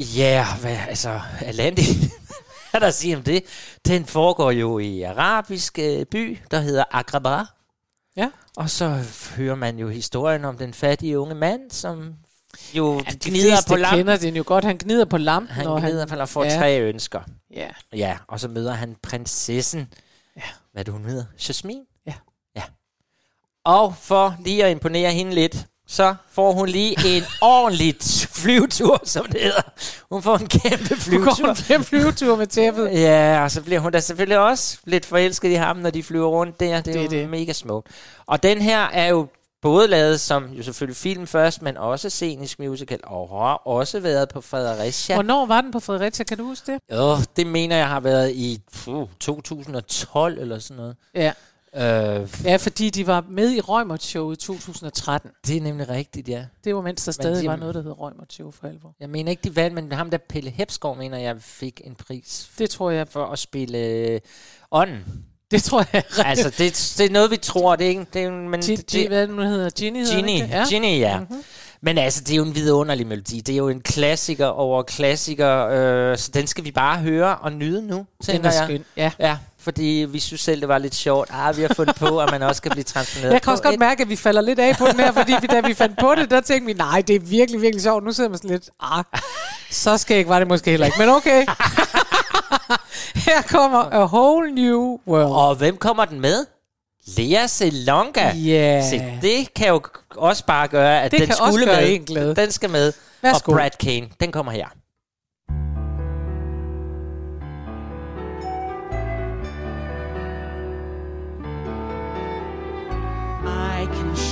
Ja, 0.01 0.47
hvad, 0.61 0.77
altså, 0.89 1.21
Aladdin, 1.41 1.95
hvad 2.71 2.75
er 2.75 2.79
der 2.79 2.91
sige 2.91 3.17
om 3.17 3.23
det? 3.23 3.45
Den 3.87 4.07
foregår 4.07 4.51
jo 4.51 4.79
i 4.79 5.03
arabisk 5.03 5.79
øh, 5.79 6.07
by, 6.07 6.39
der 6.51 6.61
hedder 6.61 6.85
Agrabah. 6.91 7.47
Ja. 8.17 8.31
Og 8.57 8.71
så 8.71 9.05
hører 9.37 9.55
man 9.55 9.79
jo 9.79 9.89
historien 9.89 10.45
om 10.45 10.59
den 10.59 10.75
fattige 10.75 11.19
unge 11.19 11.35
mand, 11.35 11.71
som 11.71 12.15
jo 12.75 13.03
ja, 13.07 13.11
De 13.11 13.31
gnider 13.31 13.57
på 13.69 13.77
lampen. 13.77 13.99
kender 13.99 14.17
den 14.17 14.37
jo 14.37 14.43
godt. 14.47 14.65
Han 14.65 14.79
gnider 14.79 15.05
på 15.05 15.19
lampen. 15.19 15.55
Han 15.55 15.67
og 15.67 15.81
gnider 15.81 16.07
på 16.07 16.15
lampen 16.15 16.33
får 16.33 16.45
ja. 16.45 16.59
tre 16.59 16.81
ønsker. 16.81 17.21
Ja. 17.55 17.69
Ja, 17.93 18.17
og 18.29 18.41
så 18.41 18.49
møder 18.49 18.73
han 18.73 18.97
prinsessen. 19.03 19.89
Ja. 20.37 20.43
Hvad 20.73 20.81
er 20.81 20.85
det, 20.85 20.93
hun 20.93 21.05
hedder? 21.05 21.25
Jasmine? 21.49 21.85
Ja. 22.07 22.15
Ja. 22.57 22.63
Og 23.65 23.97
for 23.97 24.37
lige 24.45 24.65
at 24.65 24.71
imponere 24.71 25.13
hende 25.13 25.35
lidt, 25.35 25.67
så 25.91 26.15
får 26.33 26.53
hun 26.53 26.69
lige 26.69 27.17
en 27.17 27.23
ordentlig 27.41 27.97
flyvetur, 28.31 29.01
som 29.05 29.27
det 29.27 29.41
hedder. 29.41 29.63
Hun 30.11 30.23
får 30.23 30.37
en 30.37 30.47
kæmpe 30.47 30.97
flyvetur. 30.97 31.47
hun 31.47 31.77
en 31.79 31.85
flyvetur 31.85 32.37
med 32.37 32.47
tæppet. 32.47 32.91
Ja, 33.01 33.43
og 33.43 33.51
så 33.51 33.63
bliver 33.63 33.81
hun 33.81 33.93
da 33.93 34.01
selvfølgelig 34.01 34.39
også 34.39 34.79
lidt 34.85 35.07
forelsket 35.07 35.51
i 35.51 35.55
ham, 35.55 35.77
når 35.77 35.91
de 35.91 36.03
flyver 36.03 36.29
rundt 36.29 36.61
der. 36.61 36.67
Det 36.81 36.91
er, 36.91 36.93
Det 36.93 37.05
er 37.05 37.09
det 37.09 37.23
jo 37.23 37.29
mega 37.29 37.53
smukt. 37.53 37.87
Og 38.27 38.43
den 38.43 38.63
her 38.63 38.81
er 38.81 39.07
jo 39.07 39.27
både 39.63 39.89
lavet 39.89 40.21
som 40.21 40.45
jo 40.53 40.63
selvfølgelig 40.63 40.97
film 40.97 41.27
først, 41.27 41.63
men 41.63 41.77
også 41.77 42.11
scenisk 42.11 42.59
musical, 42.59 43.01
og 43.03 43.29
har 43.29 43.55
også 43.67 44.01
været 44.01 44.29
på 44.29 44.41
Fredericia. 44.41 45.15
Hvornår 45.15 45.47
var 45.47 45.61
den 45.61 45.73
på 45.73 45.81
Fredericia? 45.81 46.25
Kan 46.25 46.39
du 46.39 46.45
huske 46.45 46.73
det? 46.73 46.99
Åh, 46.99 47.19
det 47.37 47.47
mener 47.47 47.77
jeg 47.77 47.89
har 47.89 48.01
været 48.01 48.31
i 48.31 48.61
puh, 48.85 49.09
2012 49.21 50.39
eller 50.39 50.59
sådan 50.59 50.77
noget. 50.77 50.97
Ja. 51.15 51.33
Øh, 51.77 52.29
Ja, 52.45 52.57
fordi 52.57 52.91
de 52.91 53.07
var 53.07 53.25
med 53.29 53.51
i 53.53 53.61
Røgmert-showet 53.61 54.37
i 54.43 54.47
2013. 54.47 55.31
det 55.47 55.57
er 55.57 55.61
nemlig 55.61 55.89
rigtigt, 55.89 56.29
ja. 56.29 56.45
Det 56.65 56.75
var 56.75 56.81
mens 56.83 57.05
der 57.05 57.09
Men 57.11 57.13
stadig 57.13 57.43
de- 57.43 57.49
var 57.49 57.57
noget, 57.57 57.75
der 57.75 57.83
hed 57.83 58.01
Røgmert-show 58.01 58.51
for 58.51 58.67
alvor. 58.67 58.95
Jeg 59.01 59.11
mener 59.11 59.31
ikke, 59.31 59.43
de 59.45 59.57
vandt, 59.57 59.75
men 59.75 59.93
ham 59.93 60.11
der 60.11 60.19
Pelle 60.29 60.51
Hepsgaard, 60.51 60.97
mener 60.97 61.19
jeg, 61.19 61.37
fik 61.41 61.81
en 61.85 61.95
pris 61.95 62.51
Det 62.59 62.71
tror 62.71 62.91
jeg. 62.91 63.09
for 63.09 63.25
at 63.27 63.39
spille 63.39 63.79
øh, 63.79 64.21
ånden. 64.71 65.05
Det 65.51 65.63
tror 65.63 65.85
jeg. 65.93 66.03
er 66.19 66.25
Altså, 66.31 66.51
det, 66.59 66.95
det 66.99 67.07
er 67.07 67.11
noget, 67.11 67.31
vi 67.31 67.37
tror, 67.37 67.77
det 67.77 67.85
er 67.85 67.89
ikke... 67.89 68.07
Det 68.13 68.23
er, 68.23 68.31
men 68.31 68.61
Gi- 68.61 68.77
det, 68.77 69.09
hvad 69.09 69.27
nu 69.27 69.43
hedder? 69.43 69.71
Ginny 69.71 69.99
hedder 69.99 70.17
den 70.17 70.25
Ginny, 70.27 70.43
ikke 70.43 70.59
det? 70.59 70.69
Ginny, 70.69 70.99
ja. 70.99 71.21
Mhm. 71.21 71.43
Men 71.83 71.99
altså, 71.99 72.21
det 72.25 72.33
er 72.33 72.37
jo 72.37 72.43
en 72.45 72.55
vidunderlig 72.55 73.07
melodi. 73.07 73.41
Det 73.41 73.53
er 73.53 73.57
jo 73.57 73.69
en 73.69 73.81
klassiker 73.81 74.47
over 74.47 74.83
klassiker, 74.83 75.67
øh, 75.67 76.19
så 76.19 76.31
den 76.35 76.47
skal 76.47 76.65
vi 76.65 76.71
bare 76.71 76.99
høre 76.99 77.37
og 77.39 77.53
nyde 77.53 77.87
nu, 77.87 78.07
tænker 78.25 78.49
er 78.51 78.55
jeg. 78.55 78.65
skøn, 78.65 78.85
ja. 78.97 79.11
ja. 79.19 79.37
Fordi 79.61 80.07
vi 80.09 80.21
synes 80.21 80.41
selv, 80.41 80.61
det 80.61 80.69
var 80.69 80.79
lidt 80.79 80.95
sjovt. 80.95 81.29
Ah, 81.33 81.57
vi 81.57 81.63
har 81.63 81.75
fundet 81.77 81.97
på, 81.97 82.19
at 82.21 82.31
man 82.31 82.43
også 82.43 82.63
kan 82.63 82.71
blive 82.71 82.85
transponeret 82.85 83.33
Jeg 83.33 83.43
kan 83.43 83.51
også 83.51 83.63
godt 83.63 83.73
et- 83.75 83.79
mærke, 83.81 84.03
at 84.03 84.09
vi 84.09 84.17
falder 84.17 84.41
lidt 84.41 84.59
af 84.59 84.77
på 84.77 84.87
den 84.87 85.01
her, 85.01 85.13
fordi 85.13 85.33
vi, 85.41 85.47
da 85.47 85.61
vi 85.61 85.75
fandt 85.75 85.99
på 86.01 86.15
det, 86.17 86.31
der 86.31 86.41
tænkte 86.41 86.67
vi, 86.67 86.73
nej, 86.73 87.03
det 87.07 87.17
er 87.17 87.21
virkelig, 87.21 87.61
virkelig 87.63 87.83
sjovt. 87.83 88.05
Nu 88.05 88.13
sidder 88.13 88.31
man 88.31 88.39
sådan 88.39 88.51
lidt, 88.51 88.71
ah, 88.81 89.05
så 89.71 89.99
skal 89.99 90.17
ikke 90.17 90.29
var 90.31 90.39
det 90.39 90.49
måske 90.49 90.71
heller 90.71 90.87
ikke, 90.87 90.99
men 90.99 91.09
okay. 91.09 91.47
her 93.27 93.43
kommer 93.49 93.79
A 93.79 94.05
Whole 94.05 94.51
New 94.55 94.99
World. 95.07 95.33
Og 95.33 95.55
hvem 95.55 95.77
kommer 95.77 96.05
den 96.05 96.21
med? 96.21 96.47
Lea 97.17 97.47
Selonga. 97.47 98.33
Ja. 98.35 98.91
Se, 98.91 99.19
det 99.23 99.55
kan 99.55 99.69
jo 99.69 99.81
også 100.17 100.45
bare 100.47 100.69
gøre, 100.69 101.03
at 101.03 101.11
Det 101.11 101.21
den 101.21 101.27
kan 101.29 101.37
også 101.41 101.53
skulle 101.53 101.67
gøre 101.67 101.81
med. 101.81 101.95
en 101.95 102.05
glad. 102.05 102.35
Den 102.35 102.51
skal 102.53 102.71
med. 102.71 102.93
Værsgo. 103.23 103.53
Og 103.53 103.59
Brad 103.59 103.71
Kane, 103.81 104.09
den 104.21 104.33
kommer 104.33 104.53
her. 104.53 104.67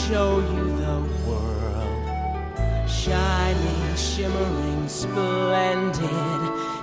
Show 0.08 0.38
you 0.38 0.64
the 0.78 1.04
world, 1.28 2.88
shining, 2.88 3.94
shimmering, 3.94 4.88
splendid. 4.88 6.40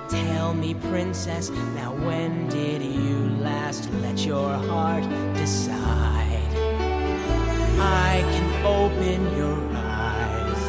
Tell 0.08 0.54
me, 0.54 0.74
princess, 0.74 1.50
now 1.74 1.92
when 2.06 2.48
did 2.48 2.82
you 2.82 3.18
last 3.40 3.90
let 3.94 4.24
your 4.24 4.54
heart 4.54 5.02
decide? 5.34 6.52
I 7.80 8.22
can 8.30 8.48
open 8.64 9.20
your 9.36 9.58
eyes, 9.74 10.62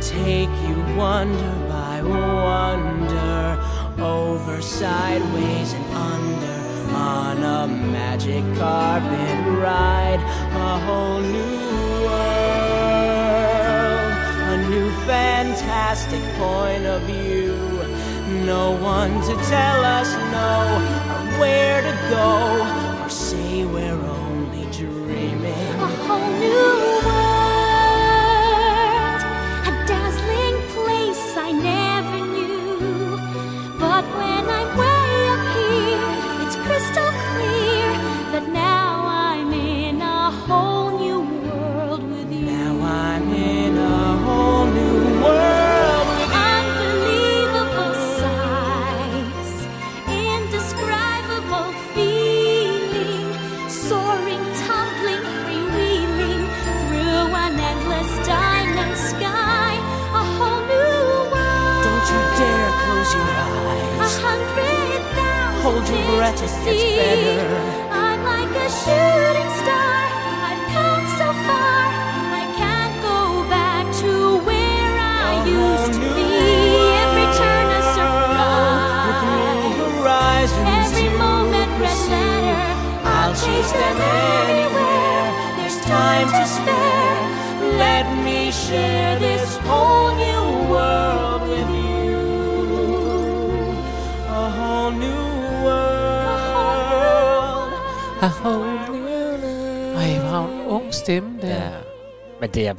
take 0.00 0.54
you 0.66 0.76
wonder 0.96 1.54
by 1.68 2.00
wonder, 2.02 3.62
over, 4.02 4.62
sideways, 4.62 5.74
and 5.74 5.84
under, 5.94 6.57
on 6.98 7.36
a 7.42 7.66
magic 7.68 8.44
carpet 8.58 9.38
ride, 9.62 10.20
a 10.68 10.78
whole 10.84 11.20
new 11.20 12.04
world, 12.06 13.28
a 14.54 14.56
new 14.72 14.90
fantastic 15.06 16.24
point 16.42 16.84
of 16.86 17.00
view. 17.02 17.54
No 18.44 18.64
one 18.96 19.14
to 19.28 19.34
tell 19.54 19.80
us 19.98 20.10
no, 20.34 20.50
or 21.14 21.24
where 21.40 21.80
to 21.88 21.94
go, 22.10 22.30
or 23.04 23.08
say 23.08 23.64
we're 23.64 24.02
only 24.20 24.64
dreaming. 24.72 25.74
A 25.86 25.90
whole 26.06 26.30
new 26.42 26.68
world, 27.04 27.07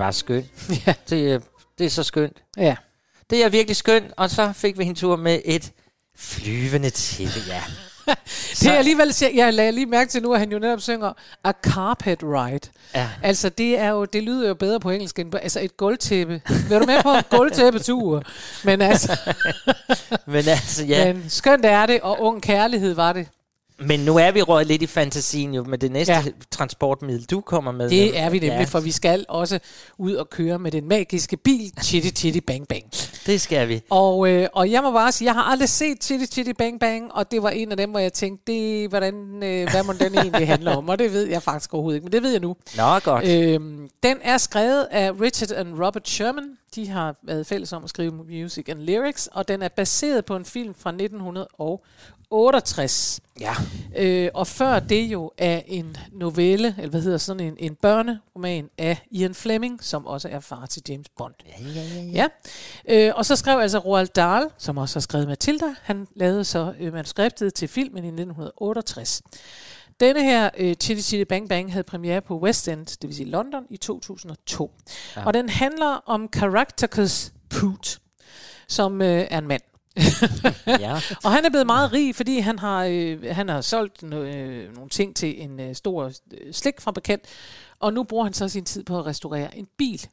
bare 0.10 0.14
skønt. 0.14 0.46
ja. 0.86 0.94
det, 1.10 1.34
er, 1.34 1.40
det 1.78 1.86
er 1.86 1.90
så 1.90 2.04
skønt. 2.04 2.38
Ja. 2.58 2.76
Det 3.30 3.44
er 3.44 3.50
virkelig 3.50 3.76
skønt, 3.76 4.12
og 4.18 4.30
så 4.30 4.54
fik 4.54 4.78
vi 4.78 4.84
en 4.84 4.96
tur 4.96 5.16
med 5.16 5.40
et 5.46 5.72
flyvende 6.18 6.90
tæppe, 6.90 7.40
ja. 7.48 7.64
Det 8.60 8.68
er 8.68 8.74
alligevel, 8.74 9.14
jeg 9.36 9.54
lagde 9.54 9.72
lige 9.72 9.86
mærke 9.86 10.10
til 10.10 10.22
nu, 10.22 10.34
at 10.34 10.40
han 10.40 10.52
jo 10.52 10.60
netop 10.60 10.82
synger 10.82 11.14
A 11.44 11.52
Carpet 11.62 12.20
Ride. 12.24 12.70
Ja. 12.96 13.10
Altså, 13.24 13.50
det, 13.50 13.80
er 13.80 13.90
jo, 13.90 14.06
det 14.06 14.24
lyder 14.24 14.48
jo 14.48 14.54
bedre 14.54 14.80
på 14.80 14.90
engelsk 14.90 15.20
end 15.20 15.32
på, 15.32 15.38
altså 15.38 15.60
et 15.60 15.78
gulvtæppe. 15.78 16.42
Vil 16.70 16.80
du 16.80 16.86
med 16.86 17.04
på 17.04 17.14
en 17.14 17.24
gulvtæppetur? 17.30 18.24
Men 18.64 18.82
altså, 18.82 19.18
Men 20.34 20.48
altså, 20.48 20.86
ja. 20.86 21.14
men 21.14 21.30
skønt 21.30 21.66
er 21.66 21.86
det, 21.86 22.02
og 22.02 22.22
ung 22.22 22.42
kærlighed 22.42 22.94
var 22.94 23.14
det. 23.14 23.28
Men 23.82 24.00
nu 24.00 24.18
er 24.18 24.32
vi 24.32 24.42
røget 24.42 24.68
lidt 24.68 24.82
i 24.82 24.88
fantasien 24.88 25.54
jo 25.54 25.64
med 25.64 25.78
det 25.78 25.92
næste 25.92 26.14
Ja. 26.14 26.24
transportmiddel, 26.52 27.24
du 27.26 27.42
kommer 27.42 27.72
med. 27.72 27.90
Det 27.90 28.20
er 28.20 28.30
vi 28.30 28.40
nemlig, 28.40 28.58
Ja, 28.60 28.64
for 28.64 28.80
vi 28.80 28.92
skal 28.92 29.26
også 29.30 29.60
ud 29.98 30.14
og 30.14 30.30
køre 30.30 30.60
med 30.60 30.72
den 30.72 30.88
magiske 30.88 31.38
bil 31.38 31.72
Chitty 31.84 32.10
Chitty 32.22 32.40
Bang 32.48 32.68
Bang. 32.68 32.84
Det 33.26 33.42
skal 33.42 33.68
vi. 33.68 33.82
Og, 33.90 34.30
øh, 34.30 34.48
og 34.54 34.72
jeg 34.72 34.82
må 34.84 34.92
bare 34.92 35.12
sige, 35.12 35.26
jeg 35.26 35.34
har 35.34 35.44
aldrig 35.44 35.70
set 35.70 36.04
Chitty 36.04 36.26
Chitty 36.34 36.52
Bang 36.58 36.80
Bang, 36.80 37.12
og 37.14 37.32
det 37.32 37.44
var 37.44 37.50
en 37.50 37.72
af 37.72 37.78
dem, 37.78 37.90
hvor 37.90 38.00
jeg 38.00 38.14
tænkte, 38.14 38.52
det, 38.54 38.90
hvordan, 38.90 39.14
øh, 39.44 39.70
hvad 39.72 39.84
må 39.84 39.94
den 39.94 40.18
egentlig 40.18 40.48
handle 40.48 40.72
om? 40.78 40.90
Og 40.90 41.00
det 41.00 41.14
ved 41.14 41.28
jeg 41.28 41.44
faktisk 41.44 41.74
overhovedet 41.74 41.98
ikke, 41.98 42.06
men 42.06 42.12
det 42.12 42.24
ved 42.24 42.32
jeg 42.32 42.40
nu. 42.42 42.56
Nå, 42.78 43.00
godt. 43.00 43.28
Øhm, 43.28 43.90
den 44.04 44.18
er 44.22 44.38
skrevet 44.38 44.88
af 44.92 45.12
Richard 45.22 45.52
and 45.52 45.74
Robert 45.86 46.10
Sherman. 46.10 46.44
De 46.76 46.88
har 46.88 47.16
været 47.24 47.48
fælles 47.48 47.74
om 47.74 47.84
at 47.84 47.90
skrive 47.90 48.12
music 48.12 48.70
and 48.70 48.80
lyrics, 48.80 49.28
og 49.28 49.48
den 49.48 49.62
er 49.62 49.68
baseret 49.68 50.26
på 50.26 50.36
en 50.36 50.46
film 50.46 50.76
fra 50.76 50.90
1968. 50.90 53.20
Ja. 53.40 53.54
Øh, 53.98 54.30
og 54.34 54.48
før 54.48 54.80
det 54.80 55.06
jo 55.06 55.32
er 55.38 55.62
en 55.66 55.98
novelle, 56.12 56.76
eller 56.78 56.90
hvad 56.90 57.02
hedder 57.02 57.18
sådan 57.18 57.40
en, 57.40 57.56
en 57.60 57.76
børneroman 57.76 58.70
af 58.78 58.98
Ian 59.12 59.36
Fleming, 59.36 59.84
som 59.84 60.08
også 60.08 60.30
er 60.30 60.40
far 60.40 60.66
til 60.66 60.82
James 60.90 61.10
Bond. 61.18 61.34
Ja, 61.46 61.52
ja, 61.76 61.82
ja. 61.82 62.04
Ja. 62.12 62.28
Øh, 63.08 63.14
og 63.16 63.26
så 63.26 63.36
skrev 63.36 63.60
altså 63.60 63.80
Roald 63.80 64.08
Dahl, 64.08 64.46
som 64.58 64.78
også 64.78 64.96
har 64.96 65.02
skrevet 65.02 65.28
Matilda, 65.28 65.76
han 65.82 66.08
lavede 66.16 66.44
så 66.44 66.74
øh, 66.80 66.94
manuskriptet 66.94 67.54
til 67.54 67.68
filmen 67.68 68.04
i 68.04 68.08
1968. 68.08 69.22
Denne 70.00 70.24
her 70.24 70.50
øh, 70.58 70.76
Chitty 70.76 71.04
Chitty 71.04 71.30
Bang 71.30 71.50
Bang 71.50 71.72
havde 71.72 71.84
premiere 71.84 72.22
på 72.22 72.40
West 72.40 72.68
End, 72.68 72.86
det 72.86 73.08
vil 73.08 73.16
sige 73.16 73.30
London, 73.30 73.66
i 73.70 73.78
2002. 73.78 74.72
Ja. 75.16 75.26
Og 75.26 75.34
den 75.34 75.50
handler 75.50 76.04
om 76.06 76.30
Caractacus 76.32 77.32
Poot, 77.50 78.00
som 78.68 79.02
øh, 79.02 79.28
er 79.30 79.38
en 79.38 79.48
mand. 79.48 79.62
Ja. 80.68 80.94
og 81.24 81.32
han 81.32 81.46
er 81.46 81.50
blevet 81.50 81.66
meget 81.66 81.94
rig, 81.94 82.16
fordi 82.16 82.40
han 82.40 82.60
har, 82.60 82.86
øh, 82.90 83.24
han 83.32 83.50
har 83.50 83.62
solgt 83.62 84.04
no, 84.04 84.24
øh, 84.24 84.76
nogle 84.76 84.90
ting 84.90 85.16
til 85.16 85.44
en 85.44 85.60
øh, 85.60 85.76
stor 85.76 86.12
øh, 86.32 86.54
slikfabrikant, 86.54 87.22
og 87.80 87.94
nu 87.94 88.04
bruger 88.04 88.24
han 88.24 88.34
så 88.34 88.50
sin 88.50 88.66
tid 88.66 88.84
på 88.84 89.00
at 89.00 89.06
restaurere 89.06 89.58
en 89.58 89.68
bil. 89.78 90.08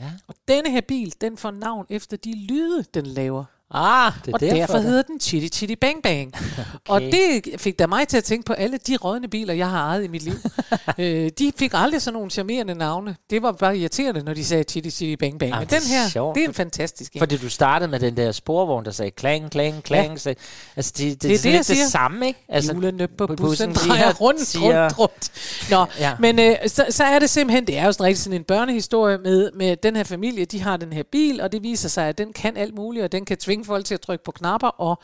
Ja. 0.00 0.10
Og 0.26 0.34
denne 0.48 0.70
her 0.70 0.80
bil, 0.80 1.14
den 1.20 1.36
får 1.36 1.50
navn 1.50 1.86
efter 1.90 2.16
de 2.16 2.46
lyde, 2.46 2.84
den 2.94 3.06
laver. 3.06 3.44
Ah, 3.70 4.12
det 4.24 4.28
er 4.30 4.34
og 4.34 4.40
derfor, 4.40 4.56
derfor 4.56 4.78
hedder 4.78 5.02
den 5.02 5.20
Chitty 5.20 5.58
Chitty 5.58 5.74
Bang 5.80 6.02
Bang. 6.02 6.32
okay. 6.36 6.66
Og 6.88 7.00
det 7.00 7.42
fik 7.60 7.78
da 7.78 7.86
mig 7.86 8.08
til 8.08 8.16
at 8.16 8.24
tænke 8.24 8.44
på 8.46 8.52
alle 8.52 8.78
de 8.86 8.96
rådne 8.96 9.28
biler, 9.28 9.54
jeg 9.54 9.70
har 9.70 9.78
ejet 9.88 10.04
i 10.04 10.08
mit 10.08 10.22
liv. 10.22 10.34
øh, 10.98 11.30
de 11.38 11.52
fik 11.58 11.70
aldrig 11.74 12.02
sådan 12.02 12.14
nogle 12.14 12.30
charmerende 12.30 12.74
navne. 12.74 13.16
Det 13.30 13.42
var 13.42 13.52
bare 13.52 13.78
irriterende, 13.78 14.22
når 14.22 14.34
de 14.34 14.44
sagde 14.44 14.64
Chitty 14.64 14.90
Chitty 14.90 15.20
Bang 15.20 15.38
Bang. 15.38 15.52
Ah, 15.52 15.58
Men 15.60 15.68
den 15.68 15.82
her, 15.82 16.08
sjovt. 16.08 16.34
det 16.34 16.44
er 16.44 16.48
en 16.48 16.54
fantastisk 16.54 17.12
en. 17.14 17.18
Fordi 17.18 17.36
du 17.36 17.48
startede 17.50 17.90
med 17.90 18.00
den 18.00 18.16
der 18.16 18.32
sporvogn, 18.32 18.84
der 18.84 18.90
sagde 18.90 19.10
klang, 19.10 19.50
klang, 19.50 19.82
klang. 19.82 20.10
Ja. 20.10 20.16
Så, 20.16 20.34
altså, 20.76 20.92
det, 20.98 21.22
det, 21.22 21.22
Det 21.22 21.34
er 21.34 21.42
det, 21.42 21.52
jeg 21.52 21.64
siger. 21.64 21.82
det 21.82 21.92
samme, 21.92 22.26
ikke? 22.26 22.44
Altså, 22.48 22.72
Hjulene 22.72 23.08
på 23.08 23.26
bussen 23.26 23.36
bussen 23.46 23.72
drejer 23.72 24.12
rundt, 24.14 24.46
siger- 24.46 24.82
rundt, 24.82 24.98
rundt. 24.98 25.30
Nå, 25.70 25.86
ja. 25.98 26.16
men 26.20 26.38
øh, 26.38 26.54
så, 26.66 26.86
så 26.90 27.04
er 27.04 27.18
det 27.18 27.30
simpelthen, 27.30 27.66
det 27.66 27.78
er 27.78 27.84
jo 27.86 27.92
sådan 27.92 28.06
rigtig 28.06 28.22
sådan 28.22 28.36
en 28.38 28.44
børnehistorie 28.44 29.18
med, 29.18 29.50
med 29.54 29.76
den 29.76 29.96
her 29.96 30.04
familie, 30.04 30.44
de 30.44 30.60
har 30.62 30.76
den 30.76 30.92
her 30.92 31.02
bil, 31.12 31.40
og 31.40 31.52
det 31.52 31.62
viser 31.62 31.88
sig, 31.88 32.08
at 32.08 32.18
den 32.18 32.32
kan 32.32 32.56
alt 32.56 32.74
muligt, 32.74 33.04
og 33.04 33.12
den 33.12 33.24
kan 33.24 33.36
tvinge 33.36 33.53
folk 33.62 33.84
til 33.84 33.94
at 33.94 34.00
trykke 34.00 34.24
på 34.24 34.32
knapper, 34.32 34.68
og 34.68 35.02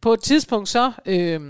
på 0.00 0.12
et 0.12 0.20
tidspunkt 0.20 0.68
så... 0.68 0.92
Øh, 1.06 1.40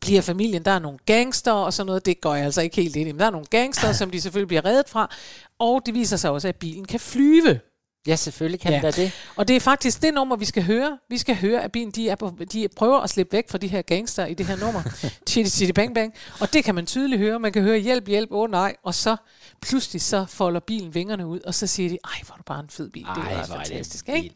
bliver 0.00 0.22
familien, 0.22 0.64
der 0.64 0.70
er 0.70 0.78
nogle 0.78 0.98
gangster 1.06 1.52
og 1.52 1.72
sådan 1.72 1.86
noget, 1.86 2.06
det 2.06 2.20
går 2.20 2.34
jeg 2.34 2.44
altså 2.44 2.62
ikke 2.62 2.76
helt 2.76 2.96
ind 2.96 3.08
i, 3.08 3.12
men 3.12 3.20
der 3.20 3.26
er 3.26 3.30
nogle 3.30 3.46
gangster, 3.50 3.92
som 3.92 4.10
de 4.10 4.20
selvfølgelig 4.20 4.48
bliver 4.48 4.64
reddet 4.64 4.88
fra, 4.88 5.14
og 5.58 5.82
det 5.86 5.94
viser 5.94 6.16
sig 6.16 6.30
også, 6.30 6.48
at 6.48 6.56
bilen 6.56 6.84
kan 6.84 7.00
flyve. 7.00 7.60
Ja, 8.06 8.16
selvfølgelig 8.16 8.60
kan 8.60 8.72
ja. 8.72 8.80
det 8.86 8.96
det. 8.96 9.12
Og 9.36 9.48
det 9.48 9.56
er 9.56 9.60
faktisk 9.60 10.02
det 10.02 10.14
nummer, 10.14 10.36
vi 10.36 10.44
skal 10.44 10.62
høre. 10.62 10.98
Vi 11.10 11.18
skal 11.18 11.36
høre, 11.36 11.62
at 11.62 11.72
bilen 11.72 11.90
de, 11.90 12.08
er 12.08 12.14
på, 12.14 12.32
de 12.52 12.68
prøver 12.76 13.00
at 13.00 13.10
slippe 13.10 13.32
væk 13.36 13.50
fra 13.50 13.58
de 13.58 13.68
her 13.68 13.82
gangster 13.82 14.26
i 14.26 14.34
det 14.34 14.46
her 14.46 14.56
nummer. 14.56 14.82
Chitty 15.28 15.50
Chitty 15.56 15.72
Bang 15.72 15.94
Bang. 15.94 16.14
Og 16.40 16.52
det 16.52 16.64
kan 16.64 16.74
man 16.74 16.86
tydeligt 16.86 17.20
høre. 17.20 17.38
Man 17.38 17.52
kan 17.52 17.62
høre 17.62 17.78
hjælp, 17.78 18.08
hjælp, 18.08 18.32
åh 18.32 18.40
oh, 18.42 18.50
nej. 18.50 18.74
Og 18.84 18.94
så 18.94 19.16
pludselig 19.62 20.02
så 20.02 20.24
folder 20.28 20.60
bilen 20.60 20.94
vingerne 20.94 21.26
ud, 21.26 21.40
og 21.46 21.54
så 21.54 21.66
siger 21.66 21.88
de, 21.88 21.98
ej, 22.04 22.10
hvor 22.26 22.32
er 22.32 22.36
du 22.36 22.42
bare 22.46 22.60
en 22.60 22.70
fed 22.70 22.90
bil. 22.90 23.02
det 23.02 23.24
Ej, 23.24 23.32
er 23.32 23.46
hvor 23.46 23.54
er 23.56 23.58
det 23.58 23.68
fantastisk, 23.68 24.08
ikke? 24.08 24.34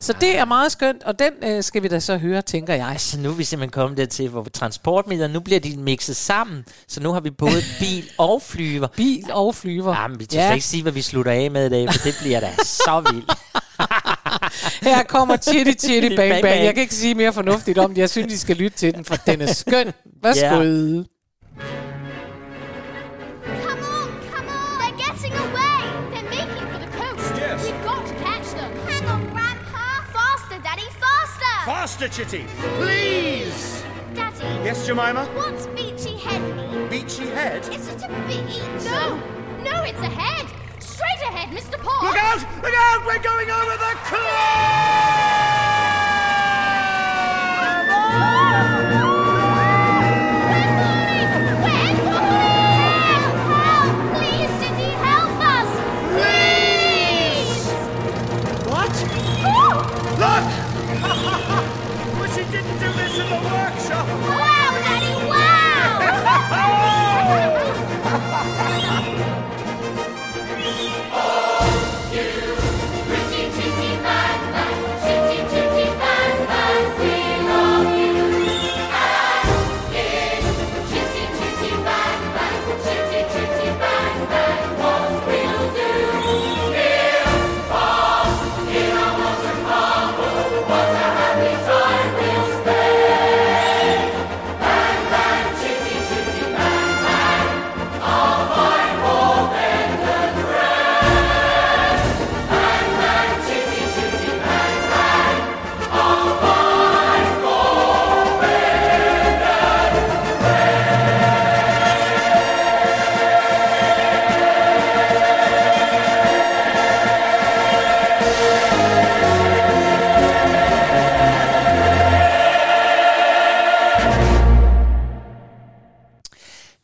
Så 0.00 0.12
det 0.20 0.38
er 0.38 0.44
meget 0.44 0.72
skønt, 0.72 1.02
og 1.02 1.18
den 1.18 1.32
øh, 1.42 1.62
skal 1.62 1.82
vi 1.82 1.88
da 1.88 2.00
så 2.00 2.16
høre, 2.18 2.42
tænker 2.42 2.74
jeg. 2.74 2.94
Så 2.98 3.18
nu 3.20 3.28
er 3.30 3.34
vi 3.34 3.44
simpelthen 3.44 3.70
kommet 3.70 3.98
dertil, 3.98 4.28
hvor 4.28 4.44
transportmidler, 4.44 5.28
nu 5.28 5.40
bliver 5.40 5.60
de 5.60 5.76
mixet 5.76 6.16
sammen. 6.16 6.64
Så 6.88 7.00
nu 7.00 7.12
har 7.12 7.20
vi 7.20 7.30
både 7.30 7.62
bil 7.80 8.10
og 8.18 8.42
flyver. 8.42 8.86
Bil 8.96 9.24
og 9.32 9.54
flyver. 9.54 10.00
Jamen, 10.00 10.20
vi 10.20 10.26
Ja. 10.32 10.46
ja. 10.46 10.52
ikke 10.52 10.66
sige, 10.66 10.82
hvad 10.82 10.92
vi 10.92 11.02
slutter 11.02 11.32
af 11.32 11.50
med 11.50 11.66
i 11.66 11.68
dag, 11.68 11.88
for 11.92 12.02
det 12.04 12.14
bliver 12.20 12.40
da 12.40 12.52
så 12.84 13.07
vildt. 13.12 13.32
Her 14.88 15.02
kommer 15.02 15.36
Chitty 15.36 15.72
Chitty 15.86 16.16
Bang 16.16 16.30
Bang 16.30 16.42
Bang. 16.42 16.64
Jeg 16.64 16.74
kan 16.74 16.82
ikke 16.82 16.94
sige 16.94 17.14
mere 17.14 17.32
fornuftigt 17.32 17.78
om 17.78 17.90
det. 17.94 17.98
Jeg 17.98 18.10
synes, 18.10 18.32
I 18.32 18.38
skal 18.38 18.56
lytte 18.56 18.78
til 18.78 18.94
den, 18.94 19.04
for 19.04 19.14
den 19.16 19.40
er 19.40 19.52
skøn. 19.52 19.92
Værsgo. 20.22 20.40
Ja. 20.40 21.04
Come 23.66 23.82
on, 23.96 24.08
come 24.32 24.48
on! 24.48 24.78
They're 24.80 24.98
getting 25.06 25.34
away! 25.46 25.80
They're 26.12 26.30
making 26.38 26.66
for 26.72 26.78
the 26.84 26.90
coast! 27.00 27.34
Yes. 27.36 27.60
We've 27.64 27.84
got 27.90 28.02
to 28.10 28.14
catch 28.26 28.48
them! 28.58 28.70
Hang 28.88 29.04
on, 29.14 29.20
Grandpa! 29.34 29.86
Faster, 30.16 30.58
Daddy, 30.68 30.88
faster! 31.04 31.54
Faster, 31.66 32.08
Chitty! 32.08 32.44
Please! 32.78 33.82
Daddy! 34.14 34.64
Yes, 34.64 34.86
Jemima? 34.86 35.24
What's 35.34 35.66
Beachy 35.76 36.14
Head 36.24 36.42
mean? 36.56 36.88
Beachy 36.88 37.26
Head? 37.26 37.62
Is 37.74 37.88
it 37.88 38.02
a 38.02 38.08
beach? 38.28 38.56
No! 38.84 39.02
No, 39.68 39.82
it's 39.82 40.02
a 40.02 40.12
head! 40.20 40.46
Straight 40.98 41.30
ahead, 41.30 41.48
Mr. 41.50 41.78
Potts! 41.78 42.02
Look 42.02 42.16
out! 42.16 42.38
Look 42.60 42.74
out! 42.74 43.06
We're 43.06 43.22
going 43.22 43.48
over 43.48 43.76
the 43.78 43.94
cliff! 44.10 45.57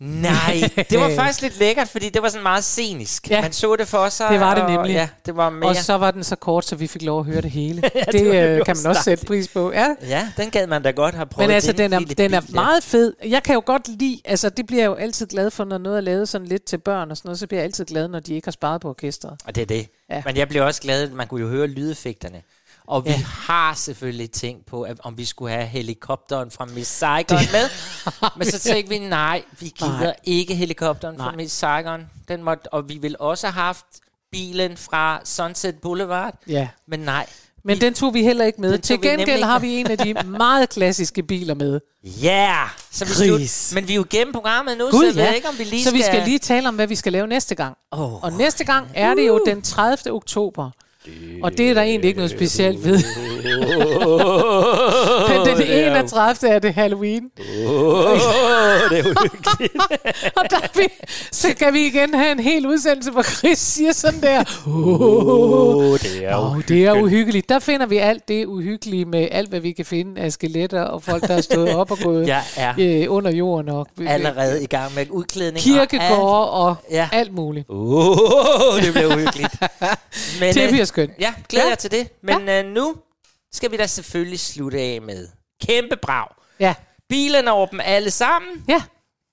det 0.91 1.01
var 1.01 1.15
faktisk 1.17 1.43
lidt 1.43 1.59
lækkert, 1.59 1.89
fordi 1.89 2.09
det 2.09 2.23
var 2.23 2.29
sådan 2.29 2.43
meget 2.43 2.65
scenisk. 2.65 3.31
Ja. 3.31 3.43
Man 3.43 3.53
så 3.53 3.77
det 3.77 3.89
for 3.89 4.09
sig. 4.09 4.31
Det 4.31 4.41
var 4.41 4.55
det 4.55 4.65
og, 4.65 4.71
nemlig. 4.71 4.93
Ja, 4.93 5.09
det 5.27 5.37
var 5.37 5.51
mere... 5.51 5.71
Og 5.71 5.77
så 5.77 5.95
var 5.95 6.11
den 6.11 6.25
så 6.25 6.37
kort, 6.37 6.65
så 6.65 6.77
vi 6.77 6.87
fik 6.87 7.03
lov 7.03 7.21
at 7.21 7.27
høre 7.27 7.41
det 7.41 7.51
hele. 7.51 7.83
Ja, 7.95 8.01
det 8.01 8.13
det 8.13 8.59
øh, 8.59 8.65
kan 8.65 8.77
man 8.77 8.87
også 8.87 9.03
sætte 9.03 9.27
pris 9.27 9.49
på. 9.49 9.73
Ja. 9.73 9.87
Ja, 10.09 10.29
den 10.37 10.51
gad 10.51 10.67
man 10.67 10.83
da 10.83 10.91
godt 10.91 11.15
have 11.15 11.27
prøvet. 11.27 11.49
Men 11.49 11.55
altså, 11.55 11.73
den 11.73 11.93
er, 11.93 11.99
den 11.99 12.35
er 12.35 12.41
meget 12.49 12.85
fed. 12.85 13.15
Jeg 13.25 13.43
kan 13.43 13.55
jo 13.55 13.63
godt 13.67 13.89
lide, 13.89 14.21
altså 14.25 14.51
det 14.51 14.67
bliver 14.67 14.83
jeg 14.83 14.87
jo 14.87 14.95
altid 14.95 15.27
glad 15.27 15.51
for, 15.51 15.65
når 15.65 15.79
noget 15.79 15.97
er 15.97 16.01
lavet 16.01 16.29
sådan 16.29 16.47
lidt 16.47 16.65
til 16.65 16.79
børn 16.79 17.11
og 17.11 17.17
sådan 17.17 17.29
noget, 17.29 17.39
så 17.39 17.47
bliver 17.47 17.61
jeg 17.61 17.65
altid 17.65 17.85
glad, 17.85 18.09
når 18.09 18.21
de 18.21 18.35
ikke 18.35 18.47
har 18.47 18.53
sparet 18.53 18.81
på 18.81 18.89
orkestret. 18.89 19.41
Og 19.47 19.55
det 19.55 19.63
er 19.63 19.67
det. 19.67 19.89
Ja. 20.11 20.23
Men 20.27 20.37
jeg 20.37 20.49
blev 20.49 20.65
også 20.65 20.81
glad, 20.81 21.11
man 21.11 21.27
kunne 21.27 21.41
jo 21.41 21.49
høre 21.49 21.67
lydeffekterne. 21.67 22.43
Og 22.89 23.05
vi 23.05 23.11
Ja. 23.11 23.17
har 23.17 23.75
selvfølgelig 23.75 24.31
tænkt 24.31 24.67
på, 24.67 24.83
at, 24.83 24.97
om 25.03 25.19
vi 25.19 25.25
skulle 25.25 25.53
have 25.53 25.67
helikopteren 25.67 26.51
fra 26.51 26.65
Miss 26.65 26.91
Saigon 26.91 27.39
med. 27.53 27.69
Men 28.39 28.51
så 28.51 28.59
tænkte 28.59 28.89
vi, 28.89 28.99
nej, 28.99 29.43
vi 29.61 29.69
gider 29.79 30.01
Nej. 30.01 30.17
ikke 30.25 30.55
helikopteren 30.55 31.17
fra 31.19 31.25
Nej. 31.25 31.37
Miss 31.37 31.55
Saigon. 31.55 32.07
Den 32.29 32.43
måtte, 32.43 32.73
og 32.73 32.89
vi 32.89 32.99
ville 32.99 33.21
også 33.21 33.47
have 33.47 33.63
haft 33.63 33.87
bilen 34.33 34.77
fra 34.77 35.21
Sunset 35.25 35.75
Boulevard. 35.83 36.35
Ja. 36.47 36.69
Men 36.87 37.01
nej. 37.01 37.27
Men 37.67 37.81
den 37.81 37.95
tog 37.95 38.15
vi 38.15 38.23
heller 38.23 38.45
ikke 38.45 38.61
med. 38.61 38.79
Til 38.79 39.03
vi 39.03 39.09
gengæld 39.09 39.43
har 39.43 39.59
vi 39.59 39.75
en 39.75 39.91
af 39.91 39.99
de 39.99 40.15
meget 40.39 40.69
klassiske 40.69 41.23
biler 41.23 41.55
med. 41.55 41.81
Ja! 42.05 42.29
Yeah! 42.29 42.69
Så 42.91 43.05
vi 43.05 43.13
slut, 43.13 43.75
men 43.75 43.89
vi 43.89 43.93
er 43.93 43.97
jo 43.97 44.07
gennem 44.11 44.33
programmet 44.33 44.79
nu, 44.79 44.85
Gud, 44.91 45.01
så 45.01 45.07
jeg 45.07 45.15
ja. 45.17 45.27
ved 45.27 45.35
ikke, 45.35 45.49
om 45.49 45.59
vi 45.59 45.65
lige 45.65 45.83
så 45.85 45.89
skal... 45.89 45.99
vi 45.99 46.03
skal 46.03 46.23
lige 46.25 46.39
tale 46.39 46.69
om, 46.69 46.75
hvad 46.75 46.87
vi 46.87 46.95
skal 46.97 47.13
lave 47.13 47.27
næste 47.27 47.55
gang. 47.55 47.77
Oh. 47.91 48.23
Og 48.25 48.33
næste 48.33 48.65
gang 48.65 48.87
er 48.95 49.15
det 49.15 49.27
jo 49.27 49.41
den 49.47 49.63
30. 49.63 50.13
oktober. 50.13 50.71
Og 51.43 51.59
det 51.59 51.71
er 51.71 51.75
der 51.75 51.83
egentlig 51.83 52.09
ikke 52.09 52.19
noget 52.19 52.31
specielt 52.31 52.85
ved. 52.85 52.99
Men 55.29 55.47
den 55.47 55.57
det 55.57 55.79
er 55.79 55.87
jo- 55.87 55.91
31. 55.95 56.49
er 56.51 56.59
det 56.59 56.75
Halloween. 56.75 57.23
Det 57.37 58.99
er 58.99 59.05
uhyggeligt. 59.05 59.75
og 60.39 60.45
der 60.51 60.57
er 60.57 60.69
vi, 60.79 60.83
så 61.33 61.49
kan 61.59 61.73
vi 61.75 61.87
igen 61.87 62.15
have 62.15 62.33
en 62.33 62.41
hel 62.41 62.67
udsendelse, 62.67 63.11
hvor 63.11 63.23
Chris 63.23 63.59
siger 63.59 63.93
sådan 63.93 64.21
der. 64.21 64.45
Oh, 64.67 65.99
det 65.99 66.25
er 66.25 66.37
oh, 66.37 66.63
det 66.69 66.85
er 66.87 66.93
uhyggeligt. 67.03 67.49
Der 67.49 67.59
finder 67.59 67.87
vi 67.87 67.97
alt 67.97 68.29
det 68.29 68.47
uhyggelige 68.47 69.05
med 69.05 69.29
alt, 69.31 69.49
hvad 69.49 69.61
vi 69.61 69.73
kan 69.73 69.85
finde 69.85 70.21
af 70.21 70.33
skeletter 70.33 70.83
og 70.83 71.03
folk, 71.03 71.29
der 71.29 71.35
er 71.37 71.41
stået 71.41 71.75
op 71.75 71.91
og 71.91 71.99
gået 71.99 72.27
Jeg 72.29 72.43
er 72.57 72.75
øh, 72.79 73.05
under 73.09 73.31
jorden. 73.31 73.69
Og, 73.71 73.87
allerede 74.07 74.63
i 74.63 74.67
gang 74.67 74.95
med 74.95 75.07
udklædning. 75.11 75.65
Kirkegårde 75.65 76.51
og 76.51 76.77
Ja. 76.91 77.09
alt 77.13 77.35
muligt. 77.35 77.67
Uh, 77.69 78.83
det 78.83 78.93
bliver 78.93 79.07
uhyggeligt. 79.07 79.53
Men, 80.41 80.55
Det 80.55 80.63
øh, 80.63 80.69
bliver 80.71 80.85
skønt. 80.95 81.13
Ja, 81.21 81.35
glæder 81.49 81.65
Ja. 81.65 81.69
ja. 81.69 81.71
jeg 81.71 81.79
til 81.79 81.91
det. 81.91 82.09
Men 82.23 82.49
ja. 82.49 82.63
øh, 82.63 82.71
nu 82.71 82.97
skal 83.53 83.71
vi 83.71 83.77
da 83.77 83.87
selvfølgelig 83.87 84.41
slutte 84.41 84.79
af 84.81 85.03
med 85.03 85.29
kæmpe 85.67 85.97
brag. 85.97 86.29
Ja. 86.61 86.75
Bilerne 87.09 87.53
over 87.53 87.67
dem 87.67 87.81
alle 87.85 88.11
sammen. 88.11 88.65
Ja. 88.69 88.83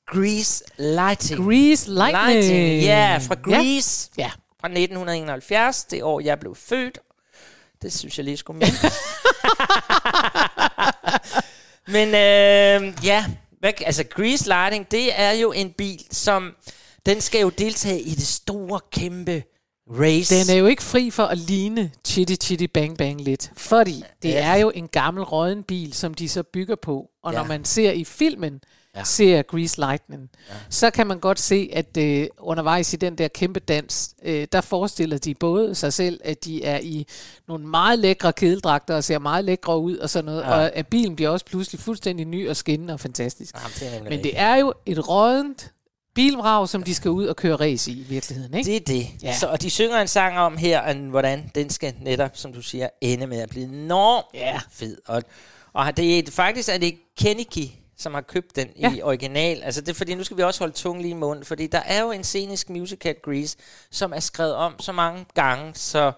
Grease 0.07 0.63
Lighting. 0.77 1.45
Grease 1.45 1.93
Lightning. 1.93 2.81
Ja, 2.83 3.19
fra 3.21 3.35
Ja. 3.47 3.55
Grease. 3.55 4.09
Ja. 4.17 4.31
Fra 4.61 4.67
1971, 4.67 5.83
det 5.83 6.03
år, 6.03 6.19
jeg 6.19 6.39
blev 6.39 6.55
født. 6.55 6.99
Det 7.81 7.93
synes 7.93 8.17
jeg 8.17 8.25
lige 8.25 8.37
skulle 8.37 8.59
med. 8.59 8.67
Men 11.95 12.07
øh, 12.07 13.05
ja, 13.05 13.25
hvad, 13.59 13.73
altså 13.85 14.03
Grease 14.03 14.47
Lighting, 14.47 14.91
det 14.91 15.19
er 15.19 15.31
jo 15.31 15.51
en 15.51 15.71
bil, 15.77 16.05
som 16.11 16.55
den 17.05 17.21
skal 17.21 17.41
jo 17.41 17.49
deltage 17.49 18.01
i 18.01 18.09
det 18.15 18.27
store, 18.27 18.79
kæmpe 18.91 19.43
race. 19.99 20.35
Den 20.35 20.55
er 20.55 20.59
jo 20.59 20.65
ikke 20.65 20.83
fri 20.83 21.09
for 21.09 21.23
at 21.23 21.37
ligne 21.37 21.91
Chitty 22.05 22.35
Chitty 22.45 22.65
Bang 22.73 22.97
Bang 22.97 23.21
lidt, 23.21 23.51
fordi 23.57 24.03
det 24.23 24.29
Ja. 24.29 24.45
er 24.47 24.55
jo 24.55 24.71
en 24.75 24.87
gammel 24.87 25.23
råden 25.23 25.63
bil, 25.63 25.93
som 25.93 26.13
de 26.13 26.29
så 26.29 26.43
bygger 26.43 26.75
på. 26.75 27.09
Og 27.23 27.33
Ja. 27.33 27.39
når 27.39 27.47
man 27.47 27.65
ser 27.65 27.91
i 27.91 28.03
filmen, 28.03 28.61
Ja. 28.95 29.03
ser 29.03 29.41
Grease 29.41 29.79
Lightning, 29.79 30.29
ja. 30.49 30.53
så 30.69 30.89
kan 30.89 31.07
man 31.07 31.19
godt 31.19 31.39
se, 31.39 31.69
at 31.73 31.97
øh, 31.97 32.27
undervejs 32.39 32.93
i 32.93 32.95
den 32.95 33.17
der 33.17 33.27
kæmpe 33.27 33.59
dans, 33.59 34.09
øh, 34.23 34.47
der 34.51 34.61
forestiller 34.61 35.17
de 35.17 35.33
både 35.35 35.75
sig 35.75 35.93
selv, 35.93 36.19
at 36.23 36.45
de 36.45 36.63
er 36.63 36.79
i 36.79 37.07
nogle 37.47 37.67
meget 37.67 37.99
lækre 37.99 38.33
kedeldragter 38.33 38.95
og 38.95 39.03
ser 39.03 39.19
meget 39.19 39.45
lækre 39.45 39.79
ud 39.79 39.97
og 39.97 40.09
sådan 40.09 40.25
noget, 40.25 40.41
Ja. 40.41 40.49
og 40.53 40.75
at 40.75 40.87
bilen 40.87 41.15
bliver 41.15 41.29
også 41.29 41.45
pludselig 41.45 41.81
fuldstændig 41.81 42.25
ny 42.25 42.49
og 42.49 42.55
skinnende 42.55 42.93
og 42.93 42.99
fantastisk. 42.99 43.55
Jamen, 43.83 44.01
det 44.03 44.09
Men 44.09 44.23
det 44.23 44.31
er 44.39 44.55
jo 44.55 44.73
et 44.85 45.09
rådent 45.09 45.71
bilvrag, 46.13 46.69
som 46.69 46.83
de 46.83 46.95
skal 46.95 47.11
ud 47.11 47.25
og 47.25 47.35
køre 47.35 47.55
race 47.55 47.91
i 47.91 47.93
i 47.93 48.03
virkeligheden, 48.03 48.53
ikke? 48.53 48.67
Det 48.71 48.75
er 48.75 48.79
det. 48.79 49.07
Ja. 49.23 49.35
Så, 49.35 49.47
og 49.47 49.61
de 49.61 49.69
synger 49.69 49.97
en 50.01 50.07
sang 50.07 50.37
om 50.37 50.57
her, 50.57 50.79
at, 50.81 50.95
hvordan 50.97 51.51
den 51.55 51.69
skal 51.69 51.93
netop, 52.01 52.37
som 52.37 52.53
du 52.53 52.61
siger, 52.61 52.89
ende 53.01 53.27
med 53.27 53.39
at 53.39 53.49
blive 53.49 53.65
enormt 53.65 54.25
Ja. 54.33 54.59
fed. 54.71 54.97
Og, 55.07 55.23
og 55.73 55.97
det 55.97 56.19
er, 56.19 56.31
faktisk 56.31 56.69
er 56.69 56.77
det 56.77 56.95
Kennedy, 57.17 57.67
som 57.97 58.13
har 58.13 58.21
købt 58.21 58.55
den 58.55 58.67
ja. 58.79 58.93
I 58.93 59.01
original. 59.01 59.63
Altså 59.63 59.81
det 59.81 59.89
er 59.89 59.93
fordi, 59.93 60.15
nu 60.15 60.23
skal 60.23 60.37
vi 60.37 60.43
også 60.43 60.59
holde 60.59 60.73
tungen 60.73 61.01
lige 61.01 61.11
i 61.11 61.17
munden, 61.17 61.45
fordi 61.45 61.67
der 61.67 61.81
er 61.85 62.01
jo 62.01 62.11
en 62.11 62.23
scenisk 62.23 62.69
musical 62.69 63.15
Grease, 63.23 63.57
som 63.91 64.13
er 64.13 64.19
skrevet 64.19 64.53
om 64.53 64.79
så 64.79 64.91
mange 64.91 65.25
gange, 65.33 65.71
så 65.75 66.11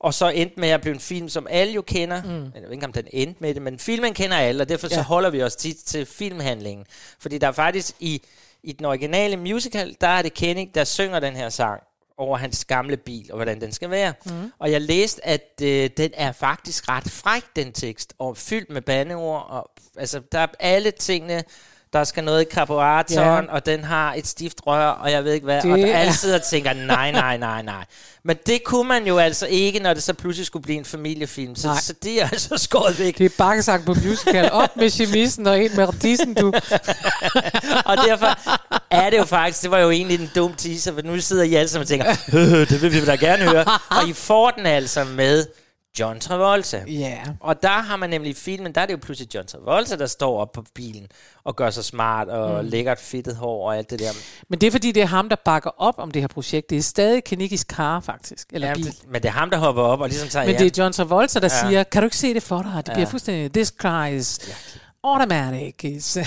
og 0.00 0.14
så 0.14 0.28
endte 0.28 0.60
med 0.60 0.68
at 0.68 0.80
blive 0.80 0.94
en 0.94 1.00
film, 1.00 1.28
som 1.28 1.46
alle 1.50 1.72
jo 1.72 1.82
kender. 1.82 2.22
Mm. 2.22 2.28
Jeg 2.54 2.62
ved 2.62 2.70
ikke, 2.72 2.86
om 2.86 2.92
den 2.92 3.04
endte 3.12 3.40
med 3.40 3.54
det, 3.54 3.62
men 3.62 3.78
filmen 3.78 4.14
kender 4.14 4.36
alle, 4.36 4.62
og 4.62 4.68
derfor 4.68 4.88
ja. 4.90 4.94
så 4.94 5.02
holder 5.02 5.30
vi 5.30 5.42
os 5.42 5.56
tit 5.56 5.76
til 5.76 6.06
filmhandlingen. 6.06 6.86
Fordi 7.18 7.38
der 7.38 7.46
er 7.48 7.52
faktisk 7.52 7.94
i, 8.00 8.22
i 8.62 8.72
den 8.72 8.86
originale 8.86 9.36
musical, 9.36 9.96
der 10.00 10.08
er 10.08 10.22
det 10.22 10.34
Kenny, 10.34 10.70
der 10.74 10.84
synger 10.84 11.20
den 11.20 11.36
her 11.36 11.48
sang 11.48 11.82
over 12.16 12.36
hans 12.36 12.64
gamle 12.64 12.96
bil, 12.96 13.26
og 13.30 13.36
hvordan 13.36 13.60
den 13.60 13.72
skal 13.72 13.90
være. 13.90 14.14
Mm. 14.26 14.52
Og 14.58 14.72
jeg 14.72 14.80
læste, 14.80 15.26
at 15.26 15.60
øh, 15.62 15.90
den 15.96 16.10
er 16.14 16.32
faktisk 16.32 16.88
ret 16.88 17.10
fræk, 17.10 17.42
den 17.56 17.72
tekst, 17.72 18.14
og 18.18 18.36
fyldt 18.36 18.70
med 18.70 18.82
bandeord, 18.82 19.46
og 19.50 19.70
altså, 19.96 20.20
der 20.32 20.38
er 20.38 20.46
alle 20.60 20.90
tingene, 20.90 21.44
der 21.92 22.04
skal 22.04 22.24
noget 22.24 22.40
i 22.42 22.44
karburatoren, 22.54 23.44
Ja. 23.44 23.52
og 23.52 23.66
den 23.66 23.84
har 23.84 24.14
et 24.14 24.26
stift 24.26 24.56
rør, 24.66 24.86
og 24.86 25.10
jeg 25.12 25.24
ved 25.24 25.32
ikke 25.32 25.44
hvad, 25.44 25.62
Det 25.62 25.72
og 25.72 25.78
der 25.78 25.86
er- 25.86 25.98
alle 25.98 26.12
sidder 26.14 26.34
og 26.38 26.42
tænker, 26.44 26.72
nej, 26.72 27.10
nej, 27.12 27.36
nej, 27.36 27.62
nej. 27.62 27.84
Men 28.24 28.36
det 28.46 28.64
kunne 28.64 28.88
man 28.88 29.06
jo 29.06 29.18
altså 29.18 29.46
ikke, 29.46 29.78
når 29.80 29.94
det 29.94 30.02
så 30.02 30.14
pludselig 30.14 30.46
skulle 30.46 30.62
blive 30.62 30.78
en 30.78 30.84
familiefilm, 30.84 31.56
så, 31.56 31.68
Nej. 31.68 31.80
så 31.80 31.94
det 32.02 32.22
er 32.22 32.28
altså 32.28 32.56
skåret 32.56 32.98
væk. 32.98 33.18
Det 33.18 33.24
er 33.26 33.30
bakkesang 33.38 33.84
på 33.84 33.94
musical. 33.94 34.50
Op 34.52 34.76
med 34.76 34.90
chemisen 34.90 35.46
og 35.46 35.58
ind 35.62 35.72
med 35.74 35.88
radissen, 35.88 36.34
du. 36.34 36.46
og 37.90 37.96
derfor 37.96 38.38
er 38.90 39.10
det 39.10 39.18
jo 39.18 39.24
faktisk, 39.24 39.62
det 39.62 39.70
var 39.70 39.78
jo 39.78 39.90
egentlig 39.90 40.20
en 40.20 40.30
dum 40.34 40.54
teaser, 40.54 40.94
for 40.94 41.02
nu 41.02 41.20
sidder 41.20 41.42
I 41.42 41.54
alle 41.54 41.68
sammen 41.68 41.82
og 41.82 41.88
tænker, 41.88 42.06
"Øh, 42.34 42.68
det 42.68 42.82
vil 42.82 42.92
vi 42.92 43.04
da 43.04 43.14
gerne 43.14 43.44
høre. 43.50 43.64
og 43.90 44.08
I 44.08 44.12
får 44.12 44.50
den 44.50 44.66
altså 44.66 45.04
med 45.04 45.46
John 46.00 46.20
Travolta. 46.20 46.84
Ja. 46.88 47.18
Og 47.40 47.62
der 47.62 47.68
har 47.68 47.96
man 47.96 48.10
nemlig 48.10 48.30
i 48.30 48.34
filmen, 48.34 48.74
der 48.74 48.80
er 48.80 48.86
det 48.86 48.92
jo 48.92 48.98
pludselig 49.02 49.34
John 49.34 49.46
Travolta, 49.46 49.96
der 49.96 50.06
står 50.06 50.40
op 50.40 50.52
på 50.52 50.64
bilen 50.74 51.06
og 51.44 51.56
gør 51.56 51.70
sig 51.70 51.84
smart 51.84 52.28
og 52.28 52.64
Mm. 52.64 52.70
lækkert 52.70 52.98
fedtet 53.00 53.36
hår 53.36 53.66
og 53.68 53.76
alt 53.76 53.90
det 53.90 53.98
der. 53.98 54.10
Men 54.48 54.60
det 54.60 54.66
er 54.66 54.70
fordi, 54.70 54.92
det 54.92 55.02
er 55.02 55.06
ham, 55.06 55.28
der 55.28 55.36
bakker 55.44 55.70
op 55.80 55.94
om 55.98 56.10
det 56.10 56.22
her 56.22 56.26
projekt. 56.28 56.70
Det 56.70 56.78
er 56.78 56.82
stadig 56.82 57.24
Kenikis 57.24 57.60
car, 57.60 58.00
faktisk. 58.00 58.48
Eller 58.52 58.68
Ja, 58.68 58.74
bil. 58.74 58.84
det, 58.86 58.94
men 59.08 59.22
det 59.22 59.28
er 59.28 59.32
ham, 59.32 59.50
der 59.50 59.58
hopper 59.58 59.82
op 59.82 60.00
og 60.00 60.08
ligesom 60.08 60.28
tager 60.28 60.46
Men 60.46 60.58
det 60.58 60.78
er 60.78 60.82
John 60.82 60.92
Travolta, 60.92 61.40
der 61.40 61.48
Ja. 61.52 61.64
ja. 61.66 61.70
siger, 61.70 61.82
kan 61.84 62.02
du 62.02 62.06
ikke 62.06 62.16
se 62.16 62.34
det 62.34 62.42
for 62.42 62.62
dig? 62.62 62.72
Det 62.76 62.88
Ja. 62.88 62.92
bliver 62.94 63.06
fuldstændig, 63.08 63.52
this 63.52 63.68
car 63.68 64.06
is 64.06 64.40
automatic, 65.04 65.74
is 65.84 66.16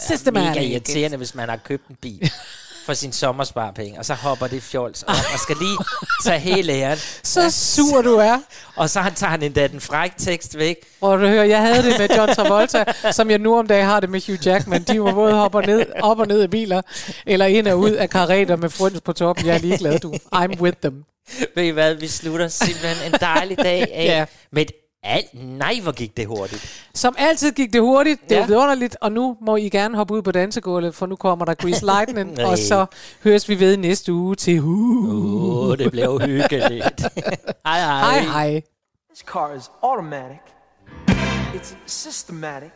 Ja, 0.00 0.16
systematic. 0.16 0.48
mega 0.50 0.60
irriterende, 0.60 1.16
hvis 1.16 1.34
man 1.34 1.48
har 1.48 1.56
købt 1.56 1.86
en 1.88 1.96
bil 2.02 2.30
for 2.84 2.94
sin 2.94 3.12
sommersparepenge, 3.12 3.98
og 3.98 4.04
så 4.04 4.14
hopper 4.14 4.46
det 4.46 4.62
fjols 4.62 5.02
op 5.02 5.14
og 5.32 5.38
skal 5.38 5.56
lige 5.60 5.78
tage 6.24 6.38
hele 6.38 6.72
æren. 6.72 6.98
Så 7.22 7.50
sur 7.50 8.02
du 8.02 8.16
er. 8.16 8.38
Og 8.76 8.90
så 8.90 9.02
tager 9.14 9.30
han 9.30 9.42
endda 9.42 9.66
den 9.66 9.80
fræk 9.80 10.12
tekst 10.18 10.58
væk. 10.58 10.76
Hvor 10.98 11.16
du 11.16 11.26
hører, 11.26 11.44
jeg 11.44 11.60
havde 11.60 11.82
det 11.82 11.98
med 11.98 12.08
John 12.16 12.34
Travolta, 12.34 12.84
som 13.12 13.30
jeg 13.30 13.38
nu 13.38 13.58
om 13.58 13.66
dagen 13.66 13.86
har 13.86 14.00
det 14.00 14.10
med 14.10 14.20
Hugh 14.26 14.46
Jackman. 14.46 14.82
De 14.82 15.02
var 15.02 15.12
både 15.12 15.34
hopper 15.34 15.60
ned, 15.60 15.86
op 16.02 16.18
og 16.18 16.26
ned 16.26 16.40
af 16.42 16.50
biler, 16.50 16.82
eller 17.26 17.46
ind 17.46 17.68
og 17.68 17.78
ud 17.78 17.90
af 17.90 18.10
karreter 18.10 18.56
med 18.56 18.70
frøns 18.70 19.00
på 19.00 19.12
toppen. 19.12 19.46
Jeg 19.46 19.54
er 19.54 19.58
ligeglad, 19.58 19.98
du. 19.98 20.14
I'm 20.34 20.60
with 20.60 20.76
them. 20.82 21.04
Ved 21.54 21.64
I 21.64 21.68
hvad, 21.68 21.94
vi 21.94 22.08
slutter 22.08 22.48
simpelthen 22.48 23.12
en 23.12 23.20
dejlig 23.20 23.58
dag 23.58 23.80
af 23.94 24.04
Ja. 24.04 24.24
med 24.52 24.62
et 24.62 24.70
alt. 25.04 25.26
Nej, 25.34 25.80
hvor 25.82 25.92
gik 25.92 26.16
det 26.16 26.26
hurtigt. 26.26 26.86
Som 26.94 27.14
altid 27.18 27.52
gik 27.52 27.72
det 27.72 27.80
hurtigt, 27.80 28.20
det 28.28 28.34
Ja. 28.34 28.40
var 28.40 28.46
vidunderligt, 28.46 28.96
og 29.00 29.12
nu 29.12 29.36
må 29.40 29.56
I 29.56 29.68
gerne 29.68 29.96
hoppe 29.96 30.14
ud 30.14 30.22
på 30.22 30.32
dansegulvet, 30.32 30.94
for 30.94 31.06
nu 31.06 31.16
kommer 31.16 31.44
der 31.44 31.54
Grease 31.54 31.84
Lightning, 31.84 32.40
og 32.48 32.58
så 32.58 32.86
høres 33.24 33.48
vi 33.48 33.60
ved 33.60 33.76
næste 33.76 34.12
uge 34.12 34.34
til 34.36 34.60
uh. 34.60 35.68
Åh, 35.68 35.78
det 35.78 35.90
bliver 35.90 36.08
uhyggeligt. 36.08 37.00
hej, 37.66 37.80
hej. 37.80 38.00
Hej, 38.00 38.20
hej. 38.20 38.62
This 39.14 39.24
car 39.26 39.54
is 39.54 39.70
automatic. 39.82 40.38
It's 41.54 41.74
systematic. 41.86 42.70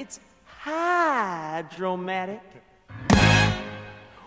It's 0.00 0.18
hydromatic. 0.64 2.40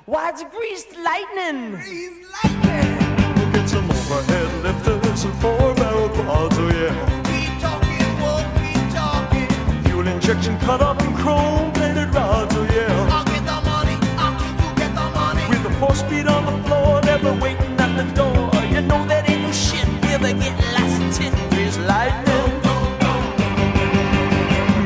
Why, 0.07 0.29
it's 0.33 0.43
greased 0.43 0.91
lightning! 1.09 1.71
Greased 1.71 2.25
lightning! 2.43 3.04
with 3.66 3.72
some 3.72 3.89
overhead 3.89 4.63
lifters 4.63 5.24
and 5.24 5.34
four 5.41 5.74
barrel 5.76 6.09
quads, 6.09 6.55
oh 6.59 6.70
yeah. 6.70 6.93
We 7.30 7.45
talking 7.59 8.11
what 8.22 8.45
we 8.61 8.74
talking. 8.93 9.49
Fuel 9.86 10.07
injection 10.07 10.57
cut 10.59 10.82
up 10.82 11.01
in 11.01 11.13
chrome 11.16 11.72
plated 11.74 12.13
rods, 12.13 12.53
oh 12.55 12.63
yeah. 12.63 13.09
I'll 13.11 13.26
get 13.26 13.43
the 13.45 13.59
money, 13.66 13.97
I'll 14.22 14.38
get 14.39 14.53
you 14.61 14.76
get 14.76 14.93
the 14.93 15.09
money. 15.18 15.43
With 15.49 15.66
a 15.66 15.72
four 15.80 15.95
speed 15.95 16.28
on 16.28 16.45
the 16.45 16.68
floor, 16.68 17.01
never 17.01 17.34
waiting 17.34 17.80
at 17.80 17.91
the 17.97 18.05
door. 18.13 18.51
You 18.74 18.82
know 18.82 19.05
that 19.07 19.30
ain't 19.30 19.41
no 19.41 19.51
shit, 19.51 19.88
if 20.13 20.22
they 20.22 20.34
get 20.34 20.55
lost 20.76 21.01
in 21.01 21.09
ten 21.18 21.32
degrees 21.34 21.78
lightning. 21.89 22.51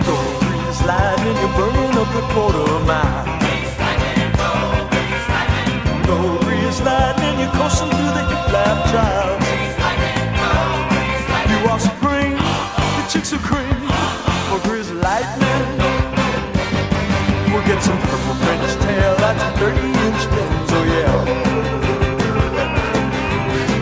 Go 0.08 0.16
breeze 0.40 0.82
lightning, 0.88 1.36
you're 1.42 1.56
burning 1.58 1.98
up 2.02 2.12
a 2.16 2.24
quarter 2.34 2.80
mile. 2.88 3.26
Go 6.08 6.18
breeze 6.46 6.82
lightning, 6.82 7.40
you're 7.40 7.52
coasting 7.60 7.90
through 7.90 8.09
left 8.52 8.91
child. 8.91 9.41
You 11.50 11.60
are 11.70 11.80
supreme, 11.80 12.38
the 12.97 13.04
chicks 13.10 13.34
are 13.34 13.43
cream, 13.45 13.80
For 14.50 14.60
grizz 14.66 14.89
lightning. 14.89 15.66
We'll 17.52 17.66
get 17.66 17.82
some 17.84 18.00
purple 18.10 18.36
French 18.43 18.72
tail, 18.84 19.16
that's 19.18 19.43
a 19.43 19.52
30 19.58 19.78
inch 19.78 20.22
lens, 20.34 20.72
oh 20.78 20.86
yeah. 20.93 21.50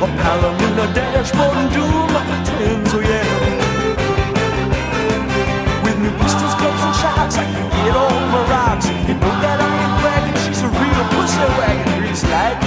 A 0.04 0.08
palomino 0.22 0.86
dashboard 0.94 1.58
and 1.58 1.72
doom, 1.74 2.12
twins, 2.48 2.94
oh 2.94 3.02
yeah. 3.12 3.28
With 5.84 5.98
new 6.00 6.14
pistols, 6.20 6.56
guns, 6.60 6.82
and 6.88 6.96
shocks, 7.02 7.36
I 7.38 7.46
can 7.46 7.68
get 7.86 7.96
over 7.96 8.44
rocks. 8.52 8.88
You 9.08 9.16
know 9.16 9.34
that 9.44 9.60
I 9.60 9.70
ain't 9.84 9.96
bragging, 10.02 10.38
she's 10.44 10.62
a 10.62 10.68
real 10.68 11.04
pussy 11.16 11.48
wagon, 11.58 12.04
grizz 12.04 12.24
lightning. 12.32 12.67